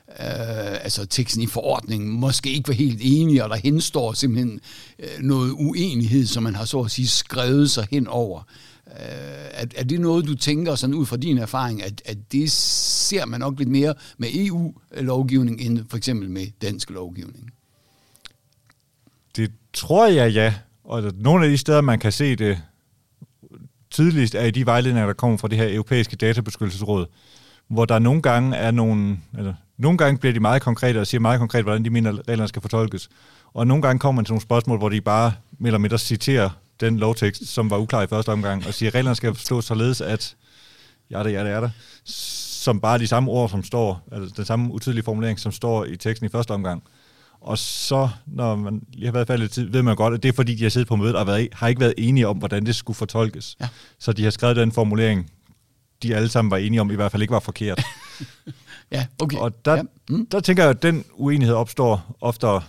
øh, 0.08 0.84
altså 0.84 1.06
teksten 1.06 1.42
i 1.42 1.46
forordningen, 1.46 2.10
måske 2.10 2.50
ikke 2.50 2.68
var 2.68 2.74
helt 2.74 2.98
enige, 3.02 3.44
og 3.44 3.50
der 3.50 3.56
henstår 3.56 4.12
simpelthen 4.12 4.60
øh, 4.98 5.06
noget 5.20 5.50
uenighed, 5.50 6.26
som 6.26 6.42
man 6.42 6.54
har 6.54 6.64
så 6.64 6.80
at 6.80 6.90
sige 6.90 7.08
skrevet 7.08 7.70
sig 7.70 7.86
hen 7.90 8.06
over. 8.06 8.42
Øh, 8.86 8.94
er, 9.50 9.66
er 9.76 9.84
det 9.84 10.00
noget, 10.00 10.26
du 10.26 10.34
tænker 10.34 10.74
sådan 10.74 10.94
ud 10.94 11.06
fra 11.06 11.16
din 11.16 11.38
erfaring, 11.38 11.82
at, 11.82 12.02
at 12.04 12.18
det 12.32 12.52
ser 12.52 13.26
man 13.26 13.40
nok 13.40 13.58
lidt 13.58 13.68
mere 13.68 13.94
med 14.18 14.28
EU-lovgivning, 14.32 15.60
end 15.60 15.80
for 15.90 15.96
eksempel 15.96 16.30
med 16.30 16.46
dansk 16.62 16.90
lovgivning? 16.90 17.50
Det 19.36 19.52
tror 19.72 20.06
jeg, 20.06 20.32
ja. 20.32 20.54
Og 20.84 21.12
nogle 21.14 21.44
af 21.44 21.50
de 21.50 21.58
steder, 21.58 21.80
man 21.80 21.98
kan 21.98 22.12
se 22.12 22.36
det 22.36 22.62
tidligst, 23.90 24.34
er 24.34 24.44
i 24.44 24.50
de 24.50 24.66
vejledninger, 24.66 25.06
der 25.06 25.14
kommer 25.14 25.38
fra 25.38 25.48
det 25.48 25.58
her 25.58 25.74
europæiske 25.74 26.16
databeskyttelsesråd, 26.16 27.06
hvor 27.68 27.84
der 27.84 27.98
nogle 27.98 28.22
gange 28.22 28.56
er 28.56 28.70
nogle, 28.70 29.18
eller 29.38 29.54
nogle 29.76 29.98
gange 29.98 30.18
bliver 30.18 30.32
de 30.32 30.40
meget 30.40 30.62
konkrete 30.62 31.00
og 31.00 31.06
siger 31.06 31.20
meget 31.20 31.38
konkret, 31.38 31.62
hvordan 31.64 31.84
de 31.84 31.90
mener, 31.90 32.28
reglerne 32.28 32.48
skal 32.48 32.62
fortolkes. 32.62 33.08
Og 33.54 33.66
nogle 33.66 33.82
gange 33.82 33.98
kommer 33.98 34.16
man 34.16 34.24
til 34.24 34.32
nogle 34.32 34.42
spørgsmål, 34.42 34.78
hvor 34.78 34.88
de 34.88 35.00
bare 35.00 35.32
mere 35.58 35.68
eller 35.68 35.78
mindre 35.78 35.98
citerer 35.98 36.50
den 36.80 36.98
lovtekst, 36.98 37.46
som 37.46 37.70
var 37.70 37.78
uklar 37.78 38.02
i 38.02 38.06
første 38.06 38.32
omgang, 38.32 38.66
og 38.66 38.74
siger, 38.74 38.90
at 38.90 38.94
reglerne 38.94 39.14
skal 39.14 39.34
forstås 39.34 39.64
således, 39.64 40.00
at 40.00 40.36
ja, 41.10 41.22
det 41.22 41.34
er 41.34 41.42
det, 41.42 41.52
er 41.52 41.60
det, 41.60 41.72
som 42.04 42.80
bare 42.80 42.98
de 42.98 43.06
samme 43.06 43.30
ord, 43.30 43.48
som 43.48 43.64
står, 43.64 44.08
altså 44.12 44.34
den 44.36 44.44
samme 44.44 44.72
utydelige 44.72 45.04
formulering, 45.04 45.40
som 45.40 45.52
står 45.52 45.84
i 45.84 45.96
teksten 45.96 46.26
i 46.26 46.28
første 46.28 46.50
omgang. 46.50 46.82
Og 47.42 47.58
så, 47.58 48.08
når 48.26 48.56
man 48.56 48.82
lige 48.92 49.06
har 49.06 49.12
været 49.12 49.26
færdig 49.26 49.50
tid, 49.50 49.70
ved 49.70 49.82
man 49.82 49.96
godt, 49.96 50.14
at 50.14 50.22
det 50.22 50.28
er 50.28 50.32
fordi, 50.32 50.54
de 50.54 50.62
har 50.62 50.70
siddet 50.70 50.88
på 50.88 50.96
mødet 50.96 51.16
og 51.16 51.26
været, 51.26 51.48
har 51.52 51.68
ikke 51.68 51.80
været 51.80 51.94
enige 51.98 52.28
om, 52.28 52.36
hvordan 52.36 52.66
det 52.66 52.74
skulle 52.74 52.96
fortolkes. 52.96 53.56
Ja. 53.60 53.68
Så 53.98 54.12
de 54.12 54.24
har 54.24 54.30
skrevet 54.30 54.56
den 54.56 54.72
formulering, 54.72 55.30
de 56.02 56.16
alle 56.16 56.28
sammen 56.28 56.50
var 56.50 56.56
enige 56.56 56.80
om, 56.80 56.90
i 56.90 56.94
hvert 56.94 57.12
fald 57.12 57.22
ikke 57.22 57.32
var 57.32 57.40
forkert. 57.40 57.82
ja, 58.92 59.06
okay. 59.22 59.36
Og 59.36 59.64
der, 59.64 59.74
ja. 59.74 59.82
mm. 60.10 60.26
der 60.26 60.40
tænker 60.40 60.62
jeg, 60.62 60.70
at 60.70 60.82
den 60.82 61.04
uenighed 61.12 61.54
opstår 61.54 62.16
oftere, 62.20 62.62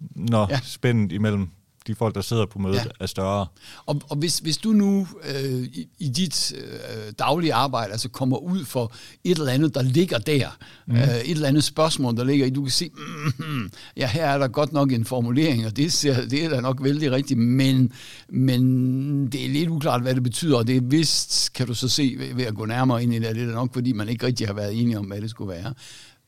når 0.00 0.46
ja. 0.50 0.60
spændet 0.62 1.12
imellem 1.12 1.48
de 1.90 1.94
folk, 1.94 2.14
der 2.14 2.20
sidder 2.20 2.46
på 2.46 2.58
mødet, 2.58 2.76
ja. 2.76 2.90
er 3.00 3.06
større. 3.06 3.46
Og, 3.86 4.02
og 4.08 4.16
hvis, 4.16 4.38
hvis 4.38 4.56
du 4.58 4.72
nu 4.72 5.06
øh, 5.34 5.62
i, 5.62 5.88
i 5.98 6.08
dit 6.08 6.52
øh, 6.56 7.12
daglige 7.18 7.54
arbejde 7.54 7.92
altså 7.92 8.08
kommer 8.08 8.36
ud 8.36 8.64
for 8.64 8.92
et 9.24 9.38
eller 9.38 9.52
andet, 9.52 9.74
der 9.74 9.82
ligger 9.82 10.18
der, 10.18 10.48
mm. 10.86 10.96
øh, 10.96 11.08
et 11.08 11.30
eller 11.30 11.48
andet 11.48 11.64
spørgsmål, 11.64 12.16
der 12.16 12.24
ligger 12.24 12.46
i, 12.46 12.50
du 12.50 12.62
kan 12.62 12.70
sige, 12.70 12.90
mm, 13.38 13.70
ja, 13.96 14.06
her 14.06 14.26
er 14.26 14.38
der 14.38 14.48
godt 14.48 14.72
nok 14.72 14.92
en 14.92 15.04
formulering, 15.04 15.66
og 15.66 15.76
det, 15.76 15.92
ser, 15.92 16.28
det 16.28 16.44
er 16.44 16.48
da 16.48 16.60
nok 16.60 16.82
vældig 16.82 17.12
rigtigt, 17.12 17.40
men, 17.40 17.92
men 18.28 19.26
det 19.26 19.44
er 19.44 19.48
lidt 19.48 19.68
uklart, 19.68 20.02
hvad 20.02 20.14
det 20.14 20.22
betyder, 20.22 20.56
og 20.56 20.66
det 20.66 20.76
er 20.76 20.80
vist, 20.80 21.52
kan 21.52 21.66
du 21.66 21.74
så 21.74 21.88
se 21.88 22.14
ved, 22.18 22.34
ved 22.34 22.44
at 22.44 22.54
gå 22.54 22.66
nærmere 22.66 23.02
ind 23.02 23.14
i 23.14 23.18
det, 23.18 23.36
det 23.36 23.48
er 23.48 23.54
nok, 23.54 23.72
fordi 23.72 23.92
man 23.92 24.08
ikke 24.08 24.26
rigtig 24.26 24.46
har 24.46 24.54
været 24.54 24.80
enige 24.80 24.98
om, 24.98 25.06
hvad 25.06 25.20
det 25.20 25.30
skulle 25.30 25.52
være. 25.52 25.74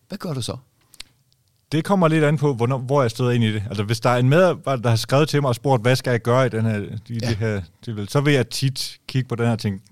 Hvad 0.08 0.18
gør 0.18 0.32
du 0.32 0.42
så? 0.42 0.56
Det 1.72 1.84
kommer 1.84 2.08
lidt 2.08 2.24
an 2.24 2.36
på, 2.36 2.54
hvornår, 2.54 2.78
hvor 2.78 3.02
jeg 3.02 3.10
stod 3.10 3.32
ind 3.32 3.44
i 3.44 3.52
det. 3.52 3.62
Altså, 3.66 3.82
hvis 3.82 4.00
der 4.00 4.10
er 4.10 4.18
en 4.18 4.28
medarbejder, 4.28 4.82
der 4.82 4.88
har 4.88 4.96
skrevet 4.96 5.28
til 5.28 5.42
mig 5.42 5.48
og 5.48 5.54
spurgt, 5.54 5.82
hvad 5.82 5.96
skal 5.96 6.10
jeg 6.10 6.20
gøre 6.20 6.46
i 6.46 6.48
den 6.48 6.64
her, 6.64 6.78
i 7.08 7.18
ja. 7.22 7.28
det 7.28 7.36
her 7.36 7.62
tilfælde, 7.82 8.10
så 8.10 8.20
vil 8.20 8.34
jeg 8.34 8.48
tit 8.48 8.98
kigge 9.08 9.28
på 9.28 9.34
den 9.34 9.46
her 9.46 9.56
ting. 9.56 9.82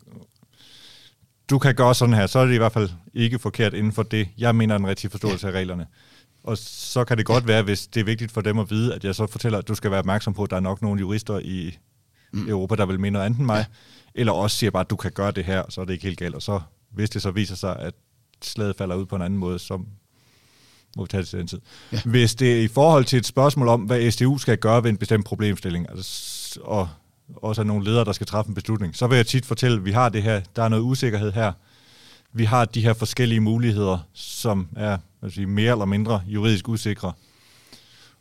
Du 1.51 1.59
kan 1.59 1.75
gøre 1.75 1.95
sådan 1.95 2.15
her, 2.15 2.27
så 2.27 2.39
er 2.39 2.47
det 2.47 2.55
i 2.55 2.57
hvert 2.57 2.73
fald 2.73 2.91
ikke 3.15 3.39
forkert 3.39 3.75
inden 3.75 3.93
for 3.93 4.03
det. 4.03 4.29
Jeg 4.39 4.55
mener 4.55 4.79
den 4.79 4.87
rigtige 4.87 5.11
forståelse 5.11 5.47
ja. 5.47 5.53
af 5.53 5.57
reglerne. 5.57 5.87
Og 6.45 6.59
så 6.59 7.05
kan 7.05 7.19
det 7.19 7.27
godt 7.27 7.47
være, 7.47 7.63
hvis 7.63 7.87
det 7.87 8.01
er 8.01 8.05
vigtigt 8.05 8.33
for 8.33 8.41
dem 8.41 8.59
at 8.59 8.71
vide, 8.71 8.95
at 8.95 9.05
jeg 9.05 9.15
så 9.15 9.27
fortæller, 9.27 9.59
at 9.59 9.69
du 9.69 9.75
skal 9.75 9.91
være 9.91 10.01
opmærksom 10.01 10.35
på, 10.35 10.43
at 10.43 10.51
der 10.51 10.57
er 10.57 10.61
nok 10.61 10.83
nogle 10.83 11.01
jurister 11.01 11.39
i 11.39 11.79
mm. 12.33 12.49
Europa, 12.49 12.77
der 12.77 12.87
vil 12.87 13.01
mene 13.01 13.13
noget 13.13 13.27
andet 13.27 13.39
end 13.39 13.47
mig. 13.47 13.59
Ja. 13.59 13.65
Eller 14.15 14.33
også 14.33 14.57
siger 14.57 14.71
bare, 14.71 14.81
at 14.81 14.91
du 14.91 14.97
kan 14.97 15.13
gøre 15.13 15.31
det 15.31 15.45
her, 15.45 15.63
så 15.69 15.81
er 15.81 15.85
det 15.85 15.93
ikke 15.93 16.05
helt 16.05 16.19
galt. 16.19 16.35
Og 16.35 16.43
så, 16.43 16.61
hvis 16.91 17.11
det 17.11 17.23
så 17.23 17.31
viser 17.31 17.57
sig, 17.57 17.77
at 17.77 17.95
slaget 18.43 18.77
falder 18.77 18.97
ud 18.97 19.07
på 19.07 19.17
en 19.17 19.23
anden 19.23 19.39
måde, 19.39 19.59
så 19.59 19.81
må 20.97 21.03
vi 21.05 21.09
tage 21.09 21.21
det 21.21 21.29
til 21.29 21.39
den 21.39 21.47
tid. 21.47 21.61
Ja. 21.93 22.01
Hvis 22.05 22.35
det 22.35 22.59
er 22.59 22.63
i 22.63 22.69
forhold 22.69 23.05
til 23.05 23.19
et 23.19 23.27
spørgsmål 23.27 23.69
om, 23.69 23.81
hvad 23.81 24.11
SDU 24.11 24.39
skal 24.39 24.59
gøre 24.59 24.83
ved 24.83 24.91
en 24.91 24.97
bestemt 24.97 25.27
problemstilling, 25.27 25.91
altså, 25.91 26.61
og 26.63 26.89
også 27.37 27.63
er 27.63 27.65
nogle 27.67 27.85
ledere, 27.85 28.05
der 28.05 28.13
skal 28.13 28.27
træffe 28.27 28.49
en 28.49 28.55
beslutning, 28.55 28.97
så 28.97 29.07
vil 29.07 29.17
jeg 29.17 29.27
tit 29.27 29.47
fortælle, 29.47 29.77
at 29.77 29.85
vi 29.85 29.93
har 29.93 30.09
det 30.09 30.23
her, 30.23 30.41
der 30.57 30.63
er 30.63 30.69
noget 30.69 30.83
usikkerhed 30.83 31.33
her. 31.33 31.53
Vi 32.33 32.45
har 32.45 32.65
de 32.65 32.81
her 32.81 32.93
forskellige 32.93 33.41
muligheder, 33.41 33.99
som 34.13 34.69
er 34.77 34.99
hvad 35.21 35.31
sige, 35.31 35.47
mere 35.47 35.73
eller 35.73 35.85
mindre 35.85 36.23
juridisk 36.27 36.69
usikre. 36.69 37.13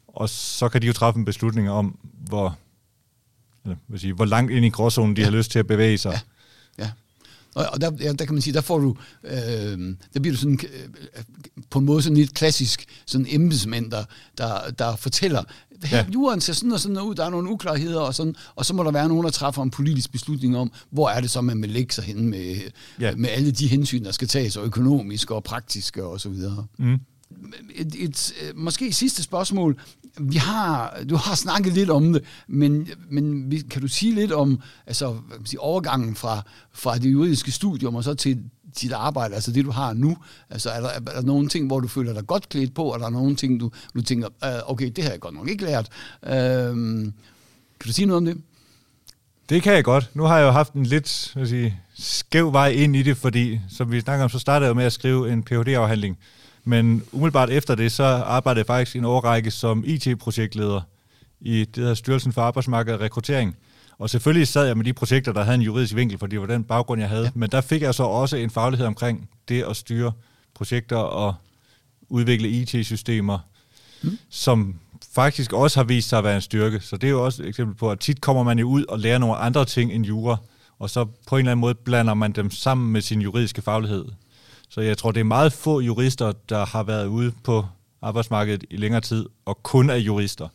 Og 0.07 0.29
så 0.29 0.69
kan 0.69 0.81
de 0.81 0.87
jo 0.87 0.93
træffe 0.93 1.17
en 1.17 1.25
beslutning 1.25 1.69
om, 1.69 1.99
hvor, 2.27 2.57
eller, 3.65 3.77
sige, 3.97 4.13
hvor 4.13 4.25
langt 4.25 4.51
ind 4.51 4.65
i 4.65 4.69
gråzonen 4.69 5.15
de 5.15 5.21
ja. 5.21 5.25
har 5.25 5.31
lyst 5.37 5.51
til 5.51 5.59
at 5.59 5.67
bevæge 5.67 5.97
sig. 5.97 6.11
Ja. 6.11 6.19
Og 7.67 7.81
der, 7.81 7.89
der 7.89 8.25
kan 8.25 8.33
man 8.33 8.41
sige, 8.41 8.53
der 8.53 8.61
får 8.61 8.79
du, 8.79 8.95
øh, 9.23 9.95
der 10.13 10.19
bliver 10.19 10.33
du 10.33 10.37
sådan, 10.37 10.59
øh, 10.73 11.23
på 11.69 11.79
en 11.79 11.85
måde 11.85 12.01
sådan 12.01 12.17
lidt 12.17 12.33
klassisk 12.33 12.85
sådan 13.05 13.27
embedsmænd, 13.29 13.91
der, 13.91 14.03
der, 14.37 14.71
der 14.79 14.95
fortæller, 14.95 15.43
ja. 15.91 16.05
jorden 16.13 16.41
ser 16.41 16.53
sådan 16.53 16.71
og 16.71 16.79
sådan 16.79 17.01
ud, 17.01 17.15
der 17.15 17.25
er 17.25 17.29
nogle 17.29 17.49
uklarheder, 17.49 17.99
og, 17.99 18.15
sådan, 18.15 18.35
og 18.55 18.65
så 18.65 18.73
må 18.73 18.83
der 18.83 18.91
være 18.91 19.07
nogen, 19.07 19.23
der 19.23 19.31
træffer 19.31 19.63
en 19.63 19.71
politisk 19.71 20.11
beslutning 20.11 20.57
om, 20.57 20.71
hvor 20.89 21.09
er 21.09 21.21
det 21.21 21.29
så, 21.29 21.41
man 21.41 21.61
vil 21.61 21.69
lægge 21.69 21.93
sig 21.93 22.03
hen 22.03 22.29
med, 22.29 22.55
ja. 22.99 23.15
med 23.15 23.29
alle 23.29 23.51
de 23.51 23.67
hensyn, 23.67 24.03
der 24.03 24.11
skal 24.11 24.27
tages, 24.27 24.57
og 24.57 24.65
økonomiske 24.65 25.35
og 25.35 25.43
praktiske 25.43 26.03
og 26.03 26.21
så 26.21 26.29
videre. 26.29 26.65
Mm. 26.77 26.99
Et, 27.75 27.95
et, 27.97 28.33
øh, 28.41 28.57
måske 28.57 28.93
sidste 28.93 29.23
spørgsmål. 29.23 29.81
Vi 30.19 30.35
har, 30.35 30.97
du 31.09 31.15
har 31.15 31.35
snakket 31.35 31.73
lidt 31.73 31.89
om 31.89 32.13
det, 32.13 32.23
men, 32.47 32.87
men 33.09 33.51
kan 33.69 33.81
du 33.81 33.87
sige 33.87 34.15
lidt 34.15 34.31
om 34.31 34.61
altså, 34.87 35.15
sige, 35.45 35.59
overgangen 35.59 36.15
fra, 36.15 36.41
fra 36.73 36.97
det 36.97 37.11
juridiske 37.11 37.51
studium 37.51 37.95
og 37.95 38.03
så 38.03 38.13
til 38.13 38.43
dit 38.81 38.91
arbejde, 38.91 39.35
altså 39.35 39.51
det 39.51 39.65
du 39.65 39.71
har 39.71 39.93
nu? 39.93 40.17
Altså 40.49 40.69
er 40.69 40.81
der, 40.81 40.89
er 40.89 40.99
der 40.99 41.21
nogle 41.21 41.47
ting, 41.47 41.67
hvor 41.67 41.79
du 41.79 41.87
føler 41.87 42.13
dig 42.13 42.27
godt 42.27 42.49
klædt 42.49 42.73
på, 42.73 42.83
og 42.83 42.93
er 42.93 42.97
der 42.97 43.09
nogle 43.09 43.35
ting, 43.35 43.59
du, 43.59 43.71
du 43.95 44.01
tænker, 44.01 44.27
øh, 44.43 44.71
okay, 44.71 44.91
det 44.95 45.03
har 45.03 45.11
jeg 45.11 45.19
godt 45.19 45.35
nok 45.35 45.49
ikke 45.49 45.63
lært. 45.63 45.89
Øh, 46.23 46.33
kan 47.79 47.87
du 47.87 47.93
sige 47.93 48.05
noget 48.05 48.17
om 48.17 48.25
det? 48.25 48.37
Det 49.49 49.63
kan 49.63 49.73
jeg 49.73 49.83
godt. 49.83 50.09
Nu 50.13 50.23
har 50.23 50.37
jeg 50.37 50.45
jo 50.45 50.51
haft 50.51 50.73
en 50.73 50.85
lidt 50.85 51.31
hvad 51.33 51.47
sige, 51.47 51.79
skæv 51.93 52.53
vej 52.53 52.67
ind 52.67 52.95
i 52.95 53.03
det, 53.03 53.17
fordi 53.17 53.59
som 53.69 53.91
vi 53.91 54.01
snakker 54.01 54.23
om, 54.23 54.29
så 54.29 54.39
startede 54.39 54.67
jeg 54.67 54.75
med 54.75 54.83
at 54.83 54.93
skrive 54.93 55.33
en 55.33 55.43
Ph.D.-afhandling, 55.43 56.15
men 56.63 57.03
umiddelbart 57.11 57.49
efter 57.49 57.75
det, 57.75 57.91
så 57.91 58.03
arbejdede 58.03 58.59
jeg 58.59 58.65
faktisk 58.65 58.95
en 58.95 59.05
årrække 59.05 59.51
som 59.51 59.83
IT-projektleder 59.87 60.81
i 61.41 61.65
det 61.65 61.83
her 61.83 61.93
Styrelsen 61.93 62.33
for 62.33 62.41
Arbejdsmarked 62.41 62.93
og 62.93 62.99
Rekruttering. 62.99 63.55
Og 63.97 64.09
selvfølgelig 64.09 64.47
sad 64.47 64.67
jeg 64.67 64.77
med 64.77 64.85
de 64.85 64.93
projekter, 64.93 65.31
der 65.33 65.43
havde 65.43 65.55
en 65.55 65.61
juridisk 65.61 65.95
vinkel, 65.95 66.17
for 66.17 66.27
det 66.27 66.41
var 66.41 66.47
den 66.47 66.63
baggrund, 66.63 67.01
jeg 67.01 67.09
havde. 67.09 67.23
Ja. 67.23 67.31
Men 67.35 67.49
der 67.49 67.61
fik 67.61 67.81
jeg 67.81 67.95
så 67.95 68.03
også 68.03 68.37
en 68.37 68.49
faglighed 68.49 68.87
omkring 68.87 69.29
det 69.47 69.63
at 69.63 69.75
styre 69.75 70.11
projekter 70.53 70.97
og 70.97 71.35
udvikle 72.09 72.49
IT-systemer, 72.49 73.39
mm. 74.03 74.17
som 74.29 74.75
faktisk 75.13 75.53
også 75.53 75.79
har 75.79 75.83
vist 75.83 76.09
sig 76.09 76.17
at 76.17 76.23
være 76.23 76.35
en 76.35 76.41
styrke. 76.41 76.79
Så 76.79 76.97
det 76.97 77.07
er 77.07 77.11
jo 77.11 77.25
også 77.25 77.43
et 77.43 77.47
eksempel 77.47 77.75
på, 77.75 77.91
at 77.91 77.99
tit 77.99 78.21
kommer 78.21 78.43
man 78.43 78.59
jo 78.59 78.67
ud 78.67 78.85
og 78.85 78.99
lærer 78.99 79.17
nogle 79.17 79.35
andre 79.35 79.65
ting 79.65 79.91
end 79.91 80.05
jura, 80.05 80.37
og 80.79 80.89
så 80.89 81.05
på 81.27 81.35
en 81.35 81.39
eller 81.39 81.51
anden 81.51 81.61
måde 81.61 81.75
blander 81.75 82.13
man 82.13 82.31
dem 82.31 82.51
sammen 82.51 82.91
med 82.91 83.01
sin 83.01 83.21
juridiske 83.21 83.61
faglighed. 83.61 84.05
Så 84.69 84.81
jeg 84.81 84.97
tror, 84.97 85.11
det 85.11 85.19
er 85.19 85.23
meget 85.23 85.53
få 85.53 85.79
jurister, 85.79 86.31
der 86.49 86.65
har 86.65 86.83
været 86.83 87.07
ude 87.07 87.31
på 87.43 87.65
arbejdsmarkedet 88.01 88.63
i 88.69 88.77
længere 88.77 89.01
tid, 89.01 89.25
og 89.45 89.63
kun 89.63 89.89
er 89.89 89.95
jurister. 89.95 90.47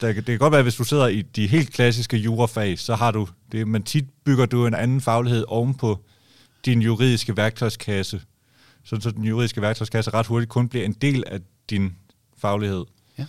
Der, 0.00 0.12
det 0.12 0.24
kan 0.24 0.38
godt 0.38 0.50
være, 0.50 0.58
at 0.58 0.64
hvis 0.64 0.74
du 0.74 0.84
sidder 0.84 1.06
i 1.06 1.22
de 1.22 1.46
helt 1.46 1.72
klassiske 1.72 2.16
jurafag, 2.16 2.78
så 2.78 2.94
har 2.94 3.10
du 3.10 3.28
det, 3.52 3.68
men 3.68 3.82
tit 3.82 4.04
bygger 4.24 4.46
du 4.46 4.66
en 4.66 4.74
anden 4.74 5.00
faglighed 5.00 5.44
ovenpå 5.48 5.98
din 6.64 6.82
juridiske 6.82 7.36
værktøjskasse, 7.36 8.20
så 8.84 9.12
den 9.16 9.24
juridiske 9.24 9.62
værktøjskasse 9.62 10.10
ret 10.10 10.26
hurtigt 10.26 10.50
kun 10.50 10.68
bliver 10.68 10.84
en 10.84 10.92
del 10.92 11.24
af 11.26 11.40
din 11.70 11.96
faglighed. 12.38 12.84
Ja. 13.18 13.26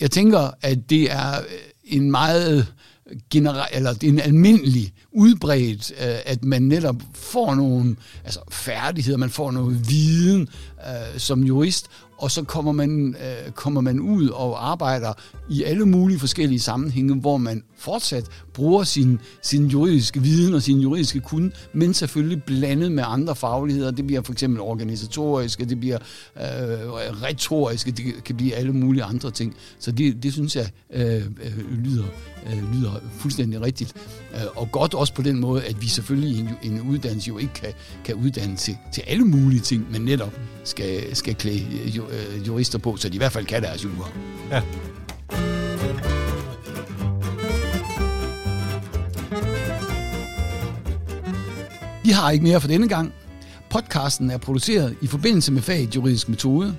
Jeg 0.00 0.10
tænker, 0.10 0.50
at 0.60 0.90
det 0.90 1.12
er 1.12 1.40
en 1.84 2.10
meget 2.10 2.74
generelt, 3.30 3.68
eller 3.72 3.92
det 3.92 4.04
er 4.04 4.12
en 4.12 4.20
almindelig 4.20 4.92
udbredt, 5.12 5.90
øh, 5.90 6.18
at 6.26 6.44
man 6.44 6.62
netop 6.62 7.02
får 7.14 7.54
nogle 7.54 7.96
altså 8.24 8.40
færdigheder, 8.50 9.18
man 9.18 9.30
får 9.30 9.50
noget 9.50 9.88
viden 9.88 10.48
øh, 10.88 11.18
som 11.18 11.44
jurist, 11.44 11.86
og 12.18 12.30
så 12.30 12.42
kommer 12.42 12.72
man, 12.72 13.16
øh, 13.20 13.52
kommer 13.52 13.80
man 13.80 14.00
ud 14.00 14.28
og 14.28 14.70
arbejder 14.70 15.12
i 15.48 15.62
alle 15.62 15.86
mulige 15.86 16.18
forskellige 16.18 16.60
sammenhænge, 16.60 17.14
hvor 17.14 17.36
man 17.36 17.62
fortsat 17.78 18.24
bruger 18.54 18.84
sin, 18.84 19.18
sin 19.42 19.66
juridiske 19.66 20.22
viden 20.22 20.54
og 20.54 20.62
sin 20.62 20.80
juridiske 20.80 21.20
kunde, 21.20 21.50
men 21.72 21.94
selvfølgelig 21.94 22.42
blandet 22.42 22.92
med 22.92 23.04
andre 23.06 23.36
fagligheder. 23.36 23.90
Det 23.90 24.06
bliver 24.06 24.22
for 24.22 24.32
eksempel 24.32 24.60
organisatoriske, 24.60 25.64
det 25.64 25.80
bliver 25.80 25.98
øh, 26.36 26.42
retoriske, 27.22 27.90
det 27.90 28.24
kan 28.24 28.36
blive 28.36 28.54
alle 28.54 28.72
mulige 28.72 29.04
andre 29.04 29.30
ting. 29.30 29.54
Så 29.78 29.92
det, 29.92 30.22
det 30.22 30.32
synes 30.32 30.56
jeg 30.56 30.68
øh, 30.92 31.16
øh, 31.16 31.84
lyder, 31.84 32.04
øh, 32.46 32.74
lyder 32.74 32.92
fuldstændig 33.18 33.60
rigtigt. 33.60 33.94
Øh, 34.34 34.40
og 34.56 34.72
godt 34.72 34.94
også 34.94 35.14
på 35.14 35.22
den 35.22 35.40
måde, 35.40 35.64
at 35.64 35.82
vi 35.82 35.88
selvfølgelig 35.88 36.38
en, 36.38 36.48
en 36.62 36.80
uddannelse 36.80 37.28
jo 37.28 37.38
ikke 37.38 37.54
kan, 37.54 37.72
kan 38.04 38.14
uddanne 38.14 38.56
til, 38.56 38.76
til 38.92 39.02
alle 39.06 39.24
mulige 39.24 39.60
ting, 39.60 39.86
men 39.92 40.02
netop 40.02 40.40
skal, 40.64 41.16
skal 41.16 41.34
klæde 41.34 41.66
øh, 42.10 42.46
jurister 42.46 42.78
på, 42.78 42.96
så 42.96 43.08
de 43.08 43.14
i 43.14 43.18
hvert 43.18 43.32
fald 43.32 43.46
kan 43.46 43.62
deres 43.62 43.84
jura. 43.84 44.08
Ja. 44.50 44.62
Vi 52.04 52.10
har 52.10 52.30
ikke 52.30 52.44
mere 52.44 52.60
for 52.60 52.68
denne 52.68 52.88
gang. 52.88 53.12
Podcasten 53.70 54.30
er 54.30 54.38
produceret 54.38 54.96
i 55.02 55.06
forbindelse 55.06 55.52
med 55.52 55.62
faget 55.62 55.96
juridisk 55.96 56.28
metode. 56.28 56.76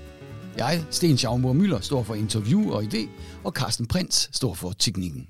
Jeg, 0.58 0.84
Sten 0.90 1.18
Schaumburg 1.18 1.56
Møller, 1.56 1.80
står 1.80 2.04
for 2.04 2.16
interview 2.16 2.72
og 2.72 2.84
idé, 2.84 3.08
og 3.44 3.52
Carsten 3.52 3.86
Prins 3.88 4.30
står 4.32 4.54
for 4.54 4.74
teknikken. 4.80 5.28